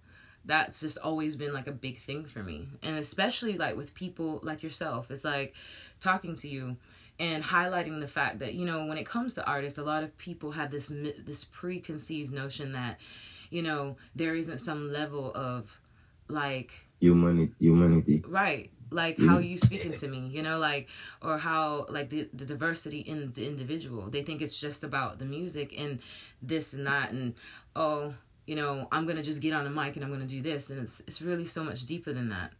that's 0.45 0.79
just 0.79 0.97
always 0.97 1.35
been 1.35 1.53
like 1.53 1.67
a 1.67 1.71
big 1.71 1.99
thing 1.99 2.25
for 2.25 2.43
me. 2.43 2.67
And 2.81 2.97
especially 2.97 3.57
like 3.57 3.75
with 3.75 3.93
people 3.93 4.39
like 4.43 4.63
yourself, 4.63 5.11
it's 5.11 5.25
like 5.25 5.53
talking 5.99 6.35
to 6.35 6.47
you 6.47 6.77
and 7.19 7.43
highlighting 7.43 7.99
the 7.99 8.07
fact 8.07 8.39
that 8.39 8.55
you 8.55 8.65
know 8.65 8.85
when 8.85 8.97
it 8.97 9.05
comes 9.05 9.33
to 9.33 9.45
artists 9.45 9.77
a 9.77 9.83
lot 9.83 10.03
of 10.03 10.17
people 10.17 10.51
have 10.51 10.71
this 10.71 10.91
this 11.25 11.43
preconceived 11.43 12.33
notion 12.33 12.71
that 12.71 12.99
you 13.49 13.61
know 13.61 13.95
there 14.15 14.33
isn't 14.33 14.57
some 14.57 14.91
level 14.91 15.31
of 15.35 15.79
like 16.31 16.71
Humanity. 16.99 17.53
Humanity. 17.59 18.23
right 18.27 18.69
like 18.93 19.17
how 19.19 19.37
you 19.39 19.57
speaking 19.57 19.93
to 19.93 20.07
me 20.07 20.27
you 20.27 20.41
know 20.43 20.57
like 20.59 20.89
or 21.21 21.37
how 21.37 21.85
like 21.89 22.09
the, 22.09 22.27
the 22.33 22.45
diversity 22.45 22.99
in 22.99 23.31
the 23.31 23.47
individual 23.47 24.09
they 24.09 24.21
think 24.21 24.41
it's 24.41 24.59
just 24.59 24.83
about 24.83 25.17
the 25.17 25.25
music 25.25 25.73
and 25.79 25.99
this 26.41 26.73
and 26.73 26.85
that 26.85 27.11
and 27.11 27.33
oh 27.75 28.13
you 28.45 28.55
know 28.55 28.87
i'm 28.91 29.05
gonna 29.07 29.23
just 29.23 29.41
get 29.41 29.53
on 29.53 29.65
a 29.65 29.69
mic 29.69 29.95
and 29.95 30.03
i'm 30.03 30.11
gonna 30.11 30.25
do 30.25 30.41
this 30.41 30.69
and 30.69 30.77
it's 30.81 30.99
it's 31.07 31.21
really 31.21 31.45
so 31.45 31.63
much 31.63 31.85
deeper 31.85 32.11
than 32.11 32.27
that 32.29 32.51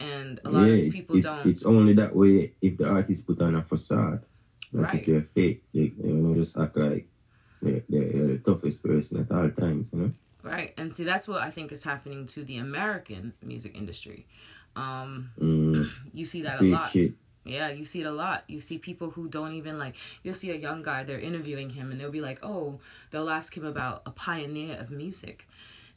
and 0.00 0.40
a 0.44 0.50
lot 0.50 0.64
yeah, 0.66 0.86
of 0.86 0.92
people 0.92 1.16
it- 1.16 1.22
don't 1.22 1.46
It's 1.46 1.64
only 1.66 1.92
that 1.94 2.14
way 2.16 2.52
if 2.62 2.78
the 2.78 2.88
artist 2.88 3.26
put 3.26 3.40
on 3.42 3.56
a 3.56 3.62
facade. 3.62 4.22
Like 4.72 4.84
Right. 4.84 5.00
if 5.00 5.06
they're 5.06 5.26
fake, 5.34 5.64
they 5.74 5.92
you 6.04 6.12
know 6.22 6.34
just 6.34 6.56
act 6.56 6.76
like 6.76 7.08
they're, 7.62 7.82
they're 7.88 8.26
the 8.36 8.38
toughest 8.44 8.84
person 8.84 9.20
at 9.20 9.30
all 9.36 9.50
times, 9.50 9.88
you 9.92 9.98
know. 10.00 10.12
Right. 10.42 10.72
And 10.76 10.94
see, 10.94 11.04
that's 11.04 11.26
what 11.26 11.42
I 11.42 11.50
think 11.50 11.72
is 11.72 11.82
happening 11.82 12.26
to 12.28 12.44
the 12.44 12.56
American 12.58 13.34
music 13.42 13.76
industry. 13.76 14.26
Um, 14.76 15.30
Mm, 15.40 15.86
you 16.12 16.26
see 16.26 16.42
that 16.42 16.60
a 16.60 16.64
lot. 16.64 16.94
Yeah, 17.44 17.70
you 17.70 17.84
see 17.86 18.00
it 18.02 18.06
a 18.06 18.10
lot. 18.12 18.44
You 18.46 18.60
see 18.60 18.76
people 18.78 19.10
who 19.10 19.28
don't 19.28 19.52
even 19.52 19.78
like, 19.78 19.94
you'll 20.22 20.34
see 20.34 20.50
a 20.50 20.54
young 20.54 20.82
guy, 20.82 21.02
they're 21.04 21.18
interviewing 21.18 21.70
him, 21.70 21.90
and 21.90 21.98
they'll 22.00 22.10
be 22.10 22.20
like, 22.20 22.40
oh, 22.42 22.78
they'll 23.10 23.30
ask 23.30 23.56
him 23.56 23.64
about 23.64 24.02
a 24.06 24.10
pioneer 24.10 24.76
of 24.78 24.90
music. 24.90 25.48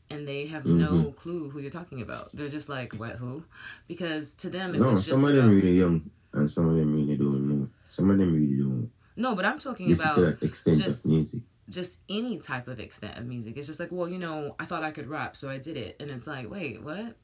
And 0.10 0.28
they 0.28 0.48
have 0.48 0.64
Mm-hmm. 0.64 0.80
no 0.80 1.12
clue 1.12 1.50
who 1.50 1.60
you're 1.60 1.70
talking 1.70 2.02
about. 2.02 2.30
They're 2.34 2.48
just 2.50 2.70
like, 2.70 2.94
what, 2.94 3.18
who? 3.18 3.44
Because 3.88 4.34
to 4.36 4.50
them, 4.50 4.74
it 4.76 4.80
No, 4.80 4.92
was 4.92 5.06
just. 5.06 5.16
some 5.22 5.26
of 5.30 5.36
them 5.36 5.50
really 5.50 5.78
young 5.78 6.10
and 6.34 6.50
some 6.50 6.68
of 6.70 6.76
them 6.76 6.96
really 6.96 7.18
don't 7.18 7.48
know. 7.50 7.70
Some 7.90 8.10
of 8.10 8.18
them 8.18 8.34
really 8.34 8.58
don't 8.58 8.90
no, 9.18 9.36
but 9.36 9.46
I'm 9.46 9.60
talking 9.60 9.90
listen 9.90 10.06
about 10.10 10.40
just- 10.66 11.06
music. 11.06 11.42
Just 11.70 12.00
any 12.10 12.38
type 12.40 12.68
of 12.68 12.80
extent 12.80 13.18
of 13.18 13.26
music. 13.26 13.58
It's 13.58 13.68
just 13.68 13.80
like, 13.80 13.90
well, 13.92 14.08
you 14.10 14.18
know, 14.20 14.56
I 14.60 14.66
thought 14.66 14.84
I 14.84 14.92
could 14.92 15.08
rap, 15.08 15.36
so 15.38 15.50
I 15.50 15.58
did 15.58 15.78
it. 15.78 15.98
And 16.00 16.12
it's 16.12 16.28
like, 16.28 16.50
wait, 16.50 16.84
what? 16.84 17.16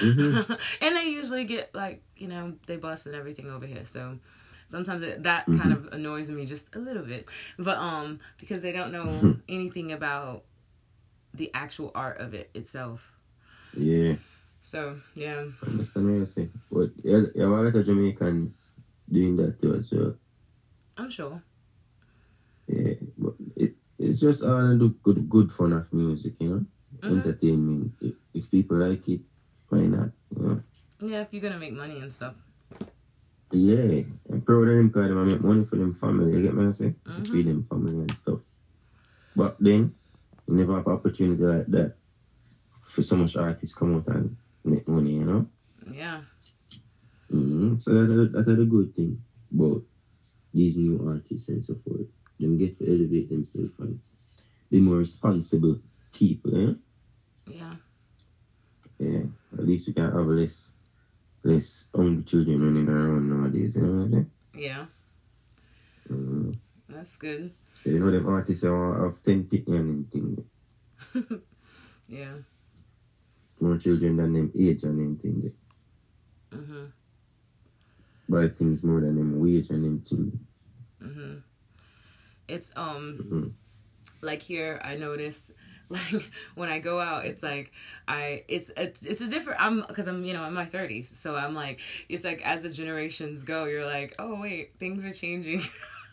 Mm-hmm. 0.00 0.42
and 0.80 0.96
they 0.96 1.08
usually 1.08 1.44
get 1.44 1.74
like, 1.74 2.02
you 2.16 2.28
know, 2.28 2.54
they 2.66 2.76
bust 2.76 3.06
and 3.06 3.14
everything 3.14 3.50
over 3.50 3.66
here. 3.66 3.84
So 3.84 4.18
sometimes 4.66 5.02
it, 5.02 5.24
that 5.24 5.46
Mm-hmm. 5.48 5.58
kind 5.58 5.72
of 5.72 5.88
annoys 5.92 6.30
me 6.30 6.44
just 6.46 6.74
a 6.76 6.78
little 6.78 7.04
bit. 7.04 7.28
But 7.58 7.78
um 7.78 8.20
because 8.38 8.62
they 8.62 8.72
don't 8.72 8.92
know 8.92 9.04
Mm-hmm. 9.04 9.40
anything 9.48 9.92
about 9.92 10.44
the 11.34 11.50
actual 11.54 11.90
art 11.94 12.20
of 12.20 12.34
it 12.34 12.50
itself. 12.54 13.12
Yeah, 13.76 14.16
So, 14.62 15.00
yeah. 15.14 15.44
you're 15.66 16.26
saying. 16.26 16.52
But 16.70 16.90
there's 17.02 17.34
a 17.36 17.46
lot 17.46 17.66
of 17.66 17.86
Jamaicans 17.86 18.72
doing 19.10 19.36
that 19.36 19.60
too 19.60 19.74
as 19.74 19.92
well. 19.92 20.14
I'm 20.98 21.10
sure. 21.10 21.42
Yeah, 22.66 22.94
it's 24.18 24.26
just 24.26 24.42
all 24.42 24.74
the 24.76 24.88
good, 25.04 25.28
good 25.30 25.52
fun 25.52 25.72
of 25.72 25.92
music, 25.92 26.34
you 26.40 26.48
know, 26.48 26.66
Mhm. 27.02 27.18
entertainment. 27.18 27.92
If, 28.00 28.14
if 28.34 28.50
people 28.50 28.78
like 28.78 29.08
it, 29.08 29.20
why 29.68 29.86
not? 29.86 30.10
You 30.34 30.42
know? 30.42 30.62
Yeah, 30.98 31.20
if 31.22 31.32
you're 31.32 31.42
gonna 31.42 31.58
make 31.58 31.72
money 31.72 32.00
and 32.00 32.12
stuff. 32.12 32.34
Yeah, 33.52 34.02
I'm 34.28 34.42
proud 34.42 34.66
of 34.66 34.74
them 34.74 34.88
because 34.88 35.08
them 35.08 35.24
make 35.28 35.40
money 35.40 35.64
for 35.64 35.76
them 35.76 35.94
family. 35.94 36.34
You 36.34 36.42
get 36.42 36.54
me? 36.54 36.66
I 36.66 36.72
say, 36.72 36.94
Mhm. 37.06 37.30
feed 37.30 37.46
them 37.46 37.62
family 37.70 37.96
and 37.96 38.18
stuff. 38.18 38.40
But 39.36 39.56
then, 39.60 39.94
you 40.48 40.54
never 40.56 40.74
have 40.74 40.88
opportunity 40.88 41.44
like 41.44 41.66
that 41.68 41.94
for 42.90 43.02
so 43.02 43.14
much 43.16 43.36
artists 43.36 43.76
come 43.76 43.94
out 43.94 44.08
and 44.08 44.36
make 44.64 44.88
money, 44.88 45.14
you 45.14 45.24
know. 45.24 45.46
Yeah. 45.94 46.22
hmm 47.30 47.78
So 47.78 47.94
that, 47.94 48.06
that, 48.14 48.32
that's 48.32 48.48
a 48.48 48.64
good 48.64 48.96
thing 48.96 49.22
about 49.54 49.82
these 50.52 50.76
new 50.76 51.06
artists 51.06 51.48
and 51.48 51.64
so 51.64 51.76
forth. 51.86 52.08
Them 52.40 52.56
get 52.58 52.78
to 52.78 52.86
elevate 52.86 53.28
themselves 53.30 53.72
and 53.78 53.98
be 54.70 54.80
more 54.80 54.98
responsible 54.98 55.80
people, 56.12 56.70
eh? 56.70 56.74
Yeah. 57.46 57.74
Yeah, 58.98 59.22
at 59.56 59.66
least 59.66 59.88
we 59.88 59.94
can 59.94 60.10
have 60.12 60.26
less, 60.26 60.74
less 61.44 61.86
hungry 61.94 62.24
children 62.24 62.62
running 62.62 62.88
around 62.88 63.30
nowadays, 63.30 63.74
you 63.74 63.82
know 63.82 63.92
what 64.02 64.04
I 64.04 64.08
mean? 64.08 64.30
Yeah. 64.54 64.86
Mm-hmm. 66.10 66.50
That's 66.88 67.16
good. 67.16 67.52
So 67.74 67.90
you 67.90 68.00
know 68.00 68.10
them 68.10 68.26
artists 68.26 68.64
are 68.64 69.04
have 69.04 69.22
ten 69.22 69.48
and 69.52 69.64
them 69.66 70.08
thing. 70.10 71.42
Yeah. 72.08 72.32
More 73.60 73.76
children 73.76 74.16
than 74.16 74.32
them 74.32 74.52
age 74.58 74.82
and 74.84 74.98
them 74.98 75.16
thing. 75.18 75.52
Mhm. 76.50 76.92
Buy 78.28 78.48
things 78.48 78.82
more 78.82 79.00
than 79.00 79.16
them 79.16 79.38
wage 79.40 79.68
and 79.70 79.84
them 79.84 80.00
thing. 80.00 80.38
It's 82.48 82.72
um 82.76 83.18
Mhm. 83.20 83.52
like 84.22 84.42
here 84.42 84.80
I 84.82 84.96
noticed 84.96 85.52
like 85.88 86.30
when 86.54 86.68
I 86.68 86.80
go 86.80 87.00
out 87.00 87.24
it's 87.24 87.42
like 87.42 87.72
I 88.06 88.44
it's 88.48 88.70
it's, 88.76 89.02
it's 89.02 89.20
a 89.22 89.28
different 89.28 89.60
I'm 89.60 89.84
because 89.86 90.06
I'm 90.06 90.24
you 90.24 90.34
know 90.34 90.44
in 90.44 90.52
my 90.54 90.64
30s 90.66 91.08
so 91.16 91.36
I'm 91.36 91.54
like 91.54 91.80
it's 92.08 92.24
like 92.24 92.42
as 92.44 92.62
the 92.62 92.70
generations 92.70 93.44
go 93.44 93.64
you're 93.64 93.86
like 93.86 94.14
oh 94.18 94.40
wait 94.40 94.78
things 94.78 95.04
are 95.04 95.12
changing. 95.12 95.62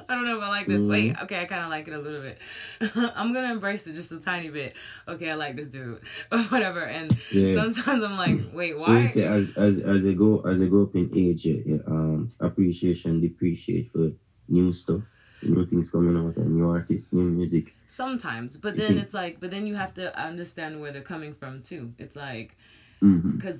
I 0.09 0.13
don't 0.13 0.25
know 0.25 0.37
if 0.37 0.43
I 0.43 0.49
like 0.49 0.67
this. 0.67 0.83
Wait 0.83 1.15
okay 1.23 1.41
I 1.41 1.45
kind 1.45 1.63
of 1.63 1.69
like 1.69 1.87
it 1.87 1.93
a 1.93 1.99
little 1.99 2.21
bit. 2.21 2.37
I'm 3.15 3.33
gonna 3.33 3.51
embrace 3.51 3.87
it 3.87 3.93
just 3.93 4.11
a 4.11 4.19
tiny 4.19 4.49
bit. 4.49 4.75
Okay 5.07 5.29
I 5.31 5.35
like 5.35 5.55
this 5.55 5.67
dude 5.69 6.01
or 6.31 6.39
whatever 6.43 6.81
and 6.85 7.17
Yeah. 7.31 7.55
sometimes 7.55 8.03
I'm 8.03 8.17
like 8.17 8.37
wait 8.53 8.73
So 8.73 8.79
why? 8.81 9.07
say 9.07 9.23
as 9.23 9.51
as 9.57 9.79
as 9.79 10.03
they 10.03 10.13
go 10.13 10.41
as 10.41 10.59
they 10.59 10.67
go 10.67 10.83
up 10.83 10.95
in 10.95 11.09
age, 11.15 11.45
yeah, 11.45 11.77
um, 11.87 12.27
appreciation 12.39 13.19
depreciate 13.21 13.91
for 13.91 14.11
new 14.47 14.71
stuff, 14.71 15.01
new 15.43 15.65
things 15.65 15.91
coming 15.91 16.15
out, 16.17 16.35
and 16.37 16.55
new 16.55 16.69
artists, 16.69 17.13
new 17.13 17.23
music. 17.23 17.73
sometimes 17.87 18.57
but 18.57 18.75
then 18.77 18.97
it's 18.97 19.13
like 19.13 19.39
but 19.39 19.51
then 19.51 19.65
you 19.67 19.75
have 19.75 19.93
to 19.93 20.05
understand 20.19 20.79
where 20.81 20.91
they're 20.91 21.01
coming 21.15 21.33
from 21.33 21.61
too 21.61 21.93
it's 21.97 22.15
like 22.15 22.57
Mm-hmm. 23.03 23.31
because 23.37 23.59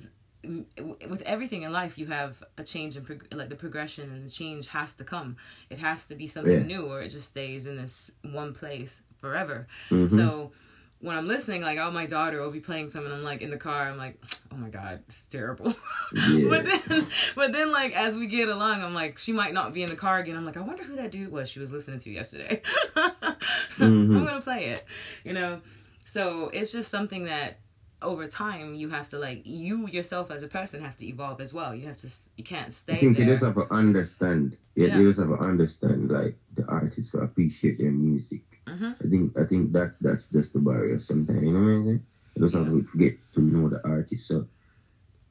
with 1.08 1.22
everything 1.22 1.62
in 1.62 1.72
life 1.72 1.98
you 1.98 2.06
have 2.06 2.42
a 2.56 2.64
change 2.64 2.96
in 2.96 3.02
prog- 3.04 3.26
like 3.34 3.48
the 3.48 3.56
progression 3.56 4.10
and 4.10 4.24
the 4.24 4.30
change 4.30 4.68
has 4.68 4.94
to 4.94 5.04
come 5.04 5.36
it 5.70 5.78
has 5.78 6.06
to 6.06 6.14
be 6.14 6.26
something 6.26 6.52
Yeah. 6.60 6.62
new 6.74 6.82
or 6.86 7.02
it 7.02 7.10
just 7.10 7.28
stays 7.28 7.66
in 7.66 7.76
this 7.76 8.10
one 8.22 8.52
place 8.54 9.02
forever 9.18 9.66
Mhm. 9.90 10.10
so 10.10 10.52
when 11.00 11.16
i'm 11.16 11.26
listening 11.26 11.62
like 11.62 11.78
oh 11.78 11.90
my 11.90 12.06
daughter 12.06 12.40
will 12.40 12.50
be 12.50 12.60
playing 12.60 12.88
something 12.88 13.12
i'm 13.12 13.22
like 13.22 13.42
in 13.42 13.50
the 13.50 13.56
car 13.56 13.82
i'm 13.88 13.98
like 13.98 14.18
oh 14.52 14.56
my 14.56 14.68
god 14.68 15.02
it's 15.06 15.28
terrible 15.28 15.74
Yeah. 16.14 16.48
but 16.48 16.64
then 16.64 17.06
but 17.34 17.52
then 17.52 17.70
like 17.72 17.94
as 17.96 18.16
we 18.16 18.26
get 18.26 18.48
along 18.48 18.82
i'm 18.82 18.94
like 18.94 19.18
she 19.18 19.32
might 19.32 19.52
not 19.52 19.74
be 19.74 19.82
in 19.82 19.90
the 19.90 19.96
car 19.96 20.18
again 20.18 20.36
i'm 20.36 20.44
like 20.46 20.56
i 20.56 20.60
wonder 20.60 20.82
who 20.84 20.96
that 20.96 21.10
dude 21.12 21.30
was 21.30 21.48
she 21.50 21.60
was 21.60 21.72
listening 21.72 21.98
to 22.00 22.10
yesterday 22.10 22.62
i'm 22.96 23.36
Mhm. 23.78 24.26
gonna 24.26 24.40
play 24.40 24.66
it 24.66 24.84
you 25.24 25.32
know 25.32 25.60
so 26.04 26.48
it's 26.54 26.72
just 26.72 26.90
something 26.90 27.24
that 27.24 27.58
over 28.02 28.26
time 28.26 28.74
you 28.74 28.88
have 28.90 29.08
to 29.08 29.18
like 29.18 29.42
you 29.44 29.88
yourself 29.88 30.30
as 30.30 30.42
a 30.42 30.48
person 30.48 30.80
have 30.82 30.96
to 30.96 31.06
evolve 31.06 31.40
as 31.40 31.52
well 31.52 31.74
you 31.74 31.86
have 31.86 31.96
to 31.96 32.08
you 32.36 32.44
can't 32.44 32.72
stay. 32.72 32.92
I 32.94 32.96
think 32.96 33.18
you 33.18 33.24
just 33.24 33.42
have 33.42 33.54
to 33.54 33.66
understand. 33.72 34.56
Yeah, 34.74 34.88
Yeah. 34.88 34.98
you 34.98 35.08
just 35.08 35.18
have 35.18 35.30
to 35.30 35.42
understand 35.42 36.10
like 36.10 36.36
the 36.54 36.64
artists 36.66 37.14
will 37.14 37.22
appreciate 37.22 37.78
their 37.78 37.90
music. 37.90 38.42
Mhm. 38.66 38.96
I 39.04 39.08
think 39.08 39.38
I 39.38 39.44
think 39.44 39.72
that 39.72 39.96
that's 40.00 40.30
just 40.30 40.52
the 40.54 40.60
barrier 40.60 40.98
sometimes. 41.00 41.42
You 41.42 41.52
know 41.52 41.60
what 41.60 41.76
I'm 41.78 41.84
saying? 41.84 42.02
Just 42.38 42.54
have 42.56 42.66
to 42.66 42.82
forget 42.82 43.14
to 43.34 43.40
know 43.40 43.68
the 43.68 43.80
artist. 43.86 44.26
So 44.28 44.46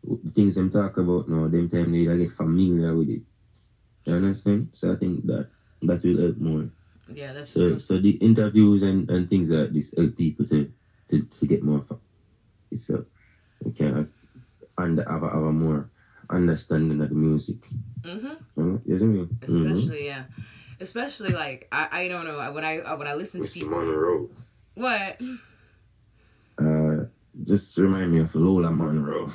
the 0.03 0.31
things 0.31 0.55
them 0.55 0.69
talk 0.71 0.97
about 0.97 1.27
now, 1.29 1.47
them 1.47 1.69
time 1.69 1.91
they 1.91 2.05
gotta 2.05 2.17
get 2.19 2.31
familiar 2.31 2.95
with 2.95 3.09
it. 3.09 3.21
You 4.07 4.13
understand? 4.15 4.69
So 4.73 4.91
I 4.93 4.95
think 4.95 5.25
that 5.27 5.47
that 5.83 6.03
will 6.03 6.17
help 6.19 6.37
more. 6.37 6.69
yeah 7.13 7.31
that's 7.33 7.51
So 7.53 7.61
true 7.69 7.79
so 7.79 7.99
the 7.99 8.11
interviews 8.21 8.83
and, 8.83 9.09
and 9.11 9.29
things 9.29 9.49
like 9.49 9.71
this 9.73 9.93
help 9.97 10.15
people 10.17 10.45
to 10.47 10.71
to, 11.09 11.19
to 11.21 11.45
get 11.47 11.63
more 11.63 11.85
so 12.75 13.05
we 13.63 13.71
can 13.71 14.09
and 14.77 14.99
have 14.99 15.21
have 15.21 15.43
a 15.43 15.51
more 15.51 15.89
understanding 16.29 17.01
of 17.01 17.09
the 17.09 17.15
music. 17.15 17.57
hmm 18.05 18.35
You 18.57 18.63
know? 18.63 18.79
You 18.85 18.99
know 18.99 18.99
what 18.99 19.01
I 19.01 19.05
mean? 19.05 19.29
Especially 19.43 20.05
yeah 20.05 20.23
especially 20.79 21.31
like 21.31 21.67
I, 21.71 21.87
I 22.03 22.07
don't 22.07 22.25
know 22.25 22.51
when 22.51 22.65
I 22.65 22.93
when 22.95 23.07
I 23.07 23.13
listen 23.13 23.41
to 23.43 23.51
people. 23.51 23.71
Monroe. 23.71 24.29
What? 24.75 25.21
Uh, 26.57 27.05
just 27.43 27.77
remind 27.77 28.11
me 28.11 28.19
of 28.19 28.33
Lola 28.35 28.71
Monroe. 28.71 29.31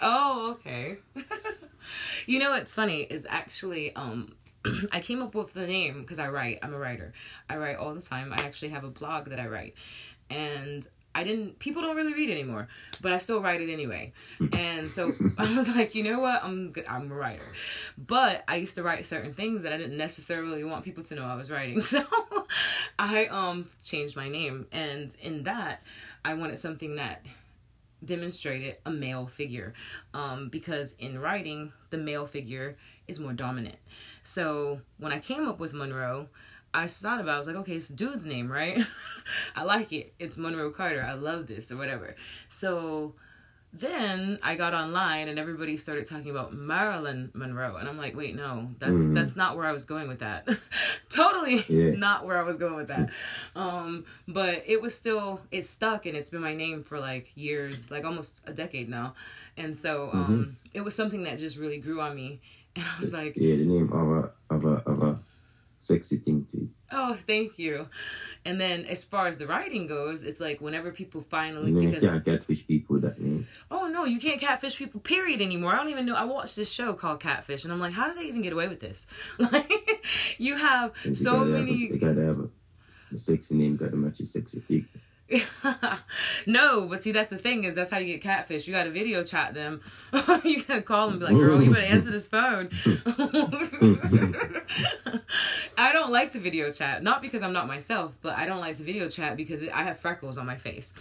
Oh, 0.00 0.52
okay. 0.52 0.98
you 2.26 2.38
know 2.38 2.50
what's 2.50 2.72
funny 2.72 3.02
is 3.02 3.26
actually 3.28 3.94
um 3.94 4.34
I 4.92 5.00
came 5.00 5.22
up 5.22 5.34
with 5.34 5.52
the 5.52 5.66
name 5.66 6.02
because 6.02 6.18
I 6.18 6.28
write. 6.28 6.58
I'm 6.62 6.74
a 6.74 6.78
writer. 6.78 7.12
I 7.48 7.56
write 7.56 7.76
all 7.76 7.94
the 7.94 8.02
time. 8.02 8.32
I 8.32 8.42
actually 8.42 8.70
have 8.70 8.84
a 8.84 8.90
blog 8.90 9.26
that 9.26 9.40
I 9.40 9.46
write. 9.46 9.74
And 10.28 10.86
I 11.14 11.24
didn't 11.24 11.58
people 11.58 11.82
don't 11.82 11.96
really 11.96 12.14
read 12.14 12.30
anymore, 12.30 12.68
but 13.00 13.12
I 13.12 13.18
still 13.18 13.40
write 13.40 13.60
it 13.60 13.72
anyway. 13.72 14.12
And 14.52 14.90
so 14.90 15.12
I 15.38 15.56
was 15.56 15.68
like, 15.68 15.94
you 15.94 16.04
know 16.04 16.20
what? 16.20 16.42
I'm 16.44 16.70
good. 16.70 16.86
I'm 16.88 17.10
a 17.10 17.14
writer. 17.14 17.42
But 17.98 18.44
I 18.46 18.56
used 18.56 18.76
to 18.76 18.82
write 18.82 19.06
certain 19.06 19.32
things 19.32 19.62
that 19.62 19.72
I 19.72 19.76
didn't 19.76 19.96
necessarily 19.96 20.62
want 20.62 20.84
people 20.84 21.02
to 21.04 21.14
know 21.14 21.24
I 21.24 21.36
was 21.36 21.50
writing. 21.50 21.80
So 21.90 22.04
I 22.98 23.26
um 23.26 23.68
changed 23.84 24.16
my 24.16 24.28
name 24.28 24.66
and 24.70 25.14
in 25.20 25.44
that 25.44 25.82
I 26.24 26.34
wanted 26.34 26.58
something 26.58 26.96
that 26.96 27.24
demonstrated 28.04 28.76
a 28.86 28.90
male 28.90 29.26
figure 29.26 29.74
um, 30.14 30.48
because 30.48 30.94
in 30.98 31.18
writing 31.18 31.72
the 31.90 31.98
male 31.98 32.26
figure 32.26 32.76
is 33.06 33.18
more 33.18 33.32
dominant 33.32 33.76
so 34.22 34.80
when 34.98 35.12
i 35.12 35.18
came 35.18 35.46
up 35.46 35.58
with 35.58 35.74
monroe 35.74 36.28
i 36.74 36.86
thought 36.86 37.20
about 37.20 37.32
it, 37.32 37.34
i 37.34 37.38
was 37.38 37.46
like 37.46 37.56
okay 37.56 37.74
it's 37.74 37.90
a 37.90 37.92
dude's 37.94 38.26
name 38.26 38.50
right 38.50 38.78
i 39.56 39.62
like 39.62 39.92
it 39.92 40.12
it's 40.18 40.36
monroe 40.38 40.70
carter 40.70 41.02
i 41.02 41.12
love 41.14 41.46
this 41.46 41.70
or 41.72 41.76
whatever 41.76 42.14
so 42.48 43.14
then 43.72 44.36
I 44.42 44.56
got 44.56 44.74
online 44.74 45.28
and 45.28 45.38
everybody 45.38 45.76
started 45.76 46.04
talking 46.04 46.28
about 46.32 46.52
Marilyn 46.52 47.30
Monroe 47.34 47.76
and 47.76 47.88
I'm 47.88 47.96
like, 47.98 48.16
wait, 48.16 48.34
no, 48.34 48.70
that's 48.80 48.94
Mhm. 48.94 49.14
that's 49.14 49.36
not 49.36 49.56
where 49.56 49.64
I 49.64 49.70
was 49.70 49.84
going 49.84 50.08
with 50.08 50.18
that. 50.18 50.48
totally 51.08 51.64
Yeah. 51.68 51.92
not 51.96 52.26
where 52.26 52.36
I 52.36 52.42
was 52.42 52.56
going 52.56 52.74
with 52.74 52.88
that. 52.88 53.10
Um, 53.54 54.06
but 54.26 54.64
it 54.66 54.82
was 54.82 54.94
still 54.94 55.40
it 55.52 55.64
stuck 55.66 56.04
and 56.06 56.16
it's 56.16 56.30
been 56.30 56.40
my 56.40 56.52
name 56.54 56.82
for 56.82 56.98
like 56.98 57.30
years, 57.36 57.92
like 57.92 58.04
almost 58.04 58.42
a 58.48 58.52
decade 58.52 58.88
now. 58.88 59.14
And 59.56 59.76
so 59.76 60.10
um 60.12 60.56
it 60.74 60.80
was 60.80 60.96
something 60.96 61.22
that 61.22 61.38
just 61.38 61.56
really 61.56 61.78
grew 61.78 62.00
on 62.00 62.16
me. 62.16 62.40
And 62.74 62.84
I 62.84 63.00
was 63.00 63.12
like, 63.12 63.34
Yeah, 63.36 63.54
the 63.54 63.64
name 63.66 63.84
of 63.84 63.92
a 63.92 63.96
of 63.96 64.08
a 64.08 64.14
of 64.18 64.24
a 64.24 64.30
sexy 65.80 66.18
thing 66.18 66.46
too. 66.52 66.68
Oh, 66.92 67.14
thank 67.14 67.58
you. 67.58 67.88
And 68.44 68.60
then 68.60 68.84
as 68.84 69.04
far 69.04 69.26
as 69.26 69.38
the 69.38 69.46
writing 69.46 69.86
goes, 69.86 70.22
it's 70.22 70.40
like 70.40 70.60
whenever 70.60 70.92
people 70.92 71.24
finally 71.28 71.72
you 71.72 71.80
because 71.88 72.04
can't 72.04 72.24
catfish 72.24 72.66
people 72.66 72.98
that 73.00 73.16
oh 73.70 73.88
no, 73.88 74.04
you 74.04 74.20
can't 74.20 74.40
catfish 74.40 74.76
people 74.76 75.00
period 75.00 75.40
anymore. 75.42 75.72
I 75.72 75.76
don't 75.76 75.88
even 75.88 76.06
know. 76.06 76.14
I 76.14 76.24
watched 76.24 76.56
this 76.56 76.70
show 76.70 76.92
called 76.94 77.20
Catfish 77.20 77.64
and 77.64 77.72
I'm 77.72 77.80
like, 77.80 77.92
how 77.92 78.08
did 78.08 78.18
they 78.18 78.28
even 78.28 78.42
get 78.42 78.52
away 78.52 78.68
with 78.68 78.80
this? 78.80 79.06
Like 79.38 79.72
you 80.38 80.56
have 80.56 80.92
so 81.12 81.32
gotta 81.32 81.38
have 81.38 81.48
a- 81.48 81.52
many 81.52 81.72
you 81.72 81.98
gotta 81.98 82.24
have 82.24 82.38
a, 82.40 82.48
a 83.14 83.18
sexy 83.18 83.54
name, 83.54 83.76
gotta 83.76 83.96
match 83.96 84.20
your 84.20 84.26
sexy 84.26 84.60
people. 84.60 84.99
no, 86.46 86.86
but 86.86 87.02
see, 87.02 87.12
that's 87.12 87.30
the 87.30 87.38
thing 87.38 87.64
is 87.64 87.74
that's 87.74 87.90
how 87.90 87.98
you 87.98 88.06
get 88.06 88.22
catfish. 88.22 88.66
You 88.66 88.72
got 88.74 88.84
to 88.84 88.90
video 88.90 89.22
chat 89.22 89.54
them. 89.54 89.80
you 90.44 90.62
gotta 90.64 90.82
call 90.82 91.10
them, 91.10 91.14
and 91.14 91.20
be 91.20 91.26
like, 91.26 91.36
"Girl, 91.36 91.62
you 91.62 91.70
better 91.70 91.82
answer 91.86 92.10
this 92.10 92.28
phone." 92.28 92.70
I 95.78 95.92
don't 95.92 96.10
like 96.10 96.32
to 96.32 96.38
video 96.38 96.70
chat, 96.70 97.02
not 97.02 97.22
because 97.22 97.42
I'm 97.42 97.52
not 97.52 97.66
myself, 97.66 98.12
but 98.22 98.36
I 98.36 98.46
don't 98.46 98.60
like 98.60 98.76
to 98.78 98.82
video 98.82 99.08
chat 99.08 99.36
because 99.36 99.66
I 99.68 99.84
have 99.84 99.98
freckles 99.98 100.36
on 100.36 100.46
my 100.46 100.56
face, 100.56 100.92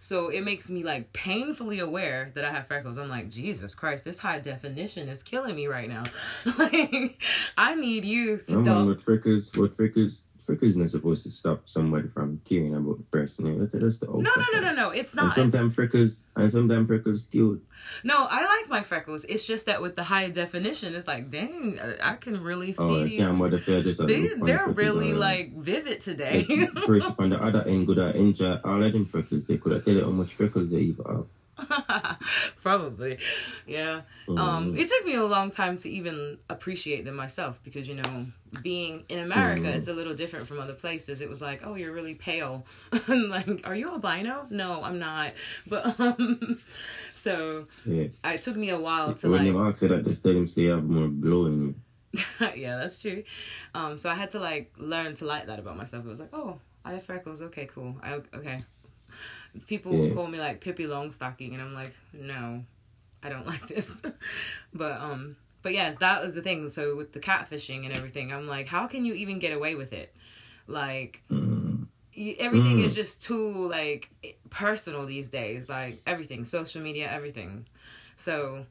so 0.00 0.28
it 0.28 0.42
makes 0.42 0.68
me 0.70 0.84
like 0.84 1.12
painfully 1.12 1.78
aware 1.78 2.30
that 2.34 2.44
I 2.44 2.50
have 2.50 2.66
freckles. 2.66 2.98
I'm 2.98 3.08
like, 3.08 3.30
Jesus 3.30 3.74
Christ, 3.74 4.04
this 4.04 4.18
high 4.18 4.38
definition 4.38 5.08
is 5.08 5.22
killing 5.22 5.56
me 5.56 5.66
right 5.66 5.88
now. 5.88 6.04
like, 6.58 7.22
I 7.56 7.74
need 7.74 8.04
you 8.04 8.38
to 8.38 8.54
man, 8.56 8.62
don't. 8.64 8.86
with 8.86 9.04
frickers, 9.04 9.58
with 9.58 9.76
frickers, 10.48 10.58
frickers 10.60 10.76
not 10.76 10.90
supposed 10.90 11.22
to 11.24 11.30
stop 11.30 11.62
somebody 11.66 12.08
from 12.08 12.40
caring 12.48 12.74
about 12.74 12.98
the 12.98 13.04
person. 13.04 13.58
That- 13.58 13.72
That's 13.78 13.98
the 13.98 14.06
old 14.06 14.22
No, 14.24 14.30
no, 14.36 14.44
no, 14.52 14.60
no, 14.60 14.74
no. 14.74 14.90
It's 14.90 15.14
not. 15.14 15.28
It's, 15.28 15.36
sometimes 15.36 15.74
freckles 15.74 16.22
and 16.36 16.50
sometimes 16.50 16.88
frickers 16.88 17.30
cute. 17.30 17.64
No, 18.02 18.26
I 18.28 18.44
like 18.44 18.68
my 18.68 18.82
freckles. 18.82 19.24
It's 19.24 19.46
just 19.46 19.66
that 19.66 19.82
with 19.82 19.94
the 19.94 20.02
high 20.04 20.28
definition, 20.28 20.94
it's 20.94 21.06
like, 21.06 21.30
dang, 21.30 21.78
I- 22.02 22.14
can 22.16 22.42
really 22.42 22.74
oh, 22.78 22.88
see 22.88 23.00
Oh, 23.00 23.04
these. 23.04 23.18
can't 23.20 23.38
bother 23.38 23.56
if 23.56 23.66
just 23.84 24.00
a 24.00 24.04
They, 24.06 24.26
they're 24.42 24.66
really 24.66 25.12
or- 25.12 25.16
like 25.16 25.54
vivid 25.56 26.00
today. 26.00 26.44
Person 26.86 27.14
on 27.18 27.30
the 27.30 27.36
other 27.42 27.62
end 27.62 27.86
could 27.86 27.98
have 27.98 28.16
enjoyed 28.16 28.60
all 28.64 28.82
of 28.82 28.92
them 28.92 29.06
freckles. 29.06 29.46
They 29.46 29.58
could 29.58 29.72
have 29.72 29.84
tell 29.84 29.94
you 29.94 30.04
how 30.04 30.10
much 30.10 30.34
freckles 30.34 30.70
they 30.70 30.78
even 30.78 31.04
have. 31.06 31.26
Probably, 32.62 33.18
yeah. 33.66 34.02
Um, 34.28 34.76
it 34.76 34.88
took 34.88 35.04
me 35.06 35.14
a 35.14 35.24
long 35.24 35.50
time 35.50 35.76
to 35.78 35.88
even 35.90 36.38
appreciate 36.48 37.04
them 37.04 37.16
myself 37.16 37.60
because 37.64 37.88
you 37.88 37.94
know, 37.96 38.26
being 38.62 39.04
in 39.08 39.18
America, 39.20 39.62
Mhm. 39.62 39.74
it's 39.76 39.88
a 39.88 39.92
little 39.94 40.14
different 40.14 40.46
from 40.46 40.60
other 40.60 40.74
places. 40.74 41.20
It 41.20 41.28
was 41.28 41.40
like, 41.40 41.60
oh, 41.64 41.74
you're 41.74 41.92
really 41.92 42.14
pale. 42.14 42.64
I'm 43.08 43.28
like, 43.28 43.66
are 43.66 43.74
you 43.74 43.90
albino? 43.90 44.46
No, 44.50 44.82
I'm 44.82 44.98
not. 44.98 45.32
But 45.66 45.98
um, 46.00 46.58
so 47.12 47.66
Yeah. 47.84 48.08
it 48.24 48.42
took 48.42 48.56
me 48.56 48.70
a 48.70 48.78
while 48.78 49.14
to 49.14 49.28
when 49.30 49.38
like. 49.44 49.46
you 49.46 49.58
ask 49.66 49.80
that, 49.80 50.04
just 50.04 50.22
tell 50.22 50.32
them 50.34 50.48
say 50.48 50.62
you 50.62 50.70
have 50.70 50.84
more 50.84 51.08
blue 51.08 51.46
in 51.46 51.62
you. 51.62 51.74
yeah, 52.56 52.76
that's 52.78 53.00
true. 53.02 53.22
Um, 53.74 53.96
so 53.96 54.08
I 54.10 54.14
had 54.14 54.30
to 54.30 54.40
like 54.40 54.72
learn 54.78 55.14
to 55.16 55.26
like 55.26 55.46
that 55.46 55.58
about 55.58 55.76
myself. 55.76 56.04
It 56.04 56.08
was 56.08 56.20
like, 56.20 56.32
oh, 56.32 56.58
I 56.84 56.92
have 56.92 57.02
freckles. 57.02 57.42
Okay, 57.42 57.66
cool. 57.66 57.96
I 58.02 58.14
okay. 58.34 58.60
People 59.66 60.06
Yeah. 60.08 60.14
call 60.14 60.26
me 60.26 60.38
like 60.38 60.60
Pippi 60.60 60.84
Longstocking, 60.84 61.52
and 61.52 61.60
I'm 61.62 61.74
like, 61.74 61.94
no, 62.12 62.64
I 63.22 63.28
don't 63.28 63.46
like 63.52 63.66
this. 63.68 64.02
but 64.72 65.00
um, 65.00 65.36
but 65.62 65.72
yes, 65.72 65.96
that 66.00 66.22
was 66.22 66.34
the 66.34 66.42
thing. 66.42 66.68
So 66.68 66.96
with 66.96 67.12
the 67.12 67.20
catfishing 67.20 67.84
and 67.86 67.96
everything, 67.96 68.32
I'm 68.32 68.46
like, 68.46 68.68
how 68.68 68.86
can 68.86 69.04
you 69.04 69.14
even 69.14 69.38
get 69.38 69.52
away 69.52 69.74
with 69.74 69.92
it? 69.92 70.14
Like 70.66 71.22
Mm. 71.30 71.86
y- 72.16 72.36
everything 72.38 72.78
Mm. 72.78 72.84
is 72.84 72.94
just 72.94 73.22
too 73.22 73.68
like 73.68 74.10
personal 74.50 75.06
these 75.06 75.28
days. 75.30 75.68
Like 75.68 76.02
everything, 76.06 76.44
social 76.44 76.82
media, 76.82 77.10
everything. 77.10 77.66
So 78.16 78.66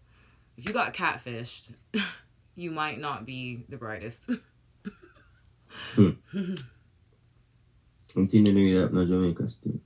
if 0.58 0.66
you 0.66 0.74
got 0.74 0.94
catfished, 0.94 1.72
you 2.56 2.72
might 2.72 3.00
not 3.00 3.26
be 3.26 3.64
the 3.70 3.78
brightest. 3.78 4.30
You 5.98 6.16
that 8.82 8.90
no 8.94 9.06
Jamaica 9.06 9.50
still. 9.50 9.80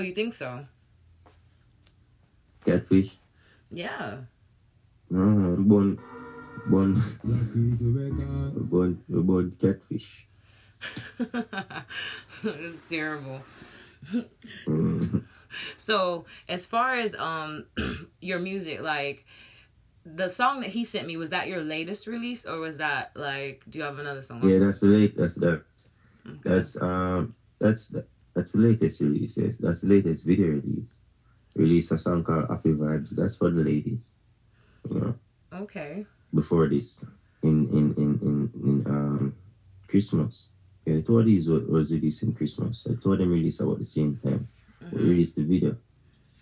Oh, 0.00 0.02
you 0.02 0.14
think 0.14 0.34
so? 0.34 0.66
Catfish. 2.64 3.16
Yeah. 3.70 4.16
No, 5.10 5.56
bun, 5.58 5.98
bun, 6.66 7.02
bun, 8.70 9.04
bun 9.08 9.56
catfish. 9.60 10.26
it 11.18 11.86
was 12.44 12.80
terrible. 12.82 13.42
Mm. 14.66 15.24
So 15.76 16.24
as 16.48 16.64
far 16.64 16.94
as 16.94 17.14
um 17.16 17.66
your 18.20 18.38
music, 18.38 18.80
like 18.80 19.26
the 20.06 20.28
song 20.28 20.60
that 20.60 20.70
he 20.70 20.84
sent 20.84 21.06
me, 21.06 21.16
was 21.16 21.30
that 21.30 21.48
your 21.48 21.62
latest 21.62 22.06
release 22.06 22.46
or 22.46 22.58
was 22.58 22.78
that 22.78 23.10
like 23.14 23.64
do 23.68 23.78
you 23.78 23.84
have 23.84 23.98
another 23.98 24.22
song? 24.22 24.48
Yeah, 24.48 24.58
that's 24.58 24.80
the 24.80 24.86
late. 24.86 25.16
That's 25.16 25.34
that. 25.36 25.64
That's 26.44 26.80
um. 26.80 27.34
That's 27.58 27.88
the, 27.88 28.06
that's 28.34 28.52
the 28.52 28.60
latest 28.60 29.00
release. 29.00 29.36
Yes, 29.36 29.58
that's 29.58 29.82
the 29.82 29.88
latest 29.88 30.24
video 30.24 30.48
release. 30.48 31.04
Release 31.56 31.90
a 31.92 31.98
song 31.98 32.22
called 32.22 32.46
Happy 32.48 32.72
Vibes. 32.72 33.14
That's 33.16 33.36
for 33.36 33.50
the 33.50 33.62
ladies. 33.62 34.16
You 34.90 35.00
know, 35.00 35.14
Okay. 35.52 36.06
before 36.34 36.66
this, 36.68 37.04
in 37.42 37.66
in 37.68 37.92
in 37.96 38.16
in, 38.28 38.48
in 38.64 38.82
um 38.86 39.32
Christmas. 39.88 40.50
Yeah, 40.86 41.00
two 41.00 41.18
of 41.18 41.24
these 41.26 41.48
was, 41.48 41.62
was 41.64 41.90
released 41.92 42.22
in 42.22 42.32
Christmas. 42.32 42.80
So 42.82 42.94
two 42.94 43.12
of 43.12 43.18
them 43.18 43.30
released 43.30 43.60
about 43.60 43.78
the 43.78 43.84
same 43.86 44.16
time. 44.16 44.46
We 44.92 45.04
released 45.04 45.36
the 45.36 45.44
video. 45.44 45.76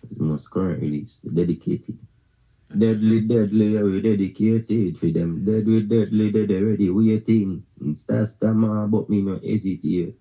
It's 0.03 0.17
the 0.17 0.23
most 0.23 0.49
current 0.49 0.81
release, 0.81 1.19
the 1.23 1.31
dedicated. 1.31 1.97
Deadly, 2.77 3.19
deadly, 3.21 3.81
we 3.81 3.99
dedicated 4.01 4.97
for 4.97 5.09
them. 5.11 5.43
Deadly, 5.45 5.81
deadly, 5.81 6.29
dead 6.29 6.51
already 6.51 6.89
waiting. 6.89 7.63
Insta 7.81 8.25
stammer, 8.27 8.87
but 8.87 9.09
me 9.09 9.21
no 9.21 9.37
hesitate. 9.43 10.15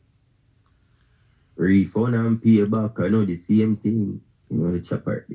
Refund 1.59 2.15
and 2.15 2.41
pay 2.43 2.65
back, 2.65 3.01
I 3.01 3.09
know 3.09 3.25
the 3.25 3.35
same 3.37 3.77
thing. 3.77 4.21
You 4.49 4.57
know 4.57 4.73
the 4.73 4.81
chopper. 4.81 5.27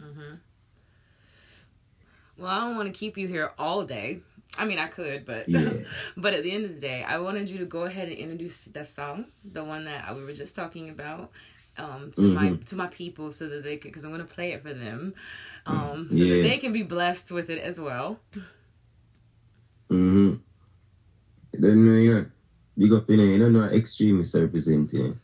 Mm-hmm. 0.00 0.34
Well, 2.38 2.46
I 2.48 2.60
don't 2.60 2.76
want 2.76 2.92
to 2.92 2.98
keep 2.98 3.18
you 3.18 3.26
here 3.26 3.52
all 3.58 3.82
day. 3.82 4.20
I 4.56 4.64
mean, 4.64 4.78
I 4.78 4.86
could, 4.86 5.26
but 5.26 5.48
Yeah. 5.48 5.72
but 6.16 6.34
at 6.34 6.42
the 6.44 6.52
end 6.52 6.64
of 6.66 6.74
the 6.74 6.80
day, 6.80 7.02
I 7.02 7.18
wanted 7.18 7.50
you 7.50 7.58
to 7.58 7.66
go 7.66 7.82
ahead 7.84 8.08
and 8.08 8.16
introduce 8.16 8.64
that 8.66 8.86
song, 8.86 9.26
the 9.44 9.64
one 9.64 9.84
that 9.84 10.14
we 10.16 10.22
were 10.24 10.32
just 10.32 10.54
talking 10.54 10.88
about, 10.88 11.32
um, 11.76 12.12
to 12.12 12.22
my 12.22 12.50
Mhm. 12.50 12.64
to 12.66 12.76
my 12.76 12.86
people, 12.86 13.32
so 13.32 13.48
that 13.48 13.62
they 13.64 13.76
could, 13.76 13.90
because 13.90 14.04
I'm 14.04 14.12
gonna 14.12 14.24
play 14.24 14.52
it 14.52 14.62
for 14.62 14.72
them, 14.72 15.14
um, 15.66 16.08
so 16.12 16.22
Yeah. 16.22 16.36
that 16.36 16.42
they 16.48 16.58
can 16.58 16.72
be 16.72 16.82
blessed 16.84 17.30
with 17.32 17.50
it 17.50 17.58
as 17.58 17.80
well. 17.80 18.20
Mm-hmm. 19.90 20.34
You 21.54 21.60
don't 21.60 21.84
know, 21.86 21.98
you 21.98 22.14
know. 22.14 22.26
Big 22.78 22.92
up, 22.92 23.10
you 23.10 23.16
know, 23.16 23.24
you 23.24 23.38
don't 23.38 23.52
know 23.52 23.64
extremists 23.64 24.34
representing. 24.34 25.18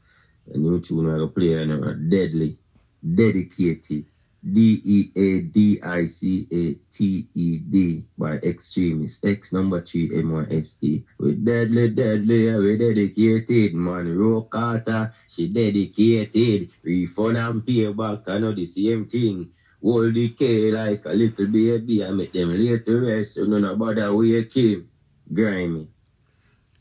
A 0.55 0.59
new 0.59 0.80
tune 0.80 1.11
I 1.11 1.16
go 1.18 1.28
play, 1.28 1.59
you 1.59 1.66
know, 1.66 1.94
deadly, 1.94 2.59
dedicated, 3.03 4.05
D 4.53 4.80
E 4.84 5.11
A 5.16 5.40
D 5.40 5.80
I 5.82 6.07
C 6.07 6.47
A 6.53 6.74
T 6.94 7.28
E 7.34 7.59
D 7.59 8.05
by 8.16 8.34
Extremist. 8.38 9.24
X 9.24 9.53
number 9.53 9.82
three 9.84 10.11
M 10.16 10.30
Y 10.30 10.47
S 10.51 10.74
T. 10.76 11.05
We 11.18 11.32
deadly, 11.32 11.88
deadly, 11.90 12.55
we 12.55 12.76
dedicated. 12.78 13.74
Monroe 13.74 14.42
Carter, 14.42 15.12
she 15.28 15.49
dedicated. 15.49 16.70
Refund 16.84 17.36
and 17.36 17.62
payback, 17.62 18.28
I 18.28 18.38
know 18.38 18.55
the 18.55 18.66
same 18.66 19.07
thing. 19.07 19.51
Hold 19.82 20.14
the 20.14 20.28
K 20.30 20.70
like 20.70 21.05
a 21.07 21.12
little 21.12 21.47
baby. 21.47 22.05
I 22.05 22.11
make 22.11 22.32
them 22.32 22.51
lay 22.51 22.78
to 22.78 23.01
rest, 23.01 23.34
so 23.34 23.42
of 23.53 23.78
bother 23.78 24.14
wake 24.14 24.55
him. 24.55 24.88
Grimy. 25.32 25.88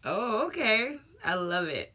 Oh, 0.03 0.45
okay. 0.47 0.97
I 1.23 1.33
love 1.33 1.67
it. 1.67 1.93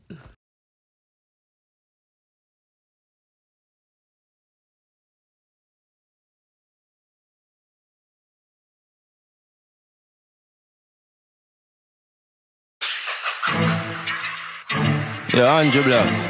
Yeah, 15.41 15.61
Andrew 15.61 15.83
Blacks. 15.83 16.29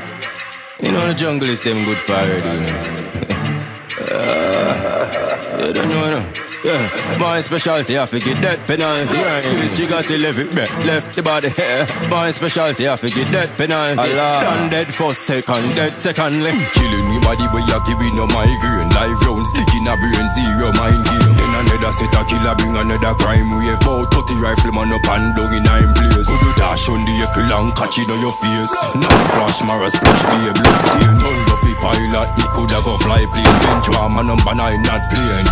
You 0.80 0.92
know 0.92 1.04
the 1.08 1.14
jungle 1.14 1.48
is 1.48 1.61
them 1.62 1.84
good 1.84 1.98
for 1.98 2.12
already, 2.12 2.48
you 2.48 2.61
know. 2.61 2.68
uh, 4.14 5.66
you 5.66 5.72
don't 5.72 5.88
know, 5.88 6.11
know. 6.11 6.49
Yeah, 6.62 7.16
my 7.16 7.40
specialty, 7.40 7.96
I 7.96 8.04
forget 8.04 8.36
that 8.44 8.68
penalty. 8.68 9.16
Swiss, 9.16 9.76
she 9.80 9.86
got 9.88 10.04
till 10.04 10.20
every 10.26 10.44
breath 10.44 10.68
left 10.84 11.16
the 11.16 11.22
body. 11.22 11.48
Yeah. 11.56 11.88
My 12.12 12.30
specialty, 12.30 12.84
I 12.84 13.00
forget 13.00 13.24
that 13.32 13.48
penalty. 13.56 14.12
Done 14.12 14.68
dead 14.68 14.92
for 14.92 15.16
second, 15.16 15.64
dead 15.72 15.88
secondly. 15.96 16.52
Killing 16.76 17.08
me 17.08 17.16
body, 17.24 17.48
but 17.48 17.64
you 17.64 17.80
giving 17.88 18.12
no 18.12 18.28
migraine. 18.28 18.92
Live 18.92 19.16
rounds, 19.24 19.48
sticking 19.56 19.88
a 19.88 19.96
brain, 19.96 20.28
zero 20.36 20.68
mind 20.76 21.00
game. 21.08 21.32
Then 21.32 21.64
another 21.64 21.92
set 21.96 22.12
of 22.12 22.28
killer, 22.28 22.52
bring 22.52 22.76
another 22.76 23.16
crime 23.16 23.48
wave. 23.56 23.80
About 23.80 24.12
30 24.12 24.36
rifle 24.44 24.76
man 24.76 24.92
up 24.92 25.08
and 25.16 25.32
down 25.32 25.56
in 25.56 25.64
nine 25.64 25.88
place. 25.96 26.28
Could 26.28 26.44
you 26.44 26.52
dash 26.61 26.84
on 26.92 27.08
the 27.08 27.14
echo 27.24 27.40
and 27.40 27.72
catch 27.72 27.96
it 27.96 28.12
on 28.12 28.20
your 28.20 28.36
face? 28.36 28.74
Now 29.00 29.16
flash, 29.32 29.64
Mara 29.64 29.88
splash, 29.88 30.22
be 30.28 30.38
a 30.44 30.52
blood 30.52 30.80
stain. 30.92 31.16
Hold 31.24 31.48
up 31.48 31.61
the 31.64 31.72
pilot, 31.80 32.28
me 32.36 32.44
coulda 32.52 32.78
go 32.84 33.00
fly 33.00 33.24
plane. 33.32 33.56
Bench 33.64 33.88
my 33.96 34.20
number 34.20 34.52
nine, 34.52 34.84
not 34.84 35.00
playing. 35.08 35.48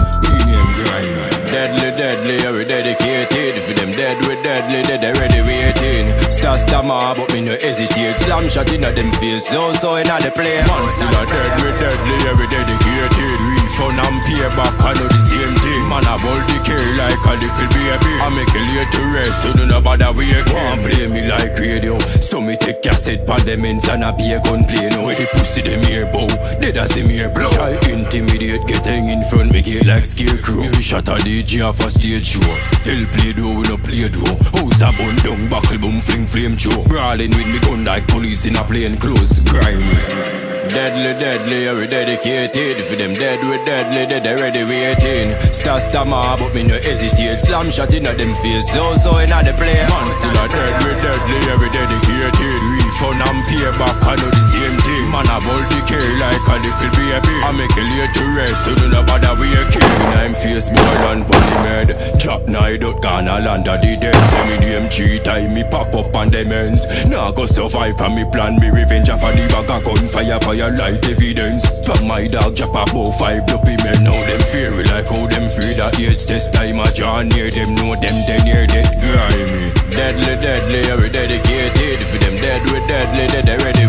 Deadly, 1.48 1.90
deadly, 1.96 2.46
are 2.46 2.52
we 2.52 2.64
dedicated? 2.64 3.62
For 3.64 3.72
them 3.72 3.92
dead, 3.92 4.18
we 4.26 4.34
deadly, 4.42 4.82
dead 4.82 5.04
already 5.04 5.40
waiting. 5.42 6.16
Star 6.30 6.58
stammer, 6.58 7.14
but 7.14 7.32
me 7.32 7.40
no 7.40 7.56
hesitate. 7.56 8.18
Slam 8.18 8.48
shot 8.48 8.72
in 8.72 8.82
them 8.82 9.12
face, 9.12 9.46
so 9.46 9.72
so 9.72 9.96
in 9.96 10.06
the 10.06 10.30
play. 10.34 10.58
A 10.58 10.64
dead, 10.64 11.60
we 11.62 11.70
deadly, 11.78 12.28
are 12.28 12.36
we 12.36 12.46
dedicated? 12.48 13.57
Refund 13.68 14.00
and 14.00 14.22
payback, 14.24 14.80
I 14.80 14.94
know 14.94 15.08
the 15.08 15.20
same 15.20 15.54
thing. 15.60 15.88
Man, 15.88 16.04
I 16.08 16.16
hold 16.16 16.40
the 16.48 16.56
care 16.64 16.80
like 16.96 17.20
a 17.20 17.36
little 17.36 17.68
baby. 17.68 18.12
I 18.16 18.28
make 18.32 18.48
it 18.48 18.64
late 18.72 18.90
to 18.92 19.02
rest, 19.12 19.42
so 19.42 19.52
don't 19.52 19.84
bother 19.84 20.10
wake 20.10 20.46
Can't 20.46 20.80
play 20.82 21.06
me 21.06 21.28
like 21.28 21.52
radio. 21.58 21.98
So 22.20 22.40
me 22.40 22.56
take 22.56 22.80
cassette 22.80 23.26
pan 23.26 23.44
them 23.44 23.66
ends 23.66 23.86
and 23.88 24.04
I 24.04 24.12
be 24.12 24.32
a 24.32 24.40
gun 24.40 24.64
play. 24.64 24.88
No 24.88 25.04
way 25.04 25.16
the 25.16 25.26
pussy 25.34 25.60
them 25.60 25.82
here 25.84 26.06
bow, 26.06 26.26
dead 26.60 26.78
as 26.78 26.94
them 26.94 27.10
here 27.10 27.28
blow. 27.28 27.50
Try 27.50 27.76
intimidate, 27.92 28.66
getting 28.66 29.10
in 29.10 29.22
front, 29.28 29.52
me 29.52 29.60
get 29.60 29.84
like 29.84 30.06
scarecrow. 30.06 30.64
Me 30.64 30.80
shot 30.80 31.08
a 31.08 31.20
DJ 31.20 31.60
off 31.68 31.80
a 31.80 31.90
stage 31.90 32.24
show. 32.24 32.40
Tell 32.88 33.04
play 33.12 33.34
do 33.34 33.52
we 33.52 33.68
no 33.68 33.76
play 33.76 34.08
do. 34.08 34.24
House 34.56 34.80
a 34.80 34.90
bun 34.96 35.16
down, 35.16 35.48
buckle 35.50 35.76
boom, 35.76 36.00
fling 36.00 36.26
flame 36.26 36.56
show. 36.56 36.82
Brawling 36.84 37.36
with 37.36 37.46
me 37.46 37.60
gun 37.60 37.84
like 37.84 38.08
police 38.08 38.46
in 38.46 38.56
a 38.56 38.64
plain 38.64 38.96
clothes, 38.96 39.40
grimy. 39.40 40.47
Deadly, 40.68 41.18
deadly, 41.18 41.66
are 41.66 41.74
we 41.74 41.86
dedicated? 41.86 42.84
For 42.86 42.96
them 42.96 43.14
dead, 43.14 43.40
we 43.40 43.56
deadly, 43.64 44.06
dead 44.06 44.26
already 44.26 44.64
waiting. 44.64 45.38
Star 45.52 45.80
stammer, 45.80 46.36
but 46.36 46.54
me 46.54 46.62
no 46.62 46.78
hesitate. 46.78 47.40
Slam 47.40 47.70
shot 47.70 47.94
in 47.94 48.04
them 48.04 48.34
face, 48.36 48.70
so 48.72 48.94
so 48.96 49.18
in 49.18 49.30
the 49.30 49.54
play. 49.56 49.86
Man 49.88 50.08
still 50.10 50.30
a 50.30 50.48
dead, 50.48 50.82
we 50.84 50.92
deadly, 51.00 51.50
are 51.50 51.58
we 51.58 51.68
dedicated? 51.70 52.62
Refund 52.68 53.22
and 53.22 53.44
payback, 53.46 54.02
I 54.02 54.16
know 54.16 54.30
the 54.30 54.42
same. 54.52 54.77
Man, 55.08 55.24
I 55.24 55.40
hold 55.40 55.64
the 55.72 55.80
care 55.88 56.04
like 56.20 56.44
a 56.44 56.60
little 56.60 56.90
baby. 56.92 57.34
I 57.40 57.50
make 57.56 57.72
it 57.72 57.88
late 57.96 58.12
to 58.12 58.24
rest, 58.36 58.64
so 58.64 58.74
do 58.76 58.92
not 58.92 59.06
bother 59.06 59.40
we 59.40 59.48
a 59.56 59.64
king. 59.72 59.80
I'm 60.12 60.34
face 60.34 60.68
more 60.68 60.98
than 61.00 61.24
polymed. 61.24 62.20
Chop 62.20 62.46
night 62.46 62.84
out, 62.84 63.00
Ghana 63.00 63.40
land 63.40 63.68
of 63.68 63.80
the 63.80 63.96
dead. 63.96 64.14
Send 64.28 64.60
me 64.60 64.68
them 64.68 64.90
cheat, 64.90 65.24
time 65.24 65.54
me 65.54 65.64
pop 65.64 65.94
up 65.94 66.14
on 66.14 66.30
them 66.30 66.52
ends. 66.52 66.84
Now 67.06 67.30
go 67.32 67.46
survive 67.46 67.96
from 67.96 68.16
me 68.16 68.24
plan, 68.30 68.60
me 68.60 68.68
revenge 68.68 69.08
for 69.08 69.32
the 69.32 69.48
bag 69.48 69.70
of 69.70 69.84
gunfire 69.84 70.54
your 70.54 70.76
light 70.76 71.00
evidence. 71.08 71.64
From 71.86 72.06
my 72.06 72.26
dog, 72.26 72.56
drop 72.56 72.76
about 72.76 73.12
five 73.16 73.46
dopey 73.46 73.80
men. 73.80 74.04
Now 74.04 74.20
them 74.26 74.40
fear 74.52 74.70
me 74.76 74.84
like 74.84 75.08
how 75.08 75.26
them 75.26 75.48
fear 75.48 75.72
that 75.80 75.98
age 75.98 76.26
test 76.26 76.52
time. 76.52 76.80
I 76.80 76.92
draw 76.92 77.22
near 77.22 77.50
them, 77.50 77.74
know 77.76 77.96
them, 77.96 78.16
they 78.28 78.44
near 78.44 78.66
dead 78.66 79.00
grimy. 79.00 79.72
Deadly, 79.88 80.36
deadly, 80.36 80.84
we 81.00 81.08
dedicated? 81.08 82.06
For 82.08 82.18
them 82.18 82.36
dead, 82.36 82.62
we 82.70 82.78
deadly, 82.86 83.26
dead 83.26 83.48
already 83.48 83.86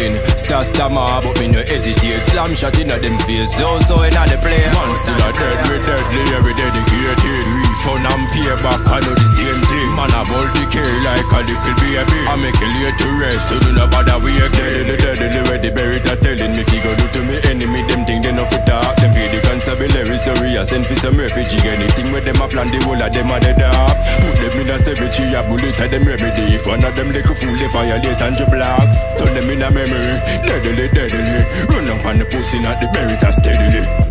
waiting. 0.00 0.38
Star 0.38 0.64
stammer, 0.64 1.20
but 1.22 1.38
me 1.40 1.48
no 1.48 1.62
hesitate. 1.62 2.24
Slam 2.24 2.54
shot 2.54 2.78
in 2.78 2.88
them 2.88 3.18
face, 3.20 3.56
so 3.56 3.78
so 3.80 4.02
in 4.02 4.12
the 4.12 4.38
play. 4.40 4.64
Man 4.64 4.90
still 5.02 5.20
a 5.20 5.32
dead, 5.32 5.58
we 5.68 5.78
deadly, 5.82 6.22
we 6.44 6.52
dedicated? 6.54 7.46
Refund 7.46 8.06
and 8.06 8.28
payback, 8.32 8.86
I 8.86 9.00
know 9.00 9.14
the 9.14 9.26
same. 9.36 9.69
Man, 10.00 10.16
I 10.16 10.24
hold 10.24 10.48
the 10.56 10.64
care 10.72 10.96
like 11.04 11.28
a 11.28 11.44
little 11.44 11.76
baby. 11.76 12.24
I 12.24 12.32
make 12.40 12.56
it 12.56 12.72
late 12.80 12.96
to 13.04 13.08
rest, 13.20 13.52
so 13.52 13.60
do 13.60 13.76
not 13.76 13.92
bother 13.92 14.16
we 14.16 14.32
again. 14.40 14.88
Deadly, 14.88 14.96
deadly, 14.96 15.44
where 15.44 15.60
the 15.60 15.68
buried 15.68 16.08
are 16.08 16.16
telling 16.16 16.56
me 16.56 16.64
figure 16.64 16.96
do 16.96 17.04
to 17.04 17.20
me 17.20 17.36
enemy. 17.44 17.84
Them 17.84 18.08
think 18.08 18.24
they 18.24 18.32
know 18.32 18.48
for 18.48 18.64
talk. 18.64 18.96
Them 18.96 19.12
pay 19.12 19.28
the 19.28 19.44
constabulary, 19.44 20.16
sorry, 20.16 20.56
I 20.56 20.64
send 20.64 20.88
for 20.88 20.96
some 20.96 21.20
refugee. 21.20 21.60
Anything 21.68 22.16
with 22.16 22.24
them, 22.24 22.40
I 22.40 22.48
plan 22.48 22.72
the 22.72 22.80
whole 22.80 22.96
of 22.96 23.12
them 23.12 23.28
are 23.28 23.40
dead 23.44 23.60
off. 23.60 23.92
Put 24.24 24.40
them 24.40 24.56
in 24.64 24.72
a 24.72 24.78
cemetery, 24.80 25.36
a 25.36 25.44
bullet 25.44 25.76
at 25.76 25.90
them 25.92 26.08
remedy. 26.08 26.48
If 26.56 26.64
one 26.64 26.80
of 26.80 26.96
them 26.96 27.12
little 27.12 27.36
fool, 27.36 27.52
they 27.60 27.68
violate 27.68 28.24
and 28.24 28.40
you 28.40 28.48
blocks. 28.48 28.96
Turn 29.20 29.36
them 29.36 29.52
in 29.52 29.60
a 29.60 29.68
memory, 29.68 30.16
deadly, 30.48 30.88
deadly. 30.96 31.44
Run 31.68 31.92
up 31.92 32.06
on 32.08 32.16
the 32.16 32.24
pussy, 32.24 32.56
not 32.56 32.80
the 32.80 32.88
buried 32.88 33.20
are 33.20 33.36
steadily. 33.36 34.09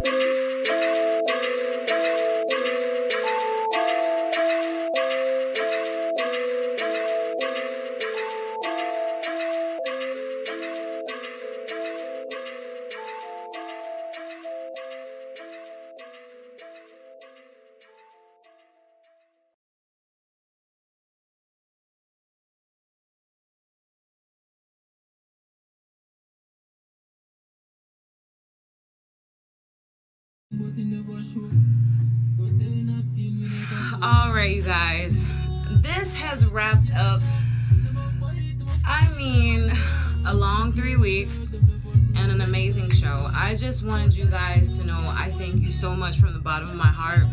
Right, 34.40 34.56
you 34.56 34.62
guys. 34.62 35.22
This 35.82 36.16
has 36.16 36.46
wrapped 36.46 36.96
up, 36.96 37.22
I 38.86 39.10
mean, 39.18 39.70
a 40.26 40.34
long 40.34 40.72
three 40.72 40.96
weeks 40.96 41.52
and 41.52 42.32
an 42.32 42.40
amazing 42.40 42.90
show. 42.90 43.30
I 43.34 43.56
just 43.56 43.84
wanted 43.84 44.16
you 44.16 44.28
guys 44.28 44.78
to 44.78 44.86
know 44.86 44.96
I 44.96 45.30
thank 45.32 45.62
you 45.62 45.74
so 45.74 45.94
much 45.94 46.20
from 46.22 46.32
the 46.32 46.40
bottom 46.40 46.70
of 46.70 46.76
my 46.78 46.88
heart. 46.88 47.26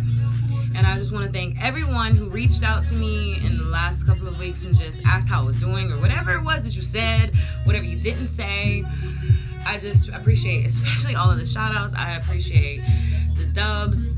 And 0.74 0.84
I 0.84 0.98
just 0.98 1.12
want 1.12 1.26
to 1.26 1.30
thank 1.30 1.62
everyone 1.62 2.16
who 2.16 2.28
reached 2.28 2.64
out 2.64 2.84
to 2.86 2.96
me 2.96 3.36
in 3.36 3.56
the 3.56 3.66
last 3.66 4.04
couple 4.04 4.26
of 4.26 4.36
weeks 4.36 4.64
and 4.64 4.76
just 4.76 5.06
asked 5.06 5.28
how 5.28 5.42
I 5.42 5.44
was 5.44 5.54
doing 5.54 5.92
or 5.92 6.00
whatever 6.00 6.34
it 6.34 6.42
was 6.42 6.64
that 6.64 6.74
you 6.74 6.82
said, 6.82 7.32
whatever 7.62 7.84
you 7.84 7.94
didn't 7.94 8.26
say. 8.26 8.84
I 9.64 9.78
just 9.78 10.08
appreciate, 10.08 10.66
especially 10.66 11.14
all 11.14 11.30
of 11.30 11.38
the 11.38 11.46
shout 11.46 11.72
outs. 11.72 11.94
I 11.94 12.16
appreciate 12.16 12.82
the 13.36 13.44
dubs. 13.44 14.08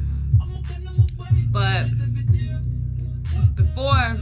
But 1.51 2.08
before 3.79 4.19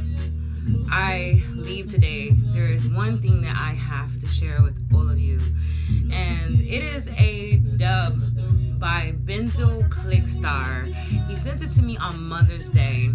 I 0.90 1.42
leave 1.54 1.88
today, 1.88 2.28
there 2.52 2.66
is 2.66 2.86
one 2.86 3.22
thing 3.22 3.40
that 3.40 3.56
I 3.56 3.72
have 3.72 4.18
to 4.18 4.28
share 4.28 4.60
with 4.60 4.78
all 4.92 5.08
of 5.08 5.18
you. 5.18 5.40
And 6.12 6.60
it 6.60 6.82
is 6.84 7.08
a 7.16 7.56
dub 7.78 8.20
by 8.78 9.14
Benzo 9.24 9.88
Clickstar. 9.88 10.92
He 11.26 11.36
sent 11.36 11.62
it 11.62 11.70
to 11.70 11.82
me 11.82 11.96
on 11.96 12.22
Mother's 12.22 12.68
Day. 12.68 13.06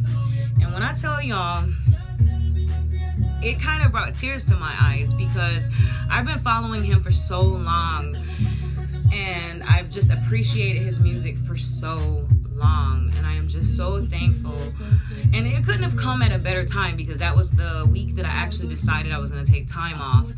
And 0.60 0.74
when 0.74 0.82
I 0.82 0.94
tell 0.94 1.22
y'all, 1.22 1.70
it 3.44 3.62
kind 3.62 3.86
of 3.86 3.92
brought 3.92 4.16
tears 4.16 4.44
to 4.48 4.56
my 4.56 4.76
eyes 4.82 5.14
because 5.14 5.70
I've 6.10 6.26
been 6.26 6.40
following 6.40 6.84
him 6.84 7.04
for 7.04 7.12
so 7.12 7.44
long 7.44 8.18
and 9.14 9.62
I've 9.62 9.92
just 9.92 10.10
appreciated 10.10 10.82
his 10.82 11.00
music 11.00 11.38
for 11.38 11.56
so 11.56 12.28
long 12.62 13.12
and 13.18 13.26
I 13.26 13.34
am 13.34 13.48
just 13.48 13.76
so 13.76 14.00
thankful. 14.06 14.58
And 15.34 15.46
it 15.48 15.64
couldn't 15.66 15.84
have 15.84 15.98
come 15.98 16.22
at 16.22 16.32
a 16.32 16.38
better 16.40 16.64
time 16.64 16.96
because 16.96 17.18
that 17.18 17.36
was 17.36 17.52
the 17.52 17.88
week 17.92 18.16
that 18.16 18.26
I 18.26 18.30
actually 18.30 18.70
decided 18.70 19.12
I 19.12 19.18
was 19.20 19.32
going 19.32 19.44
to 19.46 19.52
take 19.52 19.68
time 19.70 20.00
off. 20.02 20.32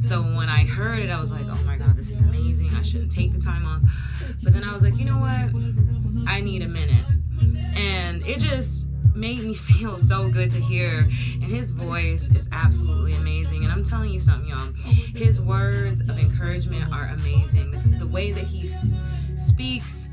So 0.00 0.22
when 0.22 0.48
I 0.48 0.64
heard 0.64 0.98
it, 1.00 1.10
I 1.10 1.18
was 1.20 1.30
like, 1.32 1.44
oh 1.46 1.58
my 1.66 1.76
God, 1.76 1.96
this 1.96 2.10
is 2.10 2.20
amazing. 2.22 2.70
I 2.74 2.82
shouldn't 2.82 3.12
take 3.12 3.32
the 3.32 3.40
time 3.40 3.66
off. 3.66 3.82
But 4.42 4.52
then 4.52 4.64
I 4.64 4.72
was 4.72 4.82
like, 4.82 4.96
you 4.96 5.04
know 5.04 5.18
what? 5.18 6.28
I 6.28 6.40
need 6.40 6.62
a 6.62 6.68
minute. 6.68 7.04
And 7.76 8.26
it 8.26 8.38
just 8.38 8.86
made 9.14 9.42
me 9.44 9.54
feel 9.70 9.98
so 9.98 10.28
good 10.28 10.50
to 10.52 10.60
hear. 10.60 10.98
And 11.00 11.42
his 11.44 11.70
voice 11.70 12.28
is 12.30 12.48
absolutely 12.52 13.14
amazing. 13.14 13.64
And 13.64 13.72
I'm 13.72 13.84
telling 13.84 14.10
you 14.10 14.20
something, 14.20 14.48
y'all. 14.50 14.72
His 15.14 15.40
words 15.40 16.00
of 16.02 16.18
encouragement 16.18 16.92
are 16.92 17.06
amazing. 17.08 17.70
The, 17.70 17.98
the 18.00 18.06
way 18.06 18.32
that 18.32 18.44
he 18.44 18.68
s- 18.68 18.96
speaks 19.36 20.08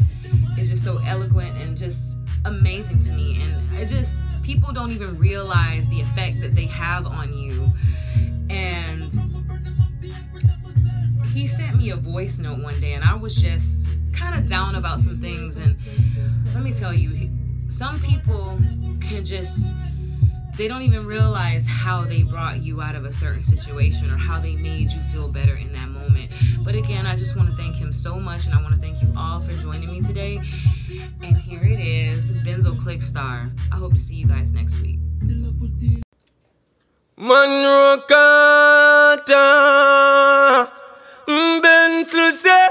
is 0.57 0.69
just 0.69 0.83
so 0.83 0.97
eloquent 0.99 1.57
and 1.57 1.77
just 1.77 2.19
amazing 2.45 2.99
to 2.99 3.11
me. 3.11 3.41
And 3.41 3.79
it 3.79 3.87
just, 3.87 4.23
people 4.43 4.71
don't 4.71 4.91
even 4.91 5.17
realize 5.17 5.87
the 5.89 6.01
effect 6.01 6.41
that 6.41 6.55
they 6.55 6.65
have 6.65 7.07
on 7.07 7.31
you. 7.33 7.71
And 8.49 9.11
he 11.33 11.47
sent 11.47 11.77
me 11.77 11.91
a 11.91 11.95
voice 11.95 12.39
note 12.39 12.59
one 12.59 12.79
day, 12.81 12.93
and 12.93 13.03
I 13.03 13.15
was 13.15 13.35
just 13.35 13.89
kind 14.11 14.37
of 14.37 14.47
down 14.47 14.75
about 14.75 14.99
some 14.99 15.19
things. 15.19 15.57
And 15.57 15.77
let 16.53 16.63
me 16.63 16.73
tell 16.73 16.93
you, 16.93 17.29
some 17.69 17.99
people 18.01 18.59
can 18.99 19.23
just 19.23 19.73
they 20.57 20.67
don't 20.67 20.81
even 20.81 21.05
realize 21.05 21.65
how 21.65 22.03
they 22.03 22.23
brought 22.23 22.61
you 22.61 22.81
out 22.81 22.95
of 22.95 23.05
a 23.05 23.13
certain 23.13 23.43
situation 23.43 24.11
or 24.11 24.17
how 24.17 24.39
they 24.39 24.55
made 24.55 24.91
you 24.91 25.01
feel 25.11 25.27
better 25.27 25.55
in 25.55 25.71
that 25.73 25.89
moment. 25.89 26.31
But 26.63 26.75
again, 26.75 27.05
I 27.05 27.15
just 27.15 27.35
want 27.35 27.49
to 27.49 27.55
thank 27.55 27.75
him 27.75 27.93
so 27.93 28.19
much, 28.19 28.45
and 28.45 28.53
I 28.53 28.61
want 28.61 28.75
to 28.75 28.81
thank 28.81 29.01
you 29.01 29.11
all 29.17 29.39
for 29.39 29.53
joining 29.53 29.91
me 29.91 30.01
today. 30.01 30.41
And 31.21 31.37
here 31.37 31.63
it 31.63 31.79
is, 31.79 32.31
Benzo 32.45 32.77
Clickstar. 32.77 33.51
I 33.71 33.75
hope 33.75 33.93
to 33.93 33.99
see 33.99 34.15
you 34.15 34.27
guys 34.27 34.53
next 34.53 34.79
week. 34.81 34.99
Monroe 37.17 38.01
Carter 38.07 39.31
Ben 41.27 42.05
say 42.05 42.67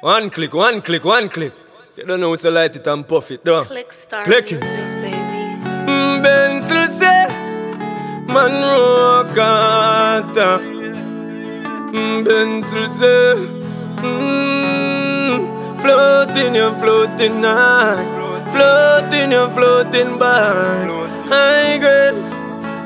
One 0.00 0.30
click, 0.30 0.54
one 0.54 0.80
click, 0.80 1.04
one 1.04 1.28
click 1.28 1.52
So 1.88 2.02
you 2.02 2.06
don't 2.06 2.20
know 2.20 2.36
so 2.36 2.50
light 2.50 2.76
it 2.76 2.86
and 2.86 3.06
puff 3.06 3.32
it 3.32 3.44
down 3.44 3.66
Click 3.66 3.92
star 3.92 4.24
Click 4.24 4.52
it 4.52 5.19
Monroe 8.32 9.24
Carter 9.34 10.58
Ben 12.24 12.62
say 12.62 13.34
mm, 14.02 15.40
Floating, 15.80 16.54
you're 16.54 16.74
floating 16.74 17.42
high. 17.42 18.04
Floating, 18.52 19.32
you're 19.32 19.50
floating 19.50 20.18
by. 20.18 20.86
High 21.26 21.78
grade. 21.78 22.14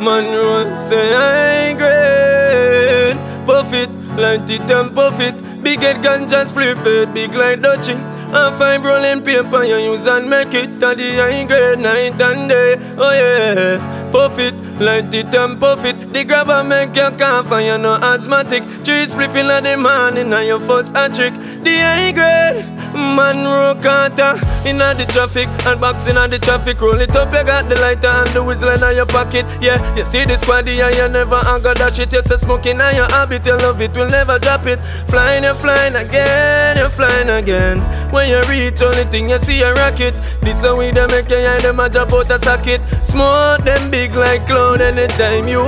Monroe 0.01 0.75
say 0.89 1.13
high 1.13 1.75
grade. 1.77 3.19
Puff 3.47 3.73
it, 3.75 3.91
light 4.17 4.49
it 4.49 4.71
and 4.71 4.95
puff 4.95 5.21
it 5.21 5.35
Big 5.65 5.81
head 5.81 6.03
just 6.29 6.55
spliff 6.55 6.85
it, 6.85 7.15
big 7.15 7.33
like 7.33 7.61
Dutchie 7.61 7.97
And 7.97 8.55
five 8.57 8.85
rolling 8.85 9.23
paper 9.23 9.65
you 9.65 9.77
use 9.77 10.07
and 10.07 10.29
make 10.29 10.53
it. 10.53 10.79
To 10.81 10.95
the 10.95 11.17
high 11.17 11.45
grade 11.45 11.79
night 11.79 12.21
and 12.21 12.49
day. 12.49 12.77
Oh 12.99 13.13
yeah. 13.13 14.11
Puff 14.13 14.39
it, 14.39 14.55
light 14.81 15.13
it 15.15 15.35
and 15.35 15.59
puff 15.61 15.85
it 15.85 16.13
The 16.13 16.25
grabber 16.25 16.65
make 16.65 16.97
you 16.97 17.11
cough 17.19 17.53
and 17.53 17.67
you 17.67 17.79
no 17.79 17.95
asthmatic 17.95 18.63
Three 18.85 19.07
spliff 19.07 19.35
in 19.37 19.47
the 19.65 19.77
morning 19.77 20.33
and 20.33 20.47
your 20.47 20.61
foot's 20.61 20.91
a 20.95 21.09
trick 21.09 21.35
The 21.63 21.77
high 21.79 22.13
grade 22.13 22.75
Monroe 22.95 23.75
Carter 23.83 24.39
uh, 24.39 24.69
in 24.69 24.79
the 24.79 25.07
traffic 25.11 25.49
and 25.67 25.81
box 25.81 26.07
in 26.07 26.15
the 26.15 26.39
traffic. 26.39 26.81
Roll 26.81 27.01
it 27.01 27.15
up, 27.17 27.33
you 27.33 27.45
got 27.45 27.69
the 27.69 27.75
lighter 27.81 28.07
and 28.07 28.31
the 28.31 28.43
whistle 28.43 28.69
in 28.71 28.97
your 28.97 29.07
pocket. 29.07 29.45
Yeah, 29.61 29.83
you 29.97 30.05
see 30.05 30.25
the 30.25 30.35
squaddy 30.35 30.79
and 30.79 30.95
you 30.95 31.09
never 31.09 31.43
anger 31.47 31.75
that 31.75 31.95
shit. 31.95 32.13
It's 32.13 32.31
a 32.31 32.39
smoking 32.39 32.81
and 32.81 32.97
your 32.97 33.11
habit, 33.11 33.45
you 33.45 33.57
love 33.59 33.81
it, 33.81 33.93
will 33.95 34.09
never 34.09 34.39
drop 34.39 34.67
it. 34.67 34.79
Flying, 35.11 35.43
you're 35.43 35.55
flying 35.55 35.97
again, 35.97 36.79
you're 36.79 36.89
flying 36.89 37.31
again. 37.31 37.81
When 38.13 38.31
you 38.31 38.43
reach 38.49 38.81
only 38.81 39.05
thing 39.05 39.29
you 39.31 39.39
see 39.41 39.63
a 39.63 39.75
rocket. 39.75 40.15
This 40.41 40.63
a 40.63 40.75
way 40.75 40.93
they 40.93 41.07
make 41.09 41.29
you 41.31 41.37
eye 41.37 41.61
them 41.61 41.81
a 41.81 41.89
drop 41.91 42.13
out 42.13 42.31
a 42.31 42.39
socket. 42.39 42.81
Smoke 43.03 43.65
them 43.65 43.91
big 43.91 44.15
like 44.15 44.49
cloud 44.65 44.81
anytime 44.81 45.49
you 45.49 45.63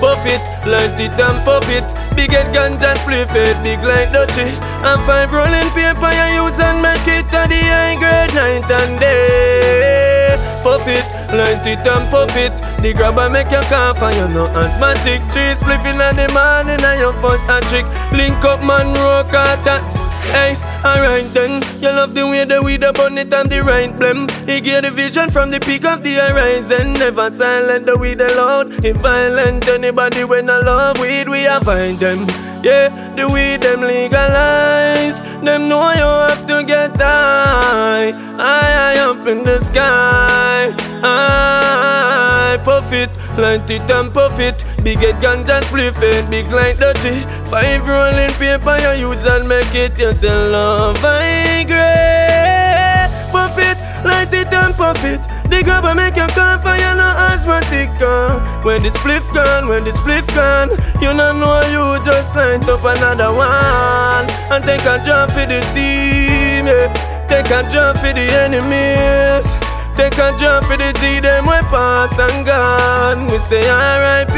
puff 0.00 0.24
it, 0.26 0.42
light 0.66 0.98
it 0.98 1.14
and 1.18 1.38
puff 1.44 1.68
it. 1.68 1.86
Big 2.16 2.32
head 2.32 2.52
ganja 2.54 2.94
spliff 3.00 3.34
it, 3.34 3.56
big 3.62 3.80
like 3.82 4.10
Dutchie. 4.10 4.50
And 4.82 5.00
five 5.06 5.30
rolling 5.32 5.70
paper 5.76 6.10
you 6.18 6.42
use 6.42 6.58
and 6.58 6.82
make 6.82 7.06
it 7.06 7.26
to 7.30 7.42
the 7.46 7.60
high 7.70 7.96
grade 8.02 8.34
night 8.34 8.70
and 8.70 8.98
day. 8.98 10.36
Puff 10.62 10.86
it, 10.86 11.06
light 11.32 11.66
it 11.66 11.86
and 11.86 12.06
puff 12.10 12.34
it. 12.36 12.52
The 12.82 12.92
grabber 12.94 13.30
make 13.30 13.50
you 13.50 13.62
cough 13.70 14.02
and 14.02 14.16
you 14.16 14.28
know 14.34 14.48
asthmatic. 14.48 15.20
Three 15.32 15.54
spliff 15.54 15.84
in 15.86 15.98
the 15.98 16.26
morning 16.34 16.82
and 16.82 17.00
your 17.00 17.14
first 17.22 17.46
a 17.48 17.60
trick. 17.68 17.86
Link 18.12 18.44
up 18.44 18.60
man 18.64 18.94
rock 18.94 19.30
Carter. 19.30 20.09
Hey, 20.28 20.56
alright 20.84 21.32
then. 21.34 21.62
You 21.80 21.88
love 21.88 22.14
the 22.14 22.26
way 22.26 22.44
the 22.44 22.62
weed 22.62 22.84
up 22.84 22.98
on 22.98 23.18
it 23.18 23.32
and 23.32 23.50
the 23.50 23.62
right 23.62 23.92
blem. 23.92 24.30
He 24.48 24.60
get 24.60 24.84
the 24.84 24.90
vision 24.90 25.30
from 25.30 25.50
the 25.50 25.60
peak 25.60 25.84
of 25.84 26.02
the 26.02 26.14
horizon. 26.14 26.94
Never 26.94 27.30
silent 27.30 27.86
the 27.86 27.96
weed 27.96 28.20
alone. 28.20 28.72
If 28.84 28.96
violent 28.98 29.68
anybody 29.68 30.24
when 30.24 30.48
I 30.50 30.58
love 30.58 30.98
weed, 30.98 31.28
we 31.28 31.46
are 31.46 31.62
find 31.62 31.98
them. 31.98 32.26
Yeah, 32.62 32.88
the 33.16 33.26
weed 33.28 33.62
them 33.62 33.80
legalize. 33.80 35.22
Them 35.42 35.68
know 35.68 35.90
you 35.92 36.10
have 36.28 36.46
to 36.46 36.62
get 36.64 36.96
high. 36.96 38.12
High, 38.12 38.72
high 38.80 38.98
up 38.98 39.26
in 39.26 39.44
the 39.44 39.64
sky. 39.64 40.70
High, 41.00 42.58
puff 42.62 42.92
it, 42.92 43.09
light 43.38 43.68
it 43.70 43.90
and 43.90 44.12
puff 44.12 44.38
it. 44.38 44.64
Big 44.82 44.98
head 44.98 45.16
ganja 45.22 45.60
spliff 45.62 46.00
it, 46.02 46.30
big 46.30 46.50
like 46.52 46.76
Dutchie. 46.76 47.22
Five 47.50 47.86
rolling 47.86 48.32
paper 48.38 48.76
you 48.82 49.08
use 49.10 49.24
and 49.26 49.48
make 49.48 49.74
it. 49.74 49.98
yourself 49.98 50.52
love, 50.52 50.98
I 51.02 51.64
great. 51.66 53.32
Puff 53.32 53.58
it, 53.58 53.78
light 54.04 54.32
it 54.32 54.52
and 54.52 54.74
puff 54.74 55.02
it. 55.04 55.20
The 55.50 55.64
grabber 55.64 55.96
make 55.96 56.14
you 56.14 56.28
cough 56.28 56.64
and 56.64 56.78
you 56.78 56.94
no 56.94 57.10
asthmatic 57.26 57.90
uh. 58.00 58.38
When 58.62 58.82
the 58.84 58.90
spliff 58.90 59.26
gone, 59.34 59.66
when 59.68 59.82
the 59.82 59.90
spliff 59.90 60.24
gone 60.32 60.70
You 61.02 61.12
not 61.12 61.34
know 61.42 61.58
you 61.74 62.04
just 62.04 62.36
light 62.36 62.62
up 62.68 62.84
another 62.84 63.34
one 63.34 64.30
And 64.52 64.62
take 64.62 64.86
a 64.86 65.02
jump 65.04 65.32
for 65.32 65.44
the 65.46 65.60
team 65.74 66.70
yeah. 66.70 67.26
Take 67.28 67.50
a 67.50 67.68
jump 67.72 67.98
for 67.98 68.12
the 68.12 68.30
enemies 68.30 69.59
Take 70.00 70.16
a 70.16 70.32
jump 70.40 70.64
for 70.64 70.80
the 70.80 70.96
G 70.96 71.20
them 71.20 71.44
we 71.44 71.60
pass 71.68 72.16
and 72.16 72.46
gone. 72.46 73.28
We 73.28 73.36
say 73.52 73.68
R.I.P. 73.68 74.32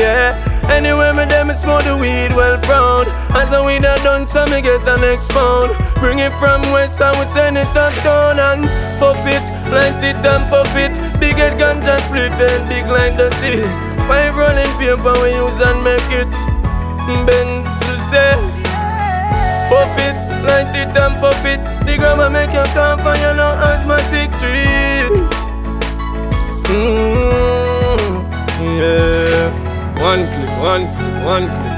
Yeah. 0.00 0.32
Anyway, 0.72 1.12
me 1.12 1.28
them 1.28 1.52
smoke 1.52 1.84
the 1.84 1.92
weed 1.92 2.32
well 2.32 2.56
proud. 2.64 3.12
As 3.36 3.52
the 3.52 3.60
weed 3.60 3.84
are 3.84 4.00
done, 4.00 4.26
so 4.26 4.46
me 4.48 4.62
get 4.64 4.80
the 4.88 4.96
next 4.96 5.28
pound. 5.36 5.76
Bring 6.00 6.16
it 6.16 6.32
from 6.40 6.64
west 6.72 6.96
and 7.04 7.12
we 7.20 7.28
send 7.36 7.58
it 7.58 7.68
uptown 7.76 8.40
And 8.40 8.64
puff 8.96 9.20
it, 9.28 9.44
light 9.68 10.00
it 10.00 10.16
and 10.16 10.48
puff 10.48 10.72
it. 10.72 10.96
Big 11.20 11.36
head 11.36 11.60
ganja 11.60 12.00
split 12.08 12.32
and 12.40 12.64
big 12.72 12.88
like 12.88 13.20
the 13.20 13.28
tea 13.36 13.60
Five 14.08 14.32
rolling 14.32 14.72
paper 14.80 15.12
we 15.20 15.28
use 15.36 15.60
and 15.60 15.84
make 15.84 16.08
it. 16.16 16.30
Benzel 17.04 18.00
say 18.08 18.32
Puff 19.68 19.92
it, 20.08 20.16
light 20.44 20.70
it 20.76 20.96
and 20.96 21.14
The 21.86 21.96
grandma 21.96 22.28
make 22.28 22.52
you 22.52 22.66
cough 22.74 23.00
and 23.00 23.20
you 23.20 23.32
know 23.38 23.52
mm, 26.68 28.18
one 30.00 30.22
click, 30.32 30.52
one 30.60 30.84
click, 30.94 31.16
one 31.24 31.46
click. 31.46 31.68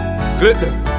Click 0.41 0.57
them. 0.61 0.91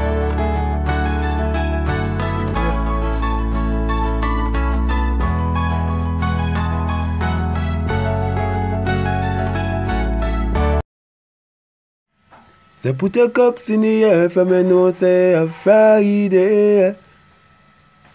Say 12.81 12.93
put 12.93 13.15
your 13.15 13.29
cups 13.29 13.69
in 13.69 13.81
the 13.81 14.03
air 14.03 14.27
for 14.27 14.43
me 14.43 14.63
say 14.91 15.33
a 15.33 15.47
Friday 15.47 16.95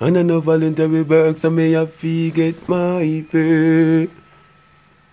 And 0.00 0.18
I 0.18 0.22
know 0.22 0.40
voluntary 0.40 1.02
work 1.02 1.38
so 1.38 1.50
me 1.50 1.72
have 1.72 1.98
to 2.00 2.30
get 2.30 2.68
my 2.68 3.24
pay 3.30 4.08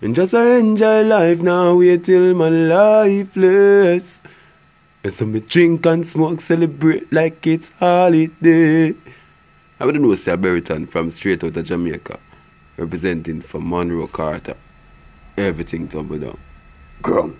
and 0.04 0.14
just 0.14 0.34
I 0.34 0.58
enjoy 0.58 1.02
life 1.02 1.40
now, 1.40 1.76
wait 1.76 2.04
till 2.04 2.34
my 2.34 2.50
lifeless. 2.50 4.20
And 5.02 5.12
so 5.14 5.24
me 5.24 5.40
drink 5.40 5.86
and 5.86 6.06
smoke, 6.06 6.42
celebrate 6.42 7.10
like 7.10 7.46
it's 7.46 7.70
holiday. 7.78 8.94
I 9.80 9.86
wouldn't 9.86 10.04
know 10.04 10.14
say 10.14 10.36
Berryton 10.36 10.90
from 10.90 11.10
straight 11.10 11.42
out 11.42 11.56
of 11.56 11.64
Jamaica, 11.64 12.18
representing 12.76 13.40
for 13.40 13.62
Monroe 13.62 14.06
Carter. 14.06 14.56
Everything 15.38 15.88
tumble 15.88 16.18
down. 16.18 16.38
Grum. 17.00 17.38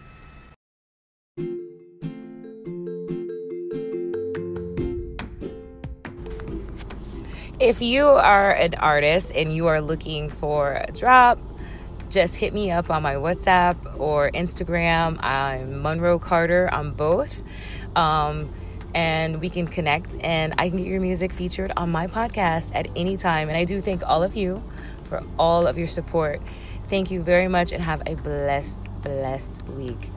If 7.64 7.80
you 7.80 8.04
are 8.04 8.50
an 8.50 8.74
artist 8.74 9.32
and 9.34 9.50
you 9.50 9.68
are 9.68 9.80
looking 9.80 10.28
for 10.28 10.84
a 10.86 10.92
drop, 10.92 11.38
just 12.10 12.36
hit 12.36 12.52
me 12.52 12.70
up 12.70 12.90
on 12.90 13.02
my 13.02 13.14
WhatsApp 13.14 13.98
or 13.98 14.30
Instagram. 14.32 15.18
I'm 15.22 15.80
Monroe 15.80 16.18
Carter 16.18 16.68
on 16.70 16.90
both. 16.90 17.42
Um, 17.96 18.50
and 18.94 19.40
we 19.40 19.48
can 19.48 19.66
connect 19.66 20.22
and 20.22 20.52
I 20.58 20.68
can 20.68 20.76
get 20.76 20.86
your 20.86 21.00
music 21.00 21.32
featured 21.32 21.72
on 21.74 21.90
my 21.90 22.06
podcast 22.06 22.70
at 22.74 22.86
any 22.96 23.16
time. 23.16 23.48
And 23.48 23.56
I 23.56 23.64
do 23.64 23.80
thank 23.80 24.06
all 24.06 24.22
of 24.22 24.36
you 24.36 24.62
for 25.04 25.22
all 25.38 25.66
of 25.66 25.78
your 25.78 25.88
support. 25.88 26.42
Thank 26.88 27.10
you 27.10 27.22
very 27.22 27.48
much 27.48 27.72
and 27.72 27.82
have 27.82 28.02
a 28.06 28.14
blessed, 28.16 28.90
blessed 29.00 29.64
week. 29.68 30.10